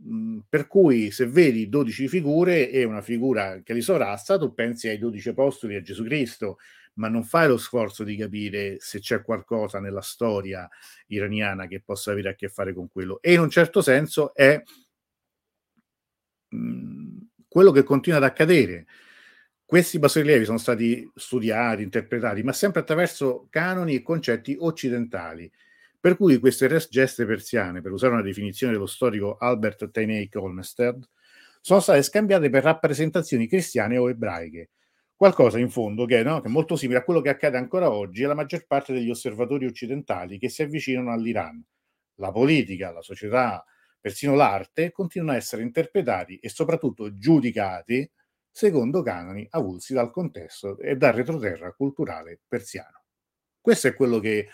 Mhmm, 0.00 0.44
per 0.48 0.66
cui 0.68 1.10
se 1.10 1.26
vedi 1.26 1.68
12 1.68 2.08
figure 2.08 2.70
e 2.70 2.84
una 2.84 3.02
figura 3.02 3.60
che 3.62 3.72
li 3.74 3.80
sovrasta, 3.80 4.38
tu 4.38 4.54
pensi 4.54 4.88
ai 4.88 4.98
12 4.98 5.30
apostoli 5.30 5.74
e 5.74 5.78
a 5.78 5.82
Gesù 5.82 6.04
Cristo, 6.04 6.58
ma 6.94 7.08
non 7.08 7.24
fai 7.24 7.48
lo 7.48 7.56
sforzo 7.56 8.04
di 8.04 8.16
capire 8.16 8.76
se 8.80 9.00
c'è 9.00 9.22
qualcosa 9.22 9.80
nella 9.80 10.00
storia 10.00 10.68
iraniana 11.08 11.66
che 11.66 11.80
possa 11.84 12.12
avere 12.12 12.30
a 12.30 12.34
che 12.34 12.48
fare 12.48 12.72
con 12.74 12.88
quello. 12.88 13.18
E 13.20 13.32
in 13.32 13.40
un 13.40 13.50
certo 13.50 13.80
senso 13.82 14.34
è 14.34 14.60
mhmm, 16.50 17.26
quello 17.48 17.70
che 17.72 17.82
continua 17.82 18.18
ad 18.18 18.24
accadere. 18.24 18.86
Questi 19.64 19.98
bassorilievi 19.98 20.44
sono 20.46 20.58
stati 20.58 21.08
studiati, 21.14 21.82
interpretati, 21.82 22.42
ma 22.42 22.52
sempre 22.52 22.80
attraverso 22.80 23.46
canoni 23.50 23.94
e 23.96 24.02
concetti 24.02 24.56
occidentali 24.58 25.50
per 26.08 26.16
cui 26.16 26.38
queste 26.38 26.74
geste 26.88 27.26
persiane, 27.26 27.82
per 27.82 27.92
usare 27.92 28.14
una 28.14 28.22
definizione 28.22 28.72
dello 28.72 28.86
storico 28.86 29.36
Albert 29.36 29.90
Teinecke 29.90 30.38
Olmsted, 30.38 31.06
sono 31.60 31.80
state 31.80 32.02
scambiate 32.02 32.48
per 32.48 32.62
rappresentazioni 32.62 33.46
cristiane 33.46 33.98
o 33.98 34.08
ebraiche, 34.08 34.70
qualcosa 35.14 35.58
in 35.58 35.68
fondo 35.68 36.06
che, 36.06 36.22
no, 36.22 36.40
che, 36.40 36.48
è 36.48 36.50
molto 36.50 36.76
simile 36.76 37.00
a 37.00 37.04
quello 37.04 37.20
che 37.20 37.28
accade 37.28 37.58
ancora 37.58 37.90
oggi 37.90 38.24
alla 38.24 38.32
maggior 38.32 38.64
parte 38.66 38.94
degli 38.94 39.10
osservatori 39.10 39.66
occidentali 39.66 40.38
che 40.38 40.48
si 40.48 40.62
avvicinano 40.62 41.12
all'Iran. 41.12 41.62
La 42.14 42.32
politica, 42.32 42.90
la 42.90 43.02
società, 43.02 43.62
persino 44.00 44.34
l'arte 44.34 44.90
continuano 44.92 45.34
a 45.34 45.36
essere 45.36 45.60
interpretati 45.60 46.38
e 46.38 46.48
soprattutto 46.48 47.12
giudicati 47.12 48.10
secondo 48.50 49.02
canoni 49.02 49.46
avulsi 49.50 49.92
dal 49.92 50.10
contesto 50.10 50.78
e 50.78 50.96
dal 50.96 51.12
retroterra 51.12 51.70
culturale 51.74 52.40
persiano. 52.48 53.02
Questo 53.60 53.88
è 53.88 53.94
quello 53.94 54.20
che 54.20 54.48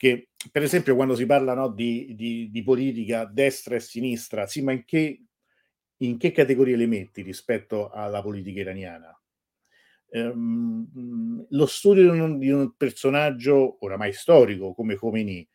che 0.00 0.30
per 0.50 0.62
esempio 0.62 0.94
quando 0.94 1.14
si 1.14 1.26
parla 1.26 1.52
no, 1.52 1.68
di, 1.68 2.14
di, 2.14 2.48
di, 2.50 2.62
politica 2.62 3.26
destra 3.26 3.74
e 3.74 3.80
sinistra, 3.80 4.46
sì, 4.46 4.62
ma 4.62 4.72
in 4.72 4.86
che, 4.86 5.26
in 5.98 6.16
che 6.16 6.30
categorie 6.30 6.74
le 6.74 6.86
metti 6.86 7.20
rispetto 7.20 7.90
alla 7.90 8.22
politica 8.22 8.60
iraniana? 8.60 9.14
Ehm, 10.08 11.46
lo 11.50 11.66
studio 11.66 12.12
di 12.12 12.18
un, 12.18 12.38
di 12.38 12.48
un, 12.48 12.74
personaggio 12.78 13.76
oramai 13.84 14.14
storico 14.14 14.72
come 14.72 14.96
Khomeini, 14.96 15.46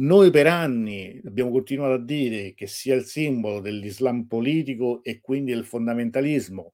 noi 0.00 0.32
per 0.32 0.48
anni 0.48 1.20
abbiamo 1.24 1.52
continuato 1.52 1.92
a 1.92 2.04
dire 2.04 2.52
che 2.52 2.66
sia 2.66 2.96
il 2.96 3.04
simbolo 3.04 3.60
dell'Islam 3.60 4.26
politico 4.26 5.04
e 5.04 5.20
quindi 5.20 5.52
del 5.52 5.64
fondamentalismo, 5.64 6.72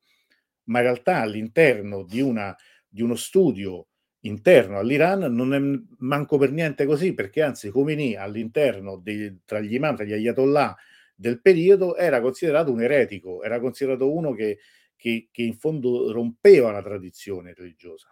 ma 0.68 0.79
in 0.79 0.85
realtà 0.85 1.20
all'interno 1.20 2.03
di, 2.03 2.22
una, 2.22 2.57
di 2.89 3.03
uno 3.03 3.14
studio 3.14 3.89
interno 4.25 4.79
all'Iran 4.79 5.35
non 5.35 5.55
è 5.55 5.61
manco 5.99 6.39
per 6.39 6.51
niente 6.53 6.87
così, 6.87 7.14
perché 7.14 7.43
anzi 7.43 7.70
Khomeini 7.70 8.16
all'interno 8.16 8.97
dei, 8.97 9.41
tra 9.45 9.61
gli 9.61 9.75
imam, 9.75 9.97
tra 9.97 10.05
gli 10.05 10.12
ayatollah 10.12 10.77
del 11.14 11.41
periodo 11.41 11.97
era 11.97 12.20
considerato 12.20 12.72
un 12.72 12.83
eretico, 12.83 13.43
era 13.43 13.61
considerato 13.61 14.12
uno 14.12 14.33
che, 14.33 14.59
che, 14.97 15.29
che 15.31 15.43
in 15.43 15.55
fondo 15.55 16.11
rompeva 16.12 16.72
la 16.72 16.83
tradizione 16.83 17.55
religiosa. 17.55 18.09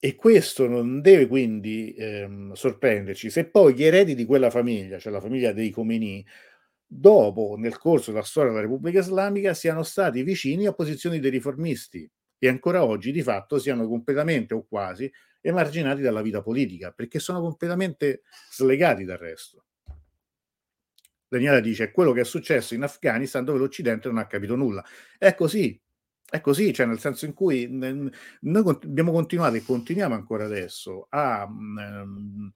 E 0.00 0.14
questo 0.14 0.68
non 0.68 1.00
deve 1.00 1.26
quindi 1.26 1.92
ehm, 1.96 2.52
sorprenderci 2.52 3.30
se 3.30 3.48
poi 3.48 3.74
gli 3.74 3.82
eredi 3.82 4.14
di 4.14 4.24
quella 4.24 4.48
famiglia, 4.48 4.98
cioè 4.98 5.12
la 5.12 5.20
famiglia 5.20 5.52
dei 5.52 5.70
Khomeini, 5.70 6.24
dopo, 6.86 7.56
nel 7.58 7.78
corso 7.78 8.12
della 8.12 8.22
storia 8.22 8.50
della 8.50 8.62
Repubblica 8.62 9.00
Islamica, 9.00 9.54
siano 9.54 9.82
stati 9.82 10.22
vicini 10.22 10.66
a 10.66 10.72
posizioni 10.72 11.18
dei 11.18 11.30
riformisti, 11.32 12.08
e 12.38 12.48
ancora 12.48 12.84
oggi 12.84 13.12
di 13.12 13.22
fatto 13.22 13.58
siano 13.58 13.86
completamente 13.88 14.54
o 14.54 14.66
quasi 14.66 15.10
emarginati 15.40 16.02
dalla 16.02 16.22
vita 16.22 16.42
politica 16.42 16.90
perché 16.90 17.18
sono 17.18 17.40
completamente 17.40 18.22
slegati 18.50 19.04
dal 19.04 19.18
resto. 19.18 19.64
Daniela 21.28 21.60
dice 21.60 21.90
quello 21.90 22.12
che 22.12 22.22
è 22.22 22.24
successo 22.24 22.74
in 22.74 22.82
Afghanistan 22.82 23.44
dove 23.44 23.58
l'Occidente 23.58 24.08
non 24.08 24.18
ha 24.18 24.26
capito 24.26 24.56
nulla. 24.56 24.82
È 25.18 25.34
così, 25.34 25.78
è 26.30 26.40
così, 26.40 26.72
cioè 26.72 26.86
nel 26.86 26.98
senso 26.98 27.26
in 27.26 27.34
cui 27.34 27.68
noi 27.70 28.78
abbiamo 28.82 29.12
continuato 29.12 29.56
e 29.56 29.62
continuiamo 29.62 30.14
ancora 30.14 30.44
adesso 30.44 31.06
a 31.10 31.44
um, 31.44 32.50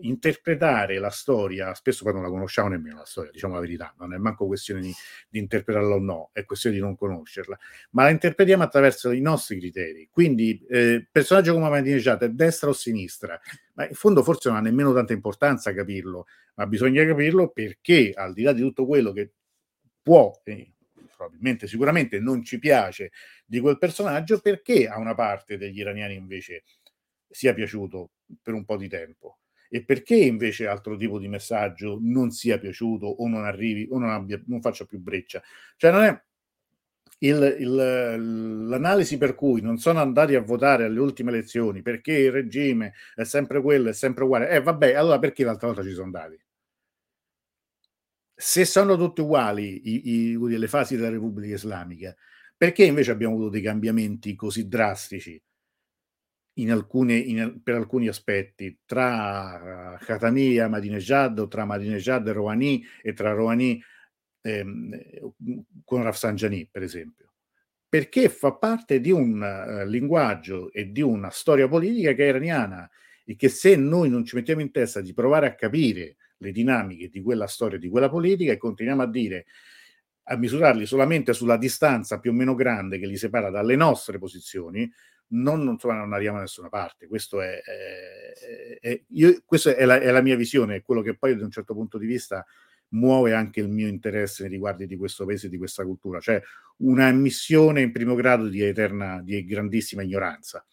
interpretare 0.00 0.98
la 0.98 1.10
storia, 1.10 1.74
spesso 1.74 2.04
poi 2.04 2.12
non 2.14 2.22
la 2.22 2.28
conosciamo 2.28 2.68
nemmeno 2.68 2.98
la 2.98 3.04
storia, 3.04 3.30
diciamo 3.30 3.54
la 3.54 3.60
verità, 3.60 3.94
non 3.98 4.12
è 4.14 4.16
manco 4.16 4.46
questione 4.46 4.80
di, 4.80 4.92
di 5.28 5.38
interpretarla 5.38 5.94
o 5.94 5.98
no, 5.98 6.30
è 6.32 6.44
questione 6.44 6.76
di 6.76 6.82
non 6.82 6.96
conoscerla, 6.96 7.58
ma 7.90 8.04
la 8.04 8.10
interpretiamo 8.10 8.62
attraverso 8.62 9.10
i 9.10 9.20
nostri 9.20 9.58
criteri. 9.58 10.08
Quindi, 10.10 10.64
eh, 10.68 11.06
personaggio 11.10 11.52
come 11.52 11.66
Ahmadinejad 11.66 12.22
è 12.22 12.28
destra 12.30 12.70
o 12.70 12.72
sinistra? 12.72 13.40
Ma 13.74 13.86
in 13.88 13.94
fondo 13.94 14.22
forse 14.22 14.48
non 14.48 14.58
ha 14.58 14.60
nemmeno 14.60 14.92
tanta 14.92 15.12
importanza 15.12 15.72
capirlo, 15.72 16.26
ma 16.54 16.66
bisogna 16.66 17.04
capirlo 17.04 17.48
perché 17.50 18.12
al 18.14 18.32
di 18.32 18.42
là 18.42 18.52
di 18.52 18.60
tutto 18.60 18.86
quello 18.86 19.12
che 19.12 19.32
può, 20.02 20.40
eh, 20.44 20.72
probabilmente 21.16 21.66
sicuramente 21.66 22.18
non 22.20 22.42
ci 22.42 22.58
piace 22.58 23.10
di 23.44 23.60
quel 23.60 23.78
personaggio, 23.78 24.40
perché 24.40 24.88
a 24.88 24.98
una 24.98 25.14
parte 25.14 25.56
degli 25.56 25.78
iraniani 25.78 26.14
invece 26.14 26.64
sia 27.28 27.54
piaciuto 27.54 28.10
per 28.42 28.54
un 28.54 28.64
po' 28.64 28.76
di 28.76 28.88
tempo 28.88 29.38
e 29.68 29.84
perché 29.84 30.16
invece 30.16 30.66
altro 30.66 30.96
tipo 30.96 31.18
di 31.18 31.28
messaggio 31.28 31.98
non 32.00 32.30
sia 32.30 32.58
piaciuto 32.58 33.06
o 33.06 33.28
non 33.28 33.44
arrivi 33.44 33.86
o 33.90 33.98
non, 33.98 34.10
abbia, 34.10 34.40
non 34.46 34.60
faccia 34.60 34.84
più 34.84 34.98
breccia. 34.98 35.42
Cioè 35.76 35.90
non 35.90 36.02
è 36.02 36.22
il, 37.18 37.56
il, 37.60 38.68
l'analisi 38.68 39.16
per 39.16 39.34
cui 39.34 39.60
non 39.62 39.78
sono 39.78 40.00
andati 40.00 40.34
a 40.34 40.40
votare 40.40 40.84
alle 40.84 41.00
ultime 41.00 41.30
elezioni 41.30 41.80
perché 41.82 42.12
il 42.12 42.32
regime 42.32 42.92
è 43.14 43.24
sempre 43.24 43.60
quello, 43.62 43.88
è 43.88 43.92
sempre 43.92 44.24
uguale. 44.24 44.50
Eh 44.50 44.60
vabbè, 44.62 44.94
allora 44.94 45.18
perché 45.18 45.44
l'altra 45.44 45.68
volta 45.68 45.82
ci 45.82 45.92
sono 45.92 46.04
andati? 46.04 46.38
Se 48.38 48.64
sono 48.66 48.96
tutti 48.96 49.22
uguali 49.22 49.88
i, 49.88 50.32
i, 50.32 50.58
le 50.58 50.68
fasi 50.68 50.96
della 50.96 51.08
Repubblica 51.08 51.54
Islamica, 51.54 52.14
perché 52.54 52.84
invece 52.84 53.10
abbiamo 53.10 53.34
avuto 53.34 53.48
dei 53.50 53.62
cambiamenti 53.62 54.34
così 54.34 54.68
drastici 54.68 55.42
in 56.58 56.70
alcuni, 56.70 57.30
in, 57.30 57.60
per 57.62 57.74
alcuni 57.74 58.08
aspetti 58.08 58.80
tra 58.84 59.98
Khatami 60.00 60.54
e 60.54 60.60
Ahmadinejad 60.60 61.48
tra 61.48 61.62
Ahmadinejad 61.62 62.28
e 62.28 62.32
Rouhani 62.32 62.84
e 63.02 63.12
tra 63.12 63.32
Rouhani 63.32 63.82
ehm, 64.42 64.98
con 65.84 66.02
Rafsanjani 66.02 66.68
per 66.70 66.82
esempio. 66.82 67.32
Perché 67.88 68.28
fa 68.28 68.54
parte 68.54 69.00
di 69.00 69.10
un 69.10 69.40
uh, 69.40 69.88
linguaggio 69.88 70.72
e 70.72 70.90
di 70.90 71.02
una 71.02 71.30
storia 71.30 71.68
politica 71.68 72.12
che 72.14 72.24
è 72.24 72.28
iraniana 72.28 72.88
e 73.24 73.36
che 73.36 73.48
se 73.48 73.76
noi 73.76 74.08
non 74.08 74.24
ci 74.24 74.34
mettiamo 74.34 74.60
in 74.60 74.70
testa 74.70 75.00
di 75.00 75.12
provare 75.12 75.46
a 75.46 75.54
capire 75.54 76.16
le 76.38 76.52
dinamiche 76.52 77.08
di 77.08 77.22
quella 77.22 77.46
storia, 77.46 77.78
di 77.78 77.88
quella 77.88 78.08
politica 78.08 78.52
e 78.52 78.56
continuiamo 78.56 79.02
a 79.02 79.08
dire 79.08 79.46
a 80.28 80.36
misurarli 80.36 80.86
solamente 80.86 81.32
sulla 81.32 81.56
distanza 81.56 82.18
più 82.18 82.32
o 82.32 82.34
meno 82.34 82.54
grande 82.54 82.98
che 82.98 83.06
li 83.06 83.16
separa 83.16 83.50
dalle 83.50 83.76
nostre 83.76 84.18
posizioni, 84.18 84.90
non, 85.28 85.66
insomma, 85.68 85.94
non 85.94 86.12
arriviamo 86.12 86.36
da 86.36 86.44
nessuna 86.44 86.68
parte. 86.68 87.06
Questo 87.06 87.40
è, 87.40 87.60
è, 87.60 88.78
è, 88.80 89.02
io, 89.08 89.42
questa 89.44 89.74
è 89.74 89.84
la, 89.84 89.98
è 89.98 90.10
la, 90.10 90.22
mia 90.22 90.36
visione, 90.36 90.76
è 90.76 90.82
quello 90.82 91.02
che 91.02 91.16
poi 91.16 91.36
da 91.36 91.44
un 91.44 91.50
certo 91.50 91.74
punto 91.74 91.98
di 91.98 92.06
vista 92.06 92.44
muove 92.88 93.32
anche 93.32 93.60
il 93.60 93.68
mio 93.68 93.88
interesse 93.88 94.42
nei 94.42 94.52
riguardi 94.52 94.86
di 94.86 94.96
questo 94.96 95.24
paese 95.24 95.46
e 95.46 95.50
di 95.50 95.56
questa 95.56 95.84
cultura, 95.84 96.20
cioè 96.20 96.40
una 96.78 97.10
missione 97.10 97.80
in 97.80 97.90
primo 97.90 98.14
grado 98.14 98.48
di 98.48 98.62
eterna, 98.62 99.20
di 99.22 99.44
grandissima 99.44 100.02
ignoranza 100.02 100.64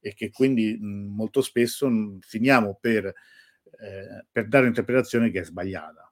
e 0.00 0.14
che 0.14 0.30
quindi 0.30 0.76
mh, 0.80 1.14
molto 1.14 1.42
spesso 1.42 1.88
mh, 1.88 2.18
finiamo 2.20 2.76
per, 2.80 3.06
eh, 3.06 4.24
per 4.30 4.48
dare 4.48 4.64
un'interpretazione 4.64 5.30
che 5.30 5.40
è 5.40 5.44
sbagliata. 5.44 6.04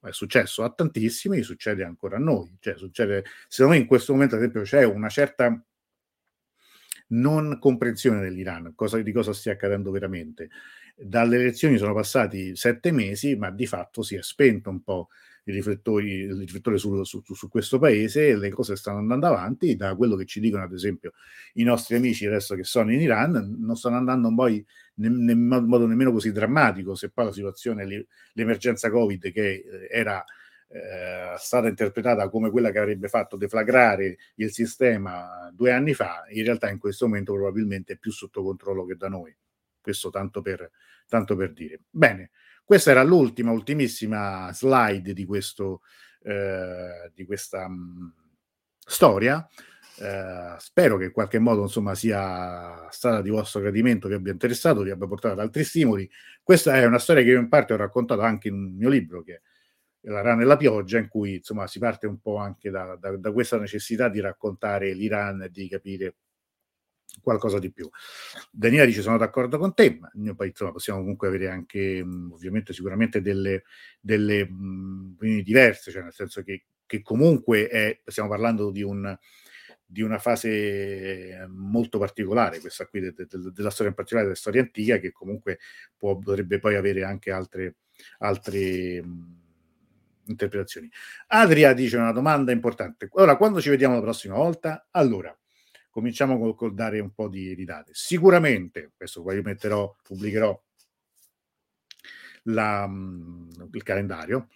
È 0.00 0.12
successo 0.12 0.62
a 0.62 0.70
tantissimi, 0.72 1.42
succede 1.42 1.82
ancora 1.82 2.16
a 2.16 2.20
noi. 2.20 2.56
Cioè, 2.60 2.76
succede, 2.76 3.24
secondo 3.48 3.76
me 3.76 3.80
in 3.82 3.88
questo 3.88 4.12
momento, 4.12 4.36
ad 4.36 4.42
esempio, 4.42 4.62
c'è 4.62 4.84
una 4.84 5.08
certa 5.08 5.60
non 7.08 7.58
comprensione 7.60 8.20
dell'Iran, 8.20 8.72
cosa, 8.74 9.00
di 9.00 9.12
cosa 9.12 9.32
stia 9.32 9.52
accadendo 9.52 9.90
veramente. 9.90 10.48
Dalle 10.96 11.36
elezioni 11.36 11.78
sono 11.78 11.94
passati 11.94 12.56
sette 12.56 12.90
mesi, 12.90 13.36
ma 13.36 13.50
di 13.50 13.66
fatto 13.66 14.02
si 14.02 14.16
è 14.16 14.22
spento 14.22 14.70
un 14.70 14.82
po' 14.82 15.08
il 15.44 15.54
riflettore 15.54 16.76
su, 16.76 17.02
su, 17.04 17.22
su, 17.24 17.48
questo 17.48 17.78
paese 17.78 18.28
e 18.28 18.36
le 18.36 18.50
cose 18.50 18.76
stanno 18.76 18.98
andando 18.98 19.26
avanti. 19.26 19.76
Da 19.76 19.94
quello 19.94 20.16
che 20.16 20.26
ci 20.26 20.40
dicono, 20.40 20.64
ad 20.64 20.72
esempio, 20.72 21.12
i 21.54 21.62
nostri 21.62 21.96
amici 21.96 22.26
adesso 22.26 22.54
che 22.54 22.64
sono 22.64 22.92
in 22.92 23.00
Iran, 23.00 23.56
non 23.58 23.76
stanno 23.76 23.96
andando 23.96 24.34
poi 24.34 24.64
in 24.96 25.64
modo 25.66 25.86
nemmeno 25.86 26.12
così 26.12 26.32
drammatico, 26.32 26.94
se 26.94 27.10
poi 27.10 27.26
la 27.26 27.32
situazione, 27.32 28.06
l'emergenza 28.32 28.90
Covid 28.90 29.30
che 29.32 29.64
eh, 29.64 29.88
era 29.90 30.22
eh, 30.70 31.34
stata 31.38 31.68
interpretata 31.68 32.28
come 32.28 32.50
quella 32.50 32.70
che 32.70 32.78
avrebbe 32.78 33.08
fatto 33.08 33.36
deflagrare 33.36 34.18
il 34.34 34.52
sistema 34.52 35.50
due 35.52 35.72
anni 35.72 35.94
fa, 35.94 36.24
in 36.28 36.44
realtà 36.44 36.68
in 36.68 36.78
questo 36.78 37.06
momento 37.06 37.32
probabilmente 37.32 37.94
è 37.94 37.96
più 37.96 38.12
sotto 38.12 38.42
controllo 38.42 38.84
che 38.84 38.96
da 38.96 39.08
noi. 39.08 39.34
Questo 39.80 40.10
tanto 40.10 40.42
per, 40.42 40.70
tanto 41.06 41.36
per 41.36 41.52
dire. 41.52 41.80
Bene, 41.88 42.30
questa 42.64 42.90
era 42.90 43.02
l'ultima, 43.02 43.50
ultimissima 43.50 44.52
slide 44.52 45.14
di, 45.14 45.24
questo, 45.24 45.80
eh, 46.22 47.10
di 47.14 47.24
questa 47.24 47.66
mh, 47.66 47.74
mm, 47.74 48.08
storia. 48.78 49.48
Eh, 50.00 50.54
spero 50.58 50.96
che 50.98 51.06
in 51.06 51.12
qualche 51.12 51.38
modo 51.38 51.62
insomma, 51.62 51.94
sia 51.94 52.86
stata 52.90 53.22
di 53.22 53.30
vostro 53.30 53.60
gradimento, 53.60 54.06
vi 54.06 54.14
abbia 54.14 54.32
interessato, 54.32 54.82
vi 54.82 54.90
abbia 54.90 55.06
portato 55.06 55.32
ad 55.32 55.40
altri 55.40 55.64
stimoli. 55.64 56.08
Questa 56.42 56.74
è 56.74 56.84
una 56.84 56.98
storia 56.98 57.22
che 57.22 57.30
io 57.30 57.40
in 57.40 57.48
parte 57.48 57.72
ho 57.72 57.76
raccontato 57.76 58.20
anche 58.20 58.48
in 58.48 58.54
un 58.54 58.74
mio 58.76 58.90
libro 58.90 59.22
che 59.22 59.40
La 60.02 60.20
rana 60.20 60.42
e 60.42 60.44
la 60.44 60.56
pioggia, 60.56 60.98
in 60.98 61.08
cui 61.08 61.36
insomma, 61.36 61.66
si 61.66 61.78
parte 61.78 62.06
un 62.06 62.20
po' 62.20 62.36
anche 62.36 62.70
da, 62.70 62.96
da, 62.96 63.16
da 63.16 63.32
questa 63.32 63.58
necessità 63.58 64.08
di 64.08 64.20
raccontare 64.20 64.92
l'Iran 64.92 65.42
e 65.42 65.50
di 65.50 65.68
capire 65.68 66.14
qualcosa 67.20 67.58
di 67.58 67.72
più. 67.72 67.88
Daniela 68.50 68.84
dice 68.84 69.02
sono 69.02 69.18
d'accordo 69.18 69.58
con 69.58 69.74
te, 69.74 69.98
ma 69.98 70.34
poi 70.34 70.48
insomma, 70.48 70.72
possiamo 70.72 71.00
comunque 71.00 71.28
avere 71.28 71.48
anche 71.48 72.00
ovviamente 72.30 72.72
sicuramente 72.72 73.20
delle, 73.20 73.64
delle 74.00 74.42
opinioni 74.42 75.42
diverse, 75.42 75.90
cioè 75.90 76.02
nel 76.02 76.12
senso 76.12 76.42
che, 76.42 76.66
che 76.86 77.02
comunque 77.02 77.68
è, 77.68 78.00
stiamo 78.06 78.28
parlando 78.28 78.70
di 78.70 78.82
un 78.82 79.16
di 79.90 80.02
una 80.02 80.18
fase 80.18 81.46
molto 81.48 81.98
particolare, 81.98 82.60
questa 82.60 82.86
qui 82.86 83.00
de, 83.00 83.14
de, 83.14 83.26
della 83.26 83.70
storia 83.70 83.88
in 83.88 83.94
particolare, 83.94 84.26
della 84.26 84.38
storia 84.38 84.60
antica, 84.60 84.98
che 84.98 85.12
comunque 85.12 85.60
può, 85.96 86.18
potrebbe 86.18 86.58
poi 86.58 86.76
avere 86.76 87.04
anche 87.04 87.30
altre, 87.30 87.76
altre 88.18 89.02
interpretazioni. 90.30 90.90
Adria 91.28 91.72
dice 91.72 91.96
una 91.96 92.12
domanda 92.12 92.52
importante. 92.52 93.08
Ora, 93.12 93.36
quando 93.36 93.60
ci 93.60 93.70
vediamo 93.70 93.94
la 93.94 94.00
prossima 94.00 94.34
volta? 94.36 94.88
Allora, 94.92 95.36
cominciamo 95.90 96.38
col, 96.38 96.54
col 96.54 96.74
dare 96.74 97.00
un 97.00 97.12
po' 97.12 97.28
di, 97.28 97.54
di 97.54 97.64
date. 97.64 97.90
Sicuramente, 97.94 98.92
questo 98.96 99.22
poi 99.22 99.36
io 99.36 99.42
metterò, 99.42 99.94
pubblicherò 100.02 100.62
la, 102.44 102.88
il 103.72 103.82
calendario, 103.82 104.48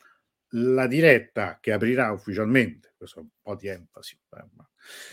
la 0.55 0.87
diretta 0.87 1.59
che 1.61 1.73
aprirà 1.73 2.12
ufficialmente, 2.12 2.95
questo 2.97 3.18
è 3.18 3.23
un 3.23 3.29
po' 3.41 3.57
di 3.57 3.68
enfasi, 3.68 4.18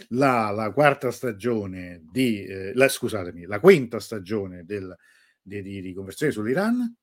la, 0.09 0.51
la 0.51 0.71
quarta 0.71 1.11
stagione 1.11 2.01
di, 2.11 2.43
eh, 2.43 2.73
la, 2.73 2.87
scusatemi, 2.87 3.45
la 3.45 3.59
quinta 3.59 3.99
stagione 3.99 4.65
del, 4.65 4.95
di, 5.41 5.61
di, 5.61 5.81
di 5.81 5.93
conversione 5.93 6.31
sull'Iran. 6.31 6.95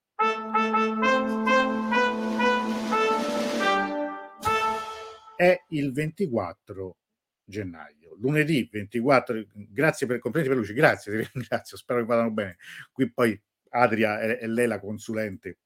È 5.37 5.63
il 5.69 5.93
24 5.93 6.97
gennaio, 7.45 8.15
lunedì 8.19 8.67
24. 8.69 9.45
Grazie 9.53 10.05
per 10.07 10.17
il 10.17 10.21
complimenti 10.21 10.53
per 10.53 10.63
luce, 10.63 10.73
grazie, 10.73 11.11
ti 11.11 11.29
ringrazio, 11.33 11.77
spero 11.77 12.01
che 12.01 12.05
vadano 12.05 12.31
bene. 12.31 12.57
Qui 12.91 13.11
poi 13.13 13.39
Adria 13.69 14.19
è, 14.19 14.39
è 14.39 14.47
lei 14.47 14.67
la 14.67 14.79
consulente 14.79 15.59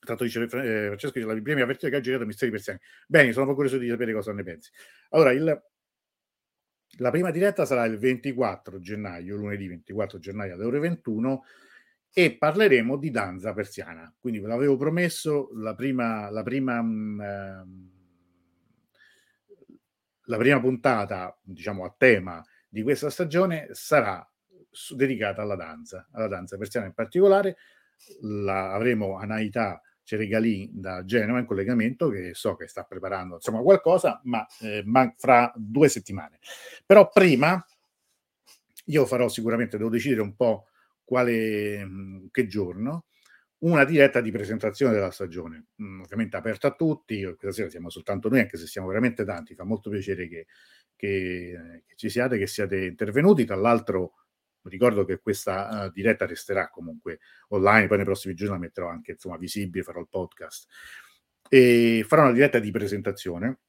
Tanto 0.00 0.24
dice 0.24 0.42
eh, 0.44 0.48
Francesco, 0.48 1.18
la 1.26 1.34
Bibbia 1.34 1.66
mi 1.66 1.76
che 1.76 1.96
ha 1.96 2.00
girato 2.00 2.24
misteri 2.24 2.50
persiani. 2.50 2.78
Bene, 3.06 3.32
sono 3.32 3.54
curioso 3.54 3.78
di 3.78 3.88
sapere 3.88 4.12
cosa 4.12 4.32
ne 4.32 4.42
pensi. 4.42 4.70
Allora, 5.10 5.32
il, 5.32 5.62
la 6.98 7.10
prima 7.10 7.30
diretta 7.30 7.66
sarà 7.66 7.84
il 7.84 7.98
24 7.98 8.78
gennaio, 8.78 9.36
lunedì 9.36 9.66
24 9.66 10.18
gennaio 10.18 10.54
alle 10.54 10.64
ore 10.64 10.78
21 10.78 11.44
e 12.12 12.36
parleremo 12.36 12.96
di 12.96 13.10
danza 13.10 13.52
persiana. 13.52 14.12
Quindi 14.18 14.38
ve 14.38 14.46
l'avevo 14.46 14.76
promesso, 14.76 15.50
la 15.54 15.74
prima, 15.74 16.30
la 16.30 16.42
prima, 16.42 16.80
mh, 16.80 17.20
ehm, 17.20 17.97
la 20.28 20.36
prima 20.36 20.60
puntata, 20.60 21.36
diciamo 21.42 21.84
a 21.84 21.94
tema 21.96 22.44
di 22.68 22.82
questa 22.82 23.10
stagione 23.10 23.68
sarà 23.72 24.26
dedicata 24.94 25.42
alla 25.42 25.56
danza, 25.56 26.06
alla 26.12 26.28
danza 26.28 26.56
persiana 26.56 26.86
in 26.86 26.92
particolare. 26.92 27.56
La, 28.20 28.72
avremo 28.72 29.16
Anaita 29.16 29.80
Ceregalì 30.02 30.70
da 30.72 31.04
Genova 31.04 31.38
in 31.38 31.46
collegamento 31.46 32.08
che 32.08 32.32
so 32.32 32.56
che 32.56 32.68
sta 32.68 32.84
preparando 32.84 33.34
insomma 33.34 33.60
qualcosa, 33.60 34.20
ma, 34.24 34.46
eh, 34.60 34.82
ma 34.84 35.12
fra 35.16 35.52
due 35.56 35.88
settimane. 35.88 36.38
Però 36.86 37.10
prima 37.10 37.62
io 38.86 39.06
farò 39.06 39.28
sicuramente, 39.28 39.76
devo 39.76 39.90
decidere 39.90 40.22
un 40.22 40.34
po' 40.34 40.68
quale, 41.04 41.84
mh, 41.84 42.28
che 42.30 42.46
giorno, 42.46 43.06
una 43.60 43.84
diretta 43.84 44.20
di 44.20 44.30
presentazione 44.30 44.92
della 44.92 45.10
stagione, 45.10 45.66
mh, 45.74 46.00
ovviamente 46.02 46.36
aperta 46.36 46.68
a 46.68 46.74
tutti, 46.74 47.22
questa 47.24 47.52
sera 47.52 47.70
siamo 47.70 47.90
soltanto 47.90 48.28
noi, 48.28 48.40
anche 48.40 48.56
se 48.56 48.66
siamo 48.66 48.86
veramente 48.86 49.24
tanti, 49.24 49.54
fa 49.54 49.64
molto 49.64 49.90
piacere 49.90 50.28
che, 50.28 50.46
che, 50.94 51.82
che 51.86 51.94
ci 51.96 52.08
siate, 52.08 52.38
che 52.38 52.46
siate 52.46 52.84
intervenuti, 52.86 53.44
tra 53.44 53.56
l'altro 53.56 54.14
ricordo 54.62 55.04
che 55.04 55.18
questa 55.18 55.86
uh, 55.86 55.90
diretta 55.92 56.26
resterà 56.26 56.68
comunque 56.68 57.20
online, 57.48 57.86
poi 57.86 57.96
nei 57.96 58.06
prossimi 58.06 58.34
giorni 58.34 58.54
la 58.54 58.60
metterò 58.60 58.88
anche 58.88 59.12
insomma, 59.12 59.36
visibile, 59.36 59.84
farò 59.84 60.00
il 60.00 60.08
podcast. 60.08 60.68
E 61.48 62.04
farò 62.06 62.22
una 62.22 62.32
diretta 62.32 62.58
di 62.58 62.70
presentazione. 62.70 63.60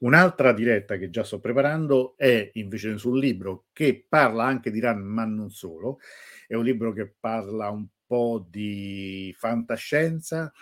Un'altra 0.00 0.52
diretta 0.52 0.96
che 0.96 1.10
già 1.10 1.24
sto 1.24 1.40
preparando 1.40 2.14
è 2.16 2.50
invece 2.54 2.96
sul 2.98 3.18
libro 3.18 3.66
che 3.72 4.06
parla 4.08 4.44
anche 4.44 4.70
di 4.70 4.78
Iran, 4.78 5.00
ma 5.00 5.24
non 5.24 5.50
solo. 5.50 5.98
È 6.46 6.54
un 6.54 6.64
libro 6.64 6.92
che 6.92 7.14
parla 7.18 7.70
un 7.70 7.86
po' 8.10 8.44
di 8.50 9.32
fantascienza, 9.38 10.52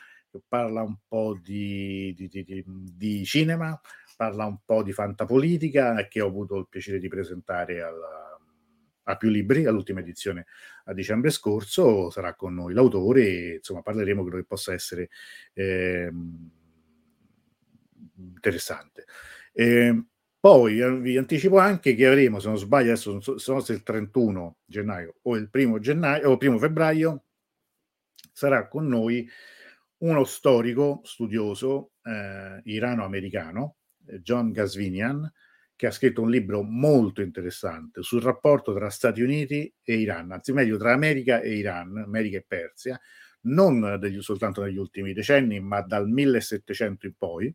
parla 0.46 0.82
un 0.82 0.98
po' 1.08 1.40
di, 1.42 2.12
di, 2.14 2.28
di, 2.28 2.62
di 2.66 3.24
cinema, 3.24 3.80
parla 4.18 4.44
un 4.44 4.58
po' 4.66 4.82
di 4.82 4.92
fantapolitica 4.92 6.06
che 6.08 6.20
ho 6.20 6.26
avuto 6.26 6.58
il 6.58 6.66
piacere 6.68 6.98
di 6.98 7.08
presentare 7.08 7.80
alla, 7.80 8.38
a 9.04 9.16
più 9.16 9.30
libri 9.30 9.64
all'ultima 9.64 10.00
edizione 10.00 10.44
a 10.84 10.92
dicembre 10.92 11.30
scorso, 11.30 12.10
sarà 12.10 12.34
con 12.34 12.52
noi 12.52 12.74
l'autore 12.74 13.54
insomma 13.54 13.80
parleremo 13.80 14.20
credo 14.24 14.36
che 14.36 14.44
possa 14.44 14.74
essere 14.74 15.08
eh, 15.54 16.12
interessante. 18.14 19.06
Eh, 19.54 20.04
poi 20.38 21.00
vi 21.00 21.16
anticipo 21.16 21.56
anche 21.56 21.94
che 21.94 22.06
avremo, 22.06 22.40
se 22.40 22.48
non 22.48 22.58
sbaglio, 22.58 22.90
adesso 22.90 23.10
non 23.10 23.22
so 23.22 23.60
se 23.60 23.72
il 23.72 23.82
31 23.82 24.58
gennaio 24.66 25.14
o 25.22 25.34
il 25.34 25.48
primo 25.48 25.78
gennaio 25.78 26.28
o 26.28 26.32
il 26.32 26.38
primo 26.38 26.58
febbraio, 26.58 27.22
sarà 28.38 28.68
con 28.68 28.86
noi 28.86 29.28
uno 29.98 30.22
storico 30.22 31.00
studioso 31.02 31.94
eh, 32.04 32.60
irano-americano, 32.62 33.78
John 34.22 34.52
Gasvinian, 34.52 35.28
che 35.74 35.88
ha 35.88 35.90
scritto 35.90 36.22
un 36.22 36.30
libro 36.30 36.62
molto 36.62 37.20
interessante 37.20 38.02
sul 38.04 38.22
rapporto 38.22 38.72
tra 38.72 38.90
Stati 38.90 39.22
Uniti 39.22 39.72
e 39.82 39.96
Iran, 39.96 40.30
anzi 40.30 40.52
meglio 40.52 40.76
tra 40.76 40.92
America 40.92 41.40
e 41.40 41.54
Iran, 41.56 41.96
America 41.98 42.36
e 42.38 42.44
Persia, 42.46 43.00
non 43.42 43.96
degli, 43.98 44.22
soltanto 44.22 44.62
negli 44.62 44.78
ultimi 44.78 45.12
decenni, 45.12 45.58
ma 45.58 45.80
dal 45.82 46.08
1700 46.08 47.06
in 47.06 47.14
poi, 47.18 47.52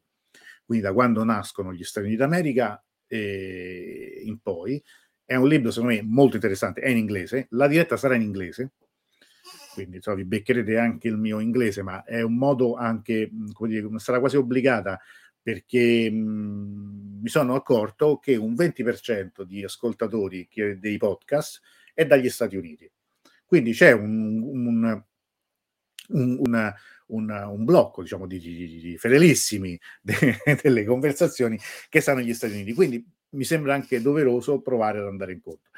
quindi 0.65 0.83
da 0.83 0.91
quando 0.91 1.23
nascono 1.23 1.73
gli 1.73 1.83
Stati 1.83 2.07
Uniti 2.07 2.21
d'America 2.21 2.83
eh, 3.07 4.21
in 4.25 4.37
poi. 4.41 4.83
È 5.23 5.35
un 5.35 5.47
libro 5.47 5.71
secondo 5.71 5.95
me 5.95 6.01
molto 6.03 6.35
interessante, 6.35 6.81
è 6.81 6.89
in 6.89 6.97
inglese, 6.97 7.47
la 7.51 7.67
diretta 7.67 7.95
sarà 7.95 8.15
in 8.15 8.21
inglese, 8.23 8.73
quindi 9.73 9.97
insomma, 9.97 10.17
vi 10.17 10.25
beccherete 10.25 10.77
anche 10.77 11.07
il 11.07 11.17
mio 11.17 11.39
inglese, 11.39 11.81
ma 11.81 12.03
è 12.03 12.21
un 12.21 12.35
modo 12.35 12.75
anche, 12.75 13.29
come 13.53 13.69
dire, 13.69 13.87
sarà 13.99 14.19
quasi 14.19 14.37
obbligata 14.37 14.99
perché 15.41 16.09
mh, 16.09 17.19
mi 17.21 17.29
sono 17.29 17.55
accorto 17.55 18.17
che 18.17 18.35
un 18.37 18.53
20% 18.53 19.41
di 19.43 19.63
ascoltatori 19.63 20.47
che, 20.47 20.79
dei 20.79 20.97
podcast 20.97 21.59
è 21.93 22.05
dagli 22.05 22.29
Stati 22.29 22.55
Uniti. 22.55 22.89
Quindi 23.45 23.73
c'è 23.73 23.91
un, 23.91 24.41
un, 24.41 25.03
un, 26.07 26.73
una, 27.07 27.47
un 27.47 27.65
blocco 27.65 28.01
diciamo, 28.01 28.25
di, 28.25 28.39
di, 28.39 28.79
di 28.79 28.97
fedelissimi 28.97 29.79
de, 30.01 30.37
delle 30.61 30.85
conversazioni 30.85 31.59
che 31.89 31.99
stanno 31.99 32.19
negli 32.19 32.33
Stati 32.33 32.53
Uniti. 32.53 32.73
Quindi 32.73 33.05
mi 33.31 33.43
sembra 33.43 33.73
anche 33.73 34.01
doveroso 34.01 34.61
provare 34.61 34.99
ad 34.99 35.07
andare 35.07 35.33
incontro. 35.33 35.71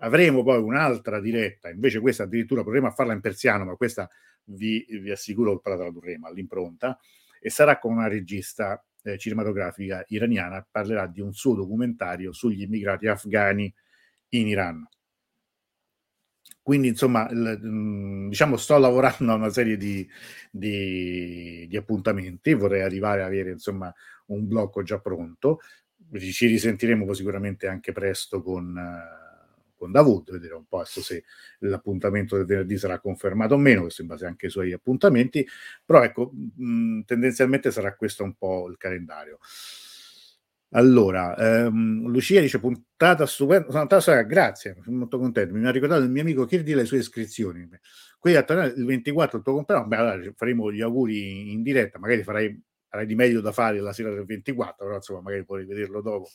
Avremo 0.00 0.42
poi 0.42 0.60
un'altra 0.60 1.20
diretta, 1.20 1.70
invece 1.70 2.00
questa 2.00 2.24
addirittura 2.24 2.62
proveremo 2.62 2.88
a 2.88 2.92
farla 2.92 3.12
in 3.12 3.20
persiano, 3.20 3.64
ma 3.64 3.76
questa 3.76 4.08
vi, 4.44 4.84
vi 4.88 5.10
assicuro 5.10 5.58
che 5.60 5.70
la 5.70 5.76
tradurremo 5.76 6.26
all'impronta, 6.26 6.98
e 7.40 7.50
sarà 7.50 7.78
con 7.78 7.92
una 7.92 8.08
regista 8.08 8.82
eh, 9.02 9.18
cinematografica 9.18 10.04
iraniana, 10.08 10.66
parlerà 10.68 11.06
di 11.06 11.20
un 11.20 11.32
suo 11.32 11.54
documentario 11.54 12.32
sugli 12.32 12.62
immigrati 12.62 13.06
afghani 13.06 13.72
in 14.30 14.48
Iran. 14.48 14.88
Quindi, 16.62 16.88
insomma, 16.88 17.28
il, 17.28 17.60
mm, 17.62 18.28
diciamo, 18.30 18.56
sto 18.56 18.78
lavorando 18.78 19.32
a 19.32 19.34
una 19.34 19.50
serie 19.50 19.76
di, 19.76 20.08
di, 20.50 21.66
di, 21.68 21.76
appuntamenti, 21.76 22.54
vorrei 22.54 22.80
arrivare 22.80 23.20
ad 23.20 23.26
avere, 23.26 23.50
insomma, 23.50 23.92
un 24.26 24.48
blocco 24.48 24.82
già 24.82 24.98
pronto. 24.98 25.60
Ci 26.18 26.46
risentiremo 26.46 27.12
sicuramente 27.12 27.66
anche 27.66 27.92
presto 27.92 28.42
con... 28.42 28.74
Uh, 28.74 29.23
con 29.84 29.92
Davud, 29.92 30.30
vedere 30.32 30.54
un 30.54 30.64
po' 30.66 30.78
adesso 30.78 31.00
se 31.02 31.24
l'appuntamento 31.60 32.36
del 32.36 32.46
venerdì 32.46 32.78
sarà 32.78 32.98
confermato 32.98 33.54
o 33.54 33.58
meno, 33.58 33.82
questo 33.82 34.02
in 34.02 34.08
base 34.08 34.26
anche 34.26 34.46
ai 34.46 34.52
suoi 34.52 34.72
appuntamenti, 34.72 35.46
però 35.84 36.02
ecco, 36.02 36.32
mh, 36.32 37.02
tendenzialmente 37.02 37.70
sarà 37.70 37.94
questo 37.94 38.24
un 38.24 38.34
po' 38.34 38.68
il 38.70 38.76
calendario. 38.76 39.38
Allora, 40.76 41.36
ehm, 41.36 42.08
Lucia 42.08 42.40
dice 42.40 42.58
puntata 42.58 43.26
stupenda, 43.26 43.64
puntata, 43.66 44.22
grazie, 44.22 44.76
sono 44.82 44.96
molto 44.98 45.18
contento, 45.20 45.54
mi 45.54 45.64
ha 45.66 45.70
ricordato 45.70 46.02
il 46.02 46.10
mio 46.10 46.22
amico 46.22 46.44
Kirdi 46.46 46.74
le 46.74 46.84
sue 46.84 46.98
iscrizioni. 46.98 47.68
Qui 48.18 48.34
a 48.34 48.42
tornare 48.42 48.72
il 48.76 48.84
24 48.84 49.38
il 49.38 49.44
tuo 49.44 49.52
compleanno, 49.54 49.86
beh, 49.86 49.96
allora 49.96 50.32
faremo 50.34 50.72
gli 50.72 50.80
auguri 50.80 51.52
in 51.52 51.62
diretta, 51.62 51.98
magari 52.00 52.24
farai, 52.24 52.60
farai 52.88 53.06
di 53.06 53.14
meglio 53.14 53.40
da 53.40 53.52
fare 53.52 53.78
la 53.80 53.92
sera 53.92 54.10
del 54.12 54.24
24, 54.24 54.84
però 54.84 54.96
insomma 54.96 55.20
magari 55.20 55.44
puoi 55.44 55.64
vederlo 55.64 56.00
dopo 56.00 56.28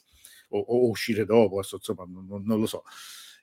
o, 0.50 0.60
o 0.60 0.88
uscire 0.90 1.26
dopo, 1.26 1.58
adesso, 1.60 1.76
insomma 1.76 2.06
non, 2.08 2.42
non 2.46 2.60
lo 2.60 2.66
so. 2.66 2.84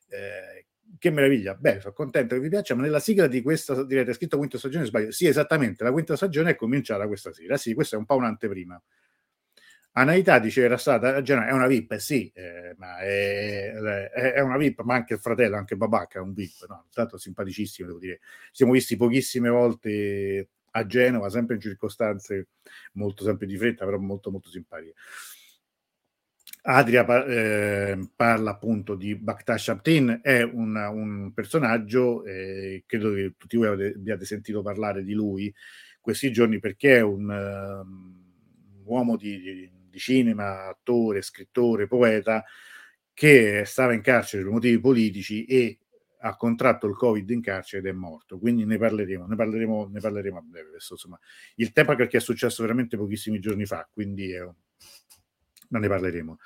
Eh, 0.08 0.66
che 0.98 1.10
meraviglia, 1.10 1.54
beh, 1.54 1.80
sono 1.80 1.92
contento 1.92 2.34
che 2.34 2.40
vi 2.40 2.48
piaccia, 2.48 2.74
ma 2.74 2.82
nella 2.82 3.00
sigla 3.00 3.26
di 3.26 3.42
questa 3.42 3.84
diretta 3.84 4.10
è 4.10 4.14
scritto 4.14 4.38
quinta 4.38 4.58
stagione, 4.58 4.84
sbaglio. 4.84 5.10
Sì, 5.10 5.26
esattamente, 5.26 5.84
la 5.84 5.92
quinta 5.92 6.16
stagione 6.16 6.50
è 6.50 6.56
cominciata 6.56 7.06
questa 7.06 7.32
sera. 7.32 7.56
Sì, 7.56 7.74
questa 7.74 7.96
è 7.96 7.98
un 7.98 8.06
po' 8.06 8.16
un'anteprima. 8.16 8.80
Anaità 9.98 10.38
dice 10.38 10.62
era 10.62 10.76
stata 10.76 11.16
a 11.16 11.22
Genova, 11.22 11.46
è 11.48 11.52
una 11.52 11.66
VIP, 11.66 11.92
eh, 11.92 11.98
sì, 11.98 12.30
eh, 12.34 12.74
ma 12.76 12.98
è, 12.98 13.72
è, 13.72 14.32
è, 14.34 14.40
una 14.40 14.58
VIP, 14.58 14.82
ma 14.82 14.94
anche 14.94 15.14
il 15.14 15.20
fratello, 15.20 15.56
anche 15.56 15.74
Babacca 15.76 16.18
è 16.18 16.22
un 16.22 16.34
VIP, 16.34 16.66
no? 16.68 16.86
Tanto 16.92 17.16
simpaticissimo, 17.16 17.88
devo 17.88 17.98
dire. 17.98 18.20
siamo 18.52 18.72
visti 18.72 18.96
pochissime 18.96 19.48
volte 19.48 20.50
a 20.72 20.84
Genova, 20.86 21.30
sempre 21.30 21.54
in 21.54 21.62
circostanze 21.62 22.48
molto 22.92 23.24
sempre 23.24 23.46
di 23.46 23.56
fretta, 23.56 23.86
però 23.86 23.96
molto 23.96 24.30
molto 24.30 24.50
simpatiche. 24.50 24.94
Adria 26.68 27.06
eh, 27.26 28.08
parla 28.16 28.50
appunto 28.50 28.96
di 28.96 29.14
Bakhtash 29.14 29.68
Abtin, 29.68 30.18
è 30.20 30.42
un, 30.42 30.74
un 30.74 31.32
personaggio, 31.32 32.24
eh, 32.24 32.82
credo 32.86 33.12
che 33.12 33.34
tutti 33.38 33.56
voi 33.56 33.68
abbiate 33.68 34.24
sentito 34.24 34.62
parlare 34.62 35.04
di 35.04 35.12
lui 35.12 35.52
questi 36.00 36.32
giorni 36.32 36.58
perché 36.58 36.96
è 36.96 37.02
un, 37.02 37.28
um, 37.28 38.82
uomo 38.84 39.16
di, 39.16 39.70
di, 39.90 39.98
cinema, 39.98 40.66
attore, 40.66 41.22
scrittore, 41.22 41.86
poeta, 41.86 42.44
che 43.14 43.62
stava 43.64 43.92
in 43.92 44.02
carcere 44.02 44.42
per 44.42 44.52
motivi 44.52 44.80
politici 44.80 45.44
e 45.44 45.78
ha 46.18 46.36
contratto 46.36 46.88
il 46.88 46.96
Covid 46.96 47.30
in 47.30 47.40
carcere 47.42 47.88
ed 47.88 47.94
è 47.94 47.96
morto. 47.96 48.38
Quindi 48.38 48.64
ne 48.64 48.76
parleremo, 48.76 49.26
ne 49.26 49.36
parleremo, 49.36 49.88
ne 49.92 50.00
parleremo 50.00 50.38
a 50.38 50.42
breve. 50.42 50.68
Adesso, 50.70 50.94
insomma, 50.94 51.18
il 51.56 51.72
tempo 51.72 51.92
è 51.92 51.96
perché 51.96 52.16
è 52.16 52.20
successo 52.20 52.62
veramente 52.62 52.96
pochissimi 52.96 53.38
giorni 53.38 53.66
fa, 53.66 53.88
quindi 53.92 54.32
è 54.32 54.42
un 54.42 54.54
ma 55.68 55.78
ne 55.78 55.88
parleremo. 55.88 56.38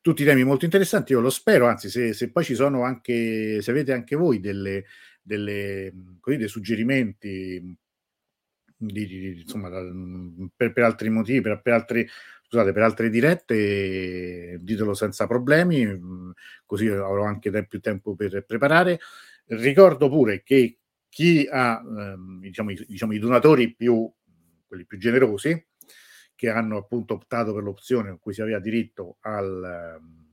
Tutti 0.00 0.24
temi 0.24 0.44
molto 0.44 0.64
interessanti, 0.64 1.12
io 1.12 1.20
lo 1.20 1.30
spero, 1.30 1.66
anzi 1.66 1.88
se, 1.88 2.12
se 2.12 2.30
poi 2.30 2.44
ci 2.44 2.54
sono 2.54 2.82
anche, 2.82 3.62
se 3.62 3.70
avete 3.70 3.92
anche 3.92 4.16
voi 4.16 4.38
delle, 4.38 4.84
delle, 5.22 5.92
così, 6.20 6.36
dei 6.36 6.48
suggerimenti 6.48 7.76
di, 8.76 9.06
di, 9.06 9.40
insomma, 9.40 9.70
per, 10.54 10.72
per, 10.72 10.84
altri 10.84 11.08
motivi, 11.08 11.40
per, 11.40 11.60
per, 11.62 11.72
altri, 11.72 12.06
scusate, 12.46 12.72
per 12.72 12.82
altre 12.82 13.08
dirette, 13.08 14.58
ditelo 14.60 14.94
senza 14.94 15.26
problemi, 15.26 15.86
così 16.66 16.88
avrò 16.88 17.24
anche 17.24 17.66
più 17.66 17.80
tempo 17.80 18.14
per 18.14 18.44
preparare. 18.44 19.00
Ricordo 19.46 20.08
pure 20.08 20.42
che 20.42 20.78
chi 21.08 21.46
ha 21.50 21.80
ehm, 21.80 22.40
diciamo, 22.40 22.70
i, 22.70 22.84
diciamo, 22.88 23.12
i 23.12 23.18
donatori 23.18 23.74
più, 23.74 24.10
quelli 24.66 24.84
più 24.84 24.98
generosi, 24.98 25.66
che 26.34 26.50
hanno 26.50 26.76
appunto 26.76 27.14
optato 27.14 27.54
per 27.54 27.62
l'opzione 27.62 28.10
con 28.10 28.18
cui 28.18 28.34
si 28.34 28.42
aveva 28.42 28.58
diritto 28.58 29.18
al 29.20 29.98
um, 29.98 30.26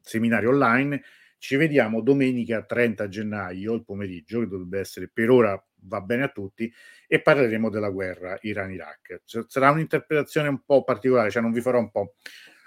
seminario 0.00 0.50
online. 0.50 1.02
Ci 1.38 1.56
vediamo 1.56 2.00
domenica 2.00 2.64
30 2.64 3.08
gennaio, 3.08 3.74
il 3.74 3.84
pomeriggio, 3.84 4.40
che 4.40 4.48
dovrebbe 4.48 4.80
essere 4.80 5.10
per 5.12 5.30
ora 5.30 5.62
va 5.86 6.00
bene 6.00 6.24
a 6.24 6.28
tutti, 6.28 6.72
e 7.06 7.20
parleremo 7.20 7.68
della 7.68 7.90
guerra 7.90 8.38
Iran-Iraq. 8.40 9.20
Sarà 9.46 9.70
un'interpretazione 9.70 10.48
un 10.48 10.64
po' 10.64 10.84
particolare, 10.84 11.30
cioè 11.30 11.42
non 11.42 11.52
vi 11.52 11.60
farò 11.60 11.78
un 11.78 11.90
po' 11.90 12.14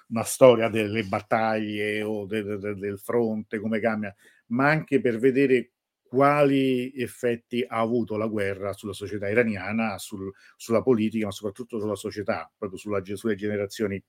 una 0.10 0.24
storia 0.24 0.70
delle 0.70 1.04
battaglie 1.04 2.02
o 2.04 2.26
de- 2.26 2.44
de- 2.44 2.76
del 2.76 3.00
fronte, 3.00 3.60
come 3.60 3.80
cambia, 3.80 4.16
ma 4.48 4.70
anche 4.70 5.02
per 5.02 5.18
vedere 5.18 5.72
quali 6.08 6.92
effetti 6.96 7.64
ha 7.68 7.80
avuto 7.80 8.18
la 8.18 8.28
guerra 8.28 8.74
sulla 8.74 8.94
società 8.94 9.30
iraniana, 9.30 9.98
sul, 9.98 10.32
sulla 10.56 10.82
politica, 10.82 11.26
ma 11.26 11.32
soprattutto 11.32 11.80
sulla 11.80 11.96
società, 11.96 12.52
proprio 12.58 12.80
sulla, 12.80 13.02
sulle 13.16 13.36
generazioni 13.36 14.02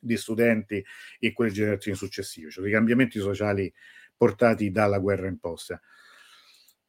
di 0.00 0.16
studenti 0.16 0.84
e 1.18 1.32
quelle 1.32 1.52
generazioni 1.52 1.96
successive, 1.96 2.50
cioè 2.50 2.66
i 2.68 2.72
cambiamenti 2.72 3.18
sociali 3.20 3.72
portati 4.16 4.70
dalla 4.70 4.98
guerra 4.98 5.28
imposta. 5.28 5.80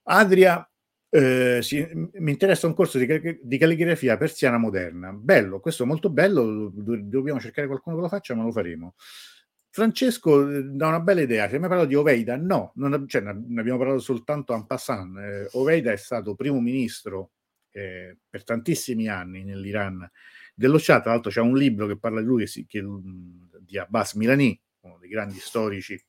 Adria, 0.03 0.67
eh, 1.09 1.59
si, 1.61 1.87
mi 1.93 2.31
interessa 2.31 2.67
un 2.67 2.73
corso 2.73 2.97
di, 2.97 3.39
di, 3.41 3.57
calligrafia 3.57 4.17
persiana 4.17 4.57
moderna. 4.57 5.11
Bello, 5.13 5.59
questo 5.59 5.83
è 5.83 5.85
molto 5.85 6.09
bello, 6.09 6.71
dobbiamo 6.73 7.39
cercare 7.39 7.67
qualcuno 7.67 7.95
che 7.95 8.01
lo 8.01 8.09
faccia, 8.09 8.35
ma 8.35 8.43
lo 8.43 8.51
faremo. 8.51 8.95
Francesco 9.75 10.49
eh, 10.49 10.63
dà 10.63 10.87
una 10.87 11.01
bella 11.01 11.19
idea, 11.19 11.49
se 11.49 11.59
mi 11.59 11.67
parlato 11.67 11.89
di 11.89 11.95
Oveida, 11.95 12.37
no, 12.37 12.71
non, 12.75 13.05
cioè, 13.09 13.21
ne 13.21 13.59
abbiamo 13.59 13.77
parlato 13.77 13.99
soltanto 13.99 14.53
en 14.53 14.65
passant. 14.65 15.17
Eh, 15.17 15.49
Oveida 15.51 15.91
è 15.91 15.97
stato 15.97 16.33
primo 16.33 16.61
ministro 16.61 17.31
eh, 17.71 18.15
per 18.29 18.45
tantissimi 18.45 19.09
anni 19.09 19.43
nell'Iran 19.43 20.09
dello 20.53 20.77
Shah, 20.77 21.01
tra 21.01 21.11
l'altro 21.11 21.29
c'è 21.29 21.41
un 21.41 21.57
libro 21.57 21.87
che 21.87 21.97
parla 21.97 22.21
di 22.21 22.25
lui, 22.25 22.45
che, 22.45 22.65
che, 22.65 22.85
di 23.59 23.77
Abbas 23.77 24.13
Milani, 24.13 24.57
uno 24.79 24.97
dei 24.97 25.09
grandi 25.09 25.39
storici 25.39 26.01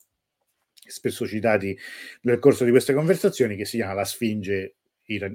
spesso 0.73 1.27
citati 1.27 1.77
nel 2.21 2.39
corso 2.39 2.63
di 2.63 2.71
queste 2.71 2.95
conversazioni, 2.95 3.57
che 3.57 3.65
si 3.65 3.79
chiama 3.79 3.95
La 3.95 4.05
Sfinge 4.05 4.77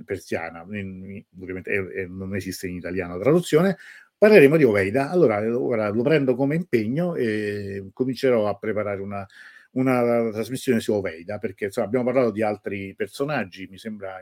persiana, 0.05 0.61
ovviamente 0.61 2.07
non 2.07 2.33
esiste 2.33 2.67
in 2.67 2.75
italiano 2.75 3.17
la 3.17 3.23
traduzione, 3.23 3.77
Parleremo 4.21 4.55
di 4.55 4.63
Oveida. 4.63 5.09
Allora, 5.09 5.39
ora 5.57 5.89
lo 5.89 6.03
prendo 6.03 6.35
come 6.35 6.53
impegno 6.53 7.15
e 7.15 7.89
comincerò 7.91 8.47
a 8.47 8.55
preparare 8.55 9.01
una, 9.01 9.25
una 9.71 10.29
trasmissione 10.29 10.79
su 10.79 10.93
Oveida, 10.93 11.39
perché 11.39 11.65
insomma, 11.65 11.87
abbiamo 11.87 12.05
parlato 12.05 12.29
di 12.29 12.43
altri 12.43 12.93
personaggi, 12.93 13.65
mi 13.65 13.79
sembra 13.79 14.19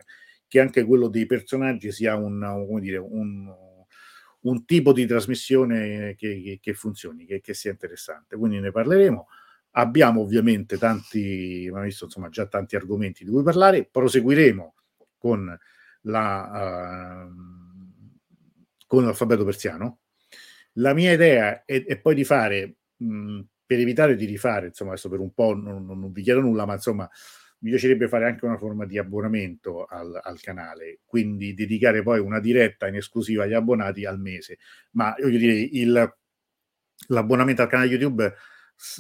che 0.48 0.62
anche 0.62 0.86
quello 0.86 1.10
dei 1.10 1.26
personaggi 1.26 1.92
sia 1.92 2.16
un, 2.16 2.80
dire, 2.80 2.96
un, 2.96 3.54
un 4.44 4.64
tipo 4.64 4.94
di 4.94 5.06
trasmissione 5.06 6.16
che, 6.16 6.42
che, 6.44 6.60
che 6.62 6.74
funzioni, 6.74 7.26
che, 7.26 7.42
che, 7.42 7.54
sia 7.54 7.72
interessante. 7.72 8.38
Quindi 8.38 8.62
ne 8.62 8.72
parleremo. 8.72 9.28
Abbiamo 9.72 10.22
ovviamente 10.22 10.78
tanti, 10.78 11.66
abbiamo 11.68 11.84
visto 11.84 12.06
insomma 12.06 12.30
già 12.30 12.46
tanti 12.46 12.78
argomenti 12.78 13.26
di 13.26 13.32
cui 13.32 13.44
parlare. 13.44 13.84
Proseguiremo 13.92 14.76
con 15.18 15.60
la... 16.04 17.28
Uh, 17.28 17.59
con 18.90 19.04
l'alfabeto 19.04 19.46
persiano. 19.46 20.00
La 20.74 20.96
mia 20.96 21.14
idea 21.14 21.64
è, 21.64 21.86
è 21.86 22.00
poi 22.00 22.16
di 22.16 22.24
fare 22.24 22.78
mh, 22.98 23.42
per 23.64 23.78
evitare 23.78 24.16
di 24.16 24.26
rifare, 24.26 24.68
insomma, 24.68 24.94
adesso 24.94 25.10
per 25.10 25.20
un 25.20 25.32
po' 25.32 25.54
non, 25.54 25.86
non, 25.86 26.00
non 26.00 26.12
vi 26.12 26.24
chiedo 26.24 26.42
nulla, 26.42 26.66
ma 26.66 26.74
insomma, 26.74 27.08
mi 27.60 27.70
piacerebbe 27.70 28.08
fare 28.08 28.26
anche 28.26 28.46
una 28.46 28.58
forma 28.58 28.88
di 28.88 28.98
abbonamento 28.98 29.86
al, 29.86 30.20
al, 30.24 30.42
canale, 30.42 31.02
quindi 31.06 31.54
dedicare 31.54 32.02
poi 32.02 32.20
una 32.20 32.40
diretta 32.40 32.88
in 32.88 32.96
esclusiva 32.96 33.44
agli 33.44 33.54
abbonati 33.54 34.06
al 34.06 34.20
mese. 34.20 34.58
Ma 34.94 35.14
io 35.20 35.30
direi 35.30 35.78
il, 35.78 36.16
l'abbonamento 37.10 37.62
al 37.62 37.68
canale 37.68 37.90
YouTube 37.90 38.34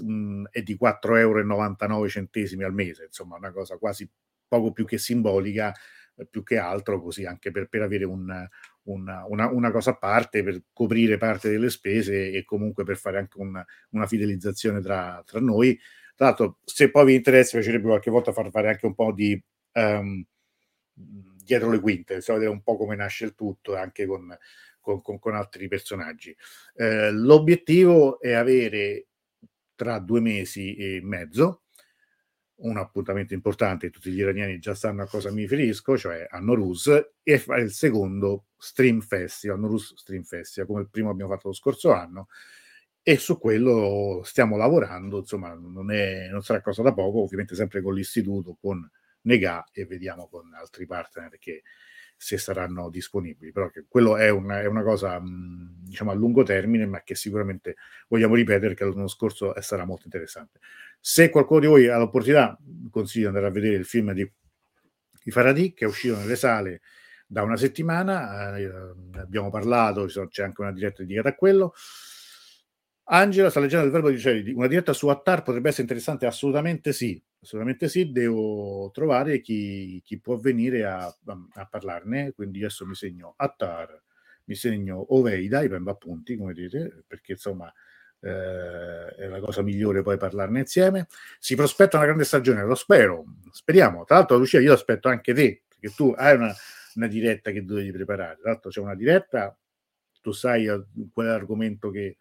mh, 0.03 0.43
è 0.51 0.61
di 0.61 0.77
4,99 0.79 1.17
euro 1.17 2.67
al 2.67 2.73
mese, 2.75 3.05
insomma, 3.05 3.37
una 3.37 3.51
cosa 3.51 3.77
quasi 3.77 4.07
poco 4.47 4.71
più 4.71 4.85
che 4.85 4.99
simbolica, 4.99 5.73
eh, 6.15 6.27
più 6.27 6.43
che 6.43 6.57
altro, 6.57 7.01
così 7.01 7.25
anche 7.25 7.49
per, 7.49 7.67
per 7.69 7.81
avere 7.81 8.05
un, 8.05 8.47
una, 8.91 9.25
una, 9.27 9.47
una, 9.49 9.71
cosa 9.71 9.91
a 9.91 9.97
parte, 9.97 10.43
per 10.43 10.61
coprire 10.73 11.17
parte 11.17 11.49
delle 11.49 11.69
spese 11.69 12.31
e 12.31 12.43
comunque 12.43 12.83
per 12.83 12.97
fare 12.97 13.17
anche 13.17 13.39
una, 13.39 13.65
una 13.91 14.07
fidelizzazione 14.07 14.81
tra, 14.81 15.21
tra 15.25 15.39
noi 15.39 15.79
tra 16.19 16.27
l'altro, 16.27 16.59
se 16.65 16.91
poi 16.91 17.05
vi 17.05 17.15
interessa, 17.15 17.55
mi 17.55 17.63
piacerebbe 17.63 17.87
qualche 17.87 18.11
volta 18.11 18.33
far 18.33 18.51
fare 18.51 18.67
anche 18.67 18.85
un 18.85 18.93
po' 18.93 19.13
di 19.13 19.41
um, 19.75 20.21
dietro 20.93 21.71
le 21.71 21.79
quinte, 21.79 22.19
so 22.19 22.33
vedere 22.33 22.51
un 22.51 22.61
po' 22.61 22.75
come 22.75 22.97
nasce 22.97 23.23
il 23.23 23.35
tutto, 23.35 23.77
anche 23.77 24.05
con, 24.05 24.37
con, 24.81 25.01
con, 25.01 25.17
con 25.17 25.35
altri 25.35 25.69
personaggi. 25.69 26.35
Eh, 26.75 27.09
l'obiettivo 27.11 28.19
è 28.19 28.33
avere 28.33 29.07
tra 29.75 29.99
due 29.99 30.19
mesi 30.19 30.75
e 30.75 30.99
mezzo 31.01 31.61
un 32.62 32.78
appuntamento 32.78 33.34
importante, 33.34 33.89
tutti 33.89 34.12
gli 34.12 34.20
iraniani 34.20 34.60
già 34.60 34.74
sanno 34.74 35.03
a 35.03 35.07
cosa 35.07 35.32
mi 35.32 35.41
riferisco, 35.41 35.97
cioè 35.97 36.28
a 36.30 36.39
Noruz, 36.39 37.12
e 37.24 37.38
fare 37.39 37.62
il 37.62 37.72
secondo 37.72 38.45
Stream 38.57 39.01
Festival, 39.01 39.60
Noruz 39.60 39.95
Stream 39.95 40.24
Festival, 40.24 40.68
come 40.68 40.82
il 40.82 40.89
primo 40.89 41.10
abbiamo 41.10 41.32
fatto 41.32 41.49
lo 41.49 41.53
scorso 41.53 41.91
anno, 41.91 42.28
e 43.01 43.18
su 43.18 43.39
quello 43.39 44.22
stiamo 44.24 44.57
lavorando, 44.57 45.20
insomma 45.20 45.53
non, 45.53 45.91
è, 45.91 46.28
non 46.30 46.41
sarà 46.43 46.62
cosa 46.62 46.82
da 46.82 46.93
poco, 46.93 47.22
ovviamente 47.22 47.55
sempre 47.55 47.82
con 47.82 47.93
l'istituto, 47.93 48.57
con 48.60 48.88
Nega 49.22 49.66
e 49.72 49.86
vediamo 49.86 50.28
con 50.28 50.53
altri 50.53 50.86
partner 50.86 51.38
che 51.38 51.64
se 52.22 52.38
saranno 52.38 52.89
disponibili, 52.89 53.53
però 53.53 53.70
che 53.70 53.86
quello 53.88 54.17
è 54.17 54.28
una, 54.30 54.59
è 54.59 54.65
una 54.65 54.84
cosa 54.84 55.22
diciamo 55.24 56.11
a 56.11 56.13
lungo 56.13 56.43
termine, 56.43 56.86
ma 56.86 57.01
che 57.01 57.15
sicuramente 57.15 57.78
vogliamo 58.09 58.36
ripetere 58.36 58.76
che 58.76 58.84
l'anno 58.84 59.07
scorso 59.07 59.53
sarà 59.61 59.86
molto 59.86 60.01
interessante. 60.03 60.59
Se 60.99 61.30
qualcuno 61.30 61.61
di 61.61 61.67
voi 61.67 61.88
ha 61.88 61.97
l'opportunità, 61.97 62.59
consiglio 62.91 63.30
di 63.30 63.38
andare 63.38 63.47
a 63.47 63.51
vedere 63.51 63.76
il 63.78 63.86
film 63.86 64.11
di, 64.11 64.30
di 65.24 65.32
Faraday 65.32 65.72
che 65.74 65.86
è 65.86 65.88
uscito 65.88 66.17
nelle 66.17 66.36
sale 66.36 66.82
da 67.26 67.43
una 67.43 67.55
settimana, 67.55 68.57
eh, 68.57 68.70
abbiamo 69.13 69.49
parlato, 69.49 70.05
c'è 70.05 70.43
anche 70.43 70.59
una 70.59 70.74
diretta 70.74 71.03
dedicata 71.03 71.30
a 71.30 71.36
quello. 71.36 71.74
Angela 73.12 73.49
sta 73.49 73.60
leggendo 73.60 73.86
il 73.86 73.91
verbo 73.91 74.10
di 74.10 74.16
uccelli. 74.16 74.51
Una 74.53 74.68
diretta 74.68 74.93
su 74.93 75.07
Attar 75.07 75.41
potrebbe 75.41 75.70
essere 75.70 75.84
interessante? 75.84 76.28
Assolutamente 76.28 76.93
sì. 76.93 77.22
Assolutamente 77.41 77.88
sì. 77.88 78.12
Devo 78.12 78.91
trovare 78.93 79.41
chi, 79.41 79.99
chi 80.03 80.20
può 80.20 80.38
venire 80.38 80.86
a, 80.86 81.05
a, 81.05 81.66
parlarne. 81.66 82.34
Quindi 82.34 82.60
adesso 82.60 82.86
mi 82.86 82.93
segno 82.93 83.34
Attar, 83.38 83.99
mi 84.45 84.53
segno 84.53 85.14
Oveida, 85.16 85.64
i 85.64 85.68
prendo 85.68 85.89
appunti, 85.89 86.38
come 86.38 86.53
vedete, 86.53 87.03
perché 87.07 87.32
insomma 87.32 87.72
eh, 88.22 89.16
è 89.16 89.28
la 89.28 89.39
cosa 89.39 89.64
migliore 89.64 90.03
poi 90.03 90.18
parlarne 90.18 90.60
insieme. 90.60 91.07
Si 91.39 91.55
prospetta 91.55 91.97
una 91.97 92.05
grande 92.05 92.26
stagione, 92.26 92.64
lo 92.64 92.76
spero. 92.76 93.26
Speriamo. 93.51 94.03
Tra 94.05 94.18
l'altro, 94.18 94.38
Lucia, 94.38 94.60
io 94.60 94.74
aspetto 94.74 95.07
anche 95.07 95.34
te, 95.34 95.64
perché 95.68 95.95
tu 95.95 96.14
hai 96.16 96.36
una, 96.36 96.53
una 96.93 97.07
diretta 97.07 97.49
che 97.49 97.66
dovevi 97.66 97.91
preparare. 97.91 98.38
Tra 98.39 98.51
l'altro, 98.51 98.70
c'è 98.70 98.82
una 98.82 98.95
diretta, 98.95 99.57
tu 100.22 100.32
sai 100.32 100.68
eh, 100.68 100.86
quell'argomento 101.12 101.89
che 101.89 102.18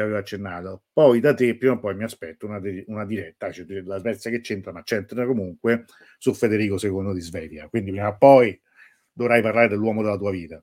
ti 0.00 0.06
avevo 0.06 0.18
accennato. 0.18 0.84
Poi 0.92 1.20
da 1.20 1.34
te 1.34 1.56
prima 1.56 1.74
o 1.74 1.78
poi 1.78 1.94
mi 1.94 2.04
aspetto 2.04 2.46
una, 2.46 2.60
una 2.86 3.04
diretta, 3.04 3.52
cioè 3.52 3.66
la 3.82 3.98
Svezia 3.98 4.30
che 4.30 4.40
c'entra, 4.40 4.72
ma 4.72 4.82
c'entra 4.82 5.26
comunque 5.26 5.84
su 6.18 6.32
Federico 6.32 6.78
II 6.80 7.12
di 7.12 7.20
Svevia. 7.20 7.68
Quindi 7.68 7.90
prima 7.90 8.08
o 8.08 8.16
poi 8.16 8.58
dovrai 9.12 9.42
parlare 9.42 9.68
dell'uomo 9.68 10.02
della 10.02 10.16
tua 10.16 10.30
vita. 10.30 10.62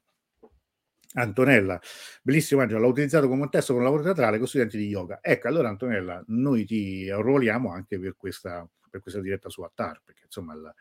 Antonella, 1.14 1.80
bellissimo 2.22 2.62
Angelo, 2.62 2.82
l'ho 2.82 2.90
utilizzato 2.90 3.28
come 3.28 3.44
un 3.44 3.50
testo 3.50 3.74
con 3.74 3.84
lavoro 3.84 4.04
teatrale 4.04 4.38
con 4.38 4.48
studenti 4.48 4.78
di 4.78 4.88
yoga. 4.88 5.20
Ecco, 5.22 5.48
allora 5.48 5.70
Antonella, 5.70 6.24
noi 6.28 6.66
ti 6.66 7.10
arruoliamo 7.10 7.72
anche 7.72 7.98
per 7.98 8.16
questa, 8.16 8.68
per 8.90 9.02
questa 9.02 9.20
diretta 9.20 9.50
su 9.50 9.62
Attar, 9.62 10.02
perché 10.04 10.24
insomma, 10.26 10.54
la, 10.56 10.74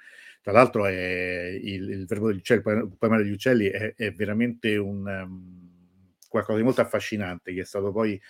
tra 0.43 0.53
l'altro 0.53 0.85
è 0.87 1.59
il, 1.63 1.89
il 1.89 2.07
verbo 2.07 2.29
degli 2.29 2.39
uccelli, 2.39 2.63
il 2.67 2.97
poema 2.99 3.17
degli 3.17 3.31
uccelli 3.31 3.67
è, 3.67 3.95
è 3.95 4.13
veramente 4.13 4.77
un... 4.77 5.07
Um, 5.07 5.66
qualcosa 6.37 6.59
di 6.59 6.65
molto 6.65 6.81
affascinante 6.81 7.53
che 7.53 7.61
è 7.63 7.65
stato 7.65 7.93
poi 7.93 8.21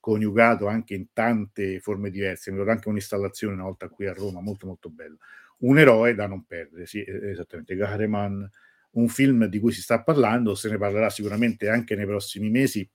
coniugato 0.00 0.66
anche 0.66 0.94
in 0.94 1.12
tante 1.12 1.80
forme 1.80 2.10
diverse. 2.10 2.50
Mi 2.50 2.56
ricordo 2.56 2.76
anche 2.76 2.88
un'installazione 2.88 3.54
una 3.54 3.64
volta 3.64 3.88
qui 3.88 4.06
a 4.06 4.12
Roma, 4.12 4.40
molto 4.40 4.66
molto 4.66 4.90
bello. 4.90 5.18
Un 5.58 5.78
eroe 5.78 6.14
da 6.14 6.26
non 6.26 6.44
perdere, 6.44 6.86
sì, 6.86 7.04
esattamente, 7.04 7.74
Gareman, 7.74 8.48
un 8.90 9.08
film 9.08 9.46
di 9.46 9.58
cui 9.58 9.72
si 9.72 9.82
sta 9.82 10.02
parlando, 10.02 10.54
se 10.54 10.70
ne 10.70 10.78
parlerà 10.78 11.10
sicuramente 11.10 11.68
anche 11.68 11.96
nei 11.96 12.06
prossimi 12.06 12.48
mesi. 12.48 12.88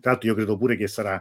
Tra 0.00 0.12
l'altro 0.12 0.28
io 0.28 0.34
credo 0.34 0.58
pure 0.58 0.76
che 0.76 0.86
sarà 0.86 1.20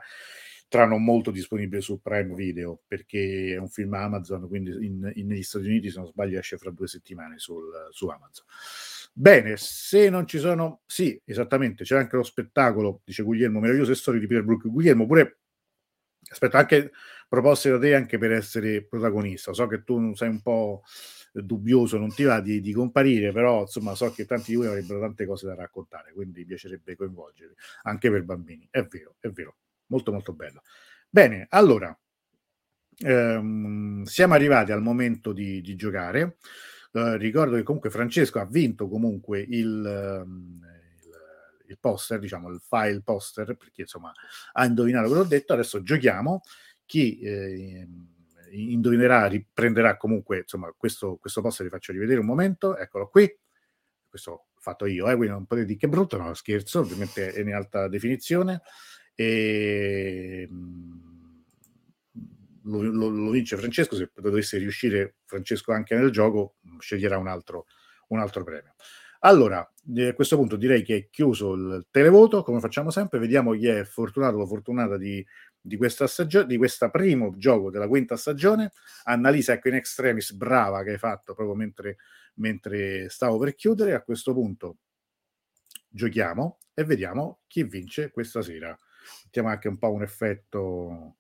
tra 0.74 0.88
non 0.88 1.04
molto 1.04 1.30
disponibile 1.30 1.82
su 1.82 2.02
Prime 2.02 2.34
Video, 2.34 2.82
perché 2.88 3.54
è 3.54 3.58
un 3.58 3.70
film 3.70 3.94
Amazon, 3.94 4.48
quindi 4.48 4.72
in, 4.84 5.12
in, 5.14 5.28
negli 5.28 5.44
Stati 5.44 5.68
Uniti, 5.68 5.92
se 5.92 6.00
non 6.00 6.08
sbaglio, 6.08 6.40
esce 6.40 6.58
fra 6.58 6.72
due 6.72 6.88
settimane 6.88 7.38
sul, 7.38 7.72
su 7.92 8.08
Amazon. 8.08 8.44
Bene, 9.14 9.56
se 9.56 10.10
non 10.10 10.26
ci 10.26 10.40
sono, 10.40 10.82
sì, 10.88 11.22
esattamente, 11.26 11.84
c'è 11.84 11.96
anche 11.96 12.16
lo 12.16 12.24
spettacolo, 12.24 13.02
dice 13.04 13.22
Guglielmo, 13.22 13.60
meravigliose 13.60 13.94
storie 13.94 14.20
di 14.20 14.26
Peter 14.26 14.44
Brook. 14.44 14.68
Guglielmo, 14.68 15.06
pure 15.06 15.42
aspetta 16.28 16.58
anche 16.58 16.90
proposte 17.30 17.70
da 17.70 17.78
te 17.78 17.94
anche 17.94 18.18
per 18.18 18.32
essere 18.32 18.84
protagonista. 18.84 19.54
So 19.54 19.68
che 19.68 19.84
tu 19.84 20.16
sei 20.16 20.30
un 20.30 20.42
po' 20.42 20.82
dubbioso, 21.32 22.00
non 22.00 22.12
ti 22.12 22.24
va 22.24 22.42
di, 22.42 22.62
di, 22.62 22.74
comparire, 22.74 23.32
però 23.32 23.62
insomma 23.62 23.94
so 23.94 24.12
che 24.12 24.26
tanti 24.26 24.50
di 24.50 24.58
voi 24.58 24.66
avrebbero 24.66 25.00
tante 25.00 25.28
cose 25.28 25.46
da 25.46 25.54
raccontare, 25.54 26.14
quindi 26.14 26.40
mi 26.40 26.46
piacerebbe 26.48 26.96
coinvolgere 26.96 27.54
anche 27.84 28.10
per 28.10 28.24
bambini. 28.24 28.68
È 28.72 28.82
vero, 28.82 29.18
è 29.20 29.30
vero, 29.30 29.58
molto 29.94 30.12
molto 30.12 30.34
bello. 30.34 30.64
Bene, 31.08 31.46
allora, 31.50 31.96
ehm, 32.98 34.04
siamo 34.04 34.34
arrivati 34.34 34.72
al 34.72 34.82
momento 34.82 35.32
di, 35.32 35.62
di 35.62 35.76
giocare. 35.76 36.38
Eh, 36.92 37.18
ricordo 37.18 37.56
che 37.56 37.64
comunque 37.64 37.92
Francesco 37.92 38.40
ha 38.40 38.46
vinto 38.46 38.88
comunque 38.88 39.40
il, 39.42 40.24
um, 40.26 40.60
il, 41.04 41.70
il, 41.70 41.80
poster, 41.80 42.20
diciamo 42.20 42.50
il 42.50 42.60
file 42.60 43.02
poster, 43.04 43.56
perché 43.56 43.82
insomma 43.82 44.12
ha 44.54 44.66
indovinato 44.66 45.08
quello 45.08 45.22
che 45.22 45.28
ho 45.28 45.30
detto. 45.30 45.54
Adesso 45.54 45.84
giochiamo. 45.84 46.42
Chi 46.86 47.20
eh, 47.20 47.88
indovinerà 48.52 49.28
riprenderà 49.28 49.98
comunque 49.98 50.40
insomma 50.40 50.74
questo, 50.76 51.18
questo 51.18 51.42
poster, 51.42 51.66
vi 51.66 51.72
faccio 51.72 51.92
rivedere 51.92 52.20
un 52.20 52.26
momento. 52.26 52.76
Eccolo 52.78 53.08
qui. 53.08 53.32
Questo 54.08 54.48
fatto 54.64 54.86
io, 54.86 55.10
eh, 55.10 55.16
quindi 55.16 55.34
non 55.34 55.46
potete 55.46 55.68
dire 55.68 55.80
che 55.80 55.90
brutto, 55.90 56.18
no, 56.18 56.34
scherzo, 56.34 56.80
ovviamente 56.80 57.34
è 57.34 57.42
in 57.42 57.54
alta 57.54 57.90
definizione. 57.90 58.62
E, 59.16 60.48
ehm, 60.50 61.44
lo, 62.64 62.82
lo, 62.82 63.08
lo, 63.10 63.30
vince 63.32 63.58
Francesco, 63.58 63.96
se 63.96 64.10
dovesse 64.16 64.58
riuscire 64.58 65.16
Francesco 65.26 65.72
anche 65.72 65.96
nel 65.96 66.12
gioco, 66.12 66.56
sceglierà 66.80 67.18
un 67.18 67.28
altro, 67.28 67.66
un 68.10 68.20
altro 68.20 68.44
premio. 68.44 68.74
Allora, 69.26 69.60
a 69.60 70.14
questo 70.14 70.36
punto 70.36 70.58
direi 70.58 70.84
che 70.84 70.96
è 70.98 71.10
chiuso 71.10 71.54
il 71.54 71.88
televoto, 71.90 72.44
come 72.44 72.60
facciamo 72.60 72.90
sempre, 72.90 73.20
vediamo 73.20 73.54
chi 73.54 73.68
è 73.68 73.86
fortunato 73.86 74.38
o 74.38 74.46
fortunata 74.46 74.98
di, 74.98 75.26
di 75.62 75.78
questa 75.78 76.08
stagione, 76.08 76.46
di 76.46 76.58
questo 76.58 76.90
primo 76.90 77.34
gioco 77.38 77.72
della 77.72 77.88
quinta 77.88 78.18
stagione. 78.18 78.74
Annalisa, 79.04 79.54
ecco 79.54 79.70
in 79.70 79.76
extremis, 79.76 80.34
brava 80.34 80.84
che 80.84 80.92
hai 80.92 80.98
fatto 80.98 81.34
proprio 81.34 81.56
mentre, 81.56 81.98
mentre 82.36 83.08
stavo 83.08 83.38
per 83.38 83.56
chiudere. 83.56 83.94
A 83.94 84.02
questo 84.02 84.34
punto 84.34 84.80
giochiamo 85.88 86.58
e 86.74 86.84
vediamo 86.84 87.40
chi 87.48 87.64
vince 87.64 88.12
questa 88.12 88.42
sera. 88.42 88.78
Mettiamo 89.26 89.50
anche 89.50 89.68
un 89.68 89.78
po' 89.78 89.92
un 89.92 90.02
effetto 90.04 91.16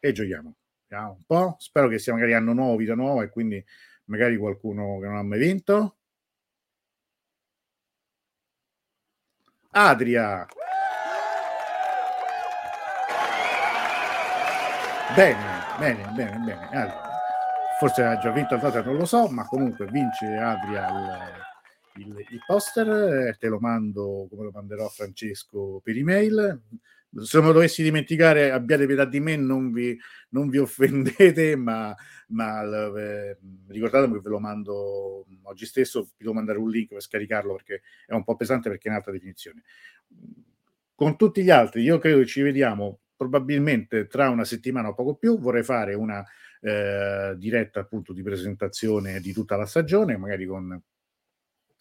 e 0.00 0.12
giochiamo. 0.12 0.54
Un 0.90 1.24
po'. 1.26 1.56
Spero 1.58 1.88
che 1.88 1.98
sia 1.98 2.12
magari 2.12 2.34
anno 2.34 2.52
nuovo, 2.52 2.76
vita 2.76 2.94
nuova 2.94 3.24
e 3.24 3.30
quindi 3.30 3.64
magari 4.04 4.36
qualcuno 4.36 4.98
che 5.00 5.06
non 5.06 5.16
ha 5.16 5.22
mai 5.22 5.38
vinto. 5.38 5.96
Adria. 9.70 10.46
Bene, 15.16 15.64
bene, 15.78 16.12
bene, 16.14 16.38
bene. 16.38 16.68
Allora, 16.70 17.13
forse 17.78 18.02
ha 18.02 18.18
già 18.18 18.30
vinto 18.30 18.56
l'altra, 18.56 18.82
non 18.82 18.96
lo 18.96 19.04
so, 19.04 19.28
ma 19.28 19.44
comunque 19.46 19.86
vince 19.86 20.26
Adria 20.36 20.88
il, 21.96 22.08
il, 22.08 22.40
poster. 22.46 23.36
te 23.38 23.48
lo 23.48 23.58
mando 23.58 24.26
come 24.28 24.44
lo 24.44 24.50
manderò 24.52 24.86
a 24.86 24.90
Francesco 24.90 25.80
per 25.82 25.96
email 25.96 26.62
se 27.22 27.38
me 27.38 27.46
lo 27.46 27.52
dovessi 27.52 27.82
dimenticare, 27.82 28.50
abbiate 28.50 28.86
pietà 28.86 29.04
di 29.04 29.20
me, 29.20 29.36
non 29.36 29.72
vi, 29.72 29.96
non 30.30 30.48
vi 30.48 30.58
offendete, 30.58 31.56
ma, 31.56 31.94
ma 32.28 32.62
eh, 32.62 33.38
ricordatemi 33.68 34.14
che 34.14 34.20
ve 34.20 34.28
lo 34.30 34.40
mando 34.40 35.26
oggi 35.42 35.66
stesso, 35.66 36.02
vi 36.02 36.10
devo 36.24 36.34
mandare 36.34 36.58
un 36.58 36.70
link 36.70 36.88
per 36.88 37.02
scaricarlo 37.02 37.54
perché 37.54 37.82
è 38.06 38.14
un 38.14 38.24
po' 38.24 38.36
pesante 38.36 38.68
perché 38.68 38.88
è 38.88 38.90
in 38.90 38.96
alta 38.96 39.10
definizione. 39.10 39.62
Con 40.94 41.16
tutti 41.16 41.42
gli 41.42 41.50
altri, 41.50 41.82
io 41.82 41.98
credo 41.98 42.20
che 42.20 42.26
ci 42.26 42.42
vediamo 42.42 43.00
probabilmente 43.16 44.06
tra 44.06 44.28
una 44.28 44.44
settimana 44.44 44.88
o 44.88 44.94
poco 44.94 45.14
più. 45.16 45.38
Vorrei 45.38 45.64
fare 45.64 45.94
una 45.94 46.24
eh, 46.64 47.34
diretta 47.36 47.80
appunto 47.80 48.14
di 48.14 48.22
presentazione 48.22 49.20
di 49.20 49.34
tutta 49.34 49.56
la 49.56 49.66
stagione, 49.66 50.16
magari 50.16 50.46
con 50.46 50.80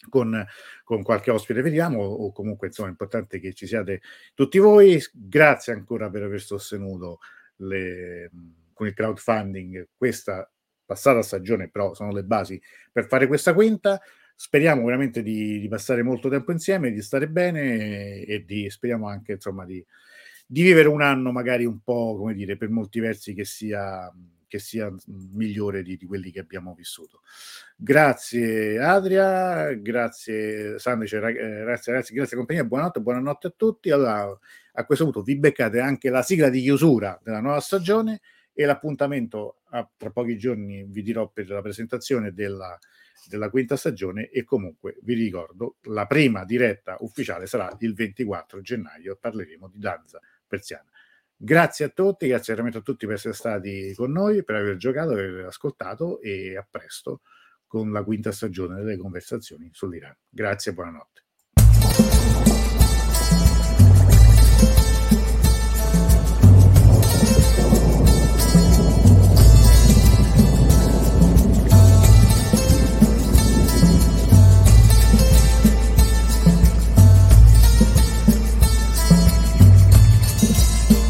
con, 0.10 0.46
con, 0.84 1.02
qualche 1.02 1.32
ospite, 1.32 1.62
vediamo, 1.62 2.02
o 2.04 2.34
comunque 2.34 2.68
insomma 2.68 2.90
è 2.90 2.92
importante 2.92 3.40
che 3.40 3.54
ci 3.54 3.66
siate 3.66 4.02
tutti 4.34 4.60
voi. 4.60 5.02
Grazie 5.14 5.72
ancora 5.72 6.10
per 6.10 6.24
aver 6.24 6.42
sostenuto 6.42 7.20
le, 7.58 8.30
con 8.74 8.88
il 8.88 8.94
crowdfunding 8.94 9.88
questa 9.96 10.52
passata 10.86 11.22
stagione, 11.22 11.70
però 11.70 11.94
sono 11.94 12.12
le 12.12 12.26
basi 12.26 12.62
per 12.92 13.08
fare 13.08 13.28
questa 13.28 13.54
quinta. 13.54 14.02
Speriamo 14.36 14.84
veramente 14.84 15.24
di, 15.24 15.60
di 15.60 15.68
passare 15.70 16.04
molto 16.04 16.28
tempo 16.28 16.52
insieme, 16.52 16.92
di 16.92 17.02
stare 17.02 17.30
bene 17.30 18.24
e, 18.26 18.44
di, 18.44 18.70
speriamo 18.70 19.08
anche 19.08 19.34
insomma 19.34 19.64
di, 19.64 19.82
di 20.46 20.64
vivere 20.64 20.90
un 20.90 21.02
anno 21.02 21.32
magari 21.32 21.64
un 21.64 21.80
po', 21.82 22.18
come 22.18 22.34
dire, 22.34 22.58
per 22.58 22.70
molti 22.70 23.00
versi 23.00 23.34
che 23.34 23.46
sia 23.46 24.12
che 24.54 24.60
sia 24.60 24.94
migliore 25.32 25.82
di, 25.82 25.98
di, 25.98 26.06
quelli 26.06 26.30
che 26.30 26.40
abbiamo 26.40 26.76
vissuto. 26.76 27.22
Grazie 27.76 28.78
Adria, 28.78 29.74
grazie 29.74 30.78
Sandice, 30.78 31.18
eh, 31.18 31.22
grazie 31.22 31.92
ragazzi, 31.92 32.14
grazie 32.14 32.38
compagnia, 32.38 32.64
buonanotte, 32.64 33.02
buonanotte 33.02 33.48
a 33.48 33.54
tutti. 33.58 33.90
Allora, 33.90 34.38
a 34.74 34.86
questo 34.86 35.06
punto 35.06 35.24
vi 35.24 35.40
beccate 35.40 35.80
anche 35.80 36.12
la 36.12 36.22
sigla 36.22 36.50
di 36.50 36.62
chiusura 36.62 37.20
della 37.24 37.40
nuova 37.40 37.62
stagione 37.62 38.22
e 38.54 38.66
l'appuntamento 38.66 39.62
a, 39.72 39.90
tra 39.98 40.12
pochi 40.12 40.38
giorni 40.38 40.86
vi 40.88 41.02
dirò 41.02 41.28
per 41.30 41.50
la 41.50 41.62
presentazione 41.64 42.32
della, 42.32 42.78
della 43.28 43.50
quinta 43.50 43.76
stagione 43.76 44.30
e 44.30 44.44
comunque 44.44 45.00
vi 45.02 45.16
ricordo 45.16 45.78
la 45.86 46.06
prima 46.06 46.46
diretta 46.46 46.98
ufficiale 47.00 47.48
sarà 47.48 47.76
il 47.80 47.96
24 47.96 48.62
gennaio 48.62 49.18
parleremo 49.20 49.68
di 49.68 49.80
danza 49.80 50.20
persiana 50.46 50.93
Grazie 51.46 51.84
a 51.88 51.90
tutti, 51.90 52.28
grazie 52.28 52.54
veramente 52.54 52.78
a 52.80 52.82
tutti 52.82 53.06
per 53.06 53.16
essere 53.16 53.34
stati 53.34 53.94
con 53.96 54.14
noi, 54.14 54.46
per 54.46 54.56
aver 54.56 54.78
giocato, 54.78 55.14
per 55.14 55.26
aver 55.28 55.46
ascoltato 55.48 56.22
e 56.22 56.56
a 56.56 56.66
presto 56.70 57.20
con 57.68 57.92
la 57.92 58.02
quinta 58.02 58.32
stagione 58.32 58.76
delle 58.78 58.96
conversazioni 58.98 59.70
sull'Iran. 59.74 60.16
Grazie 60.30 60.72
e 60.72 60.74
buonanotte. 60.74 61.23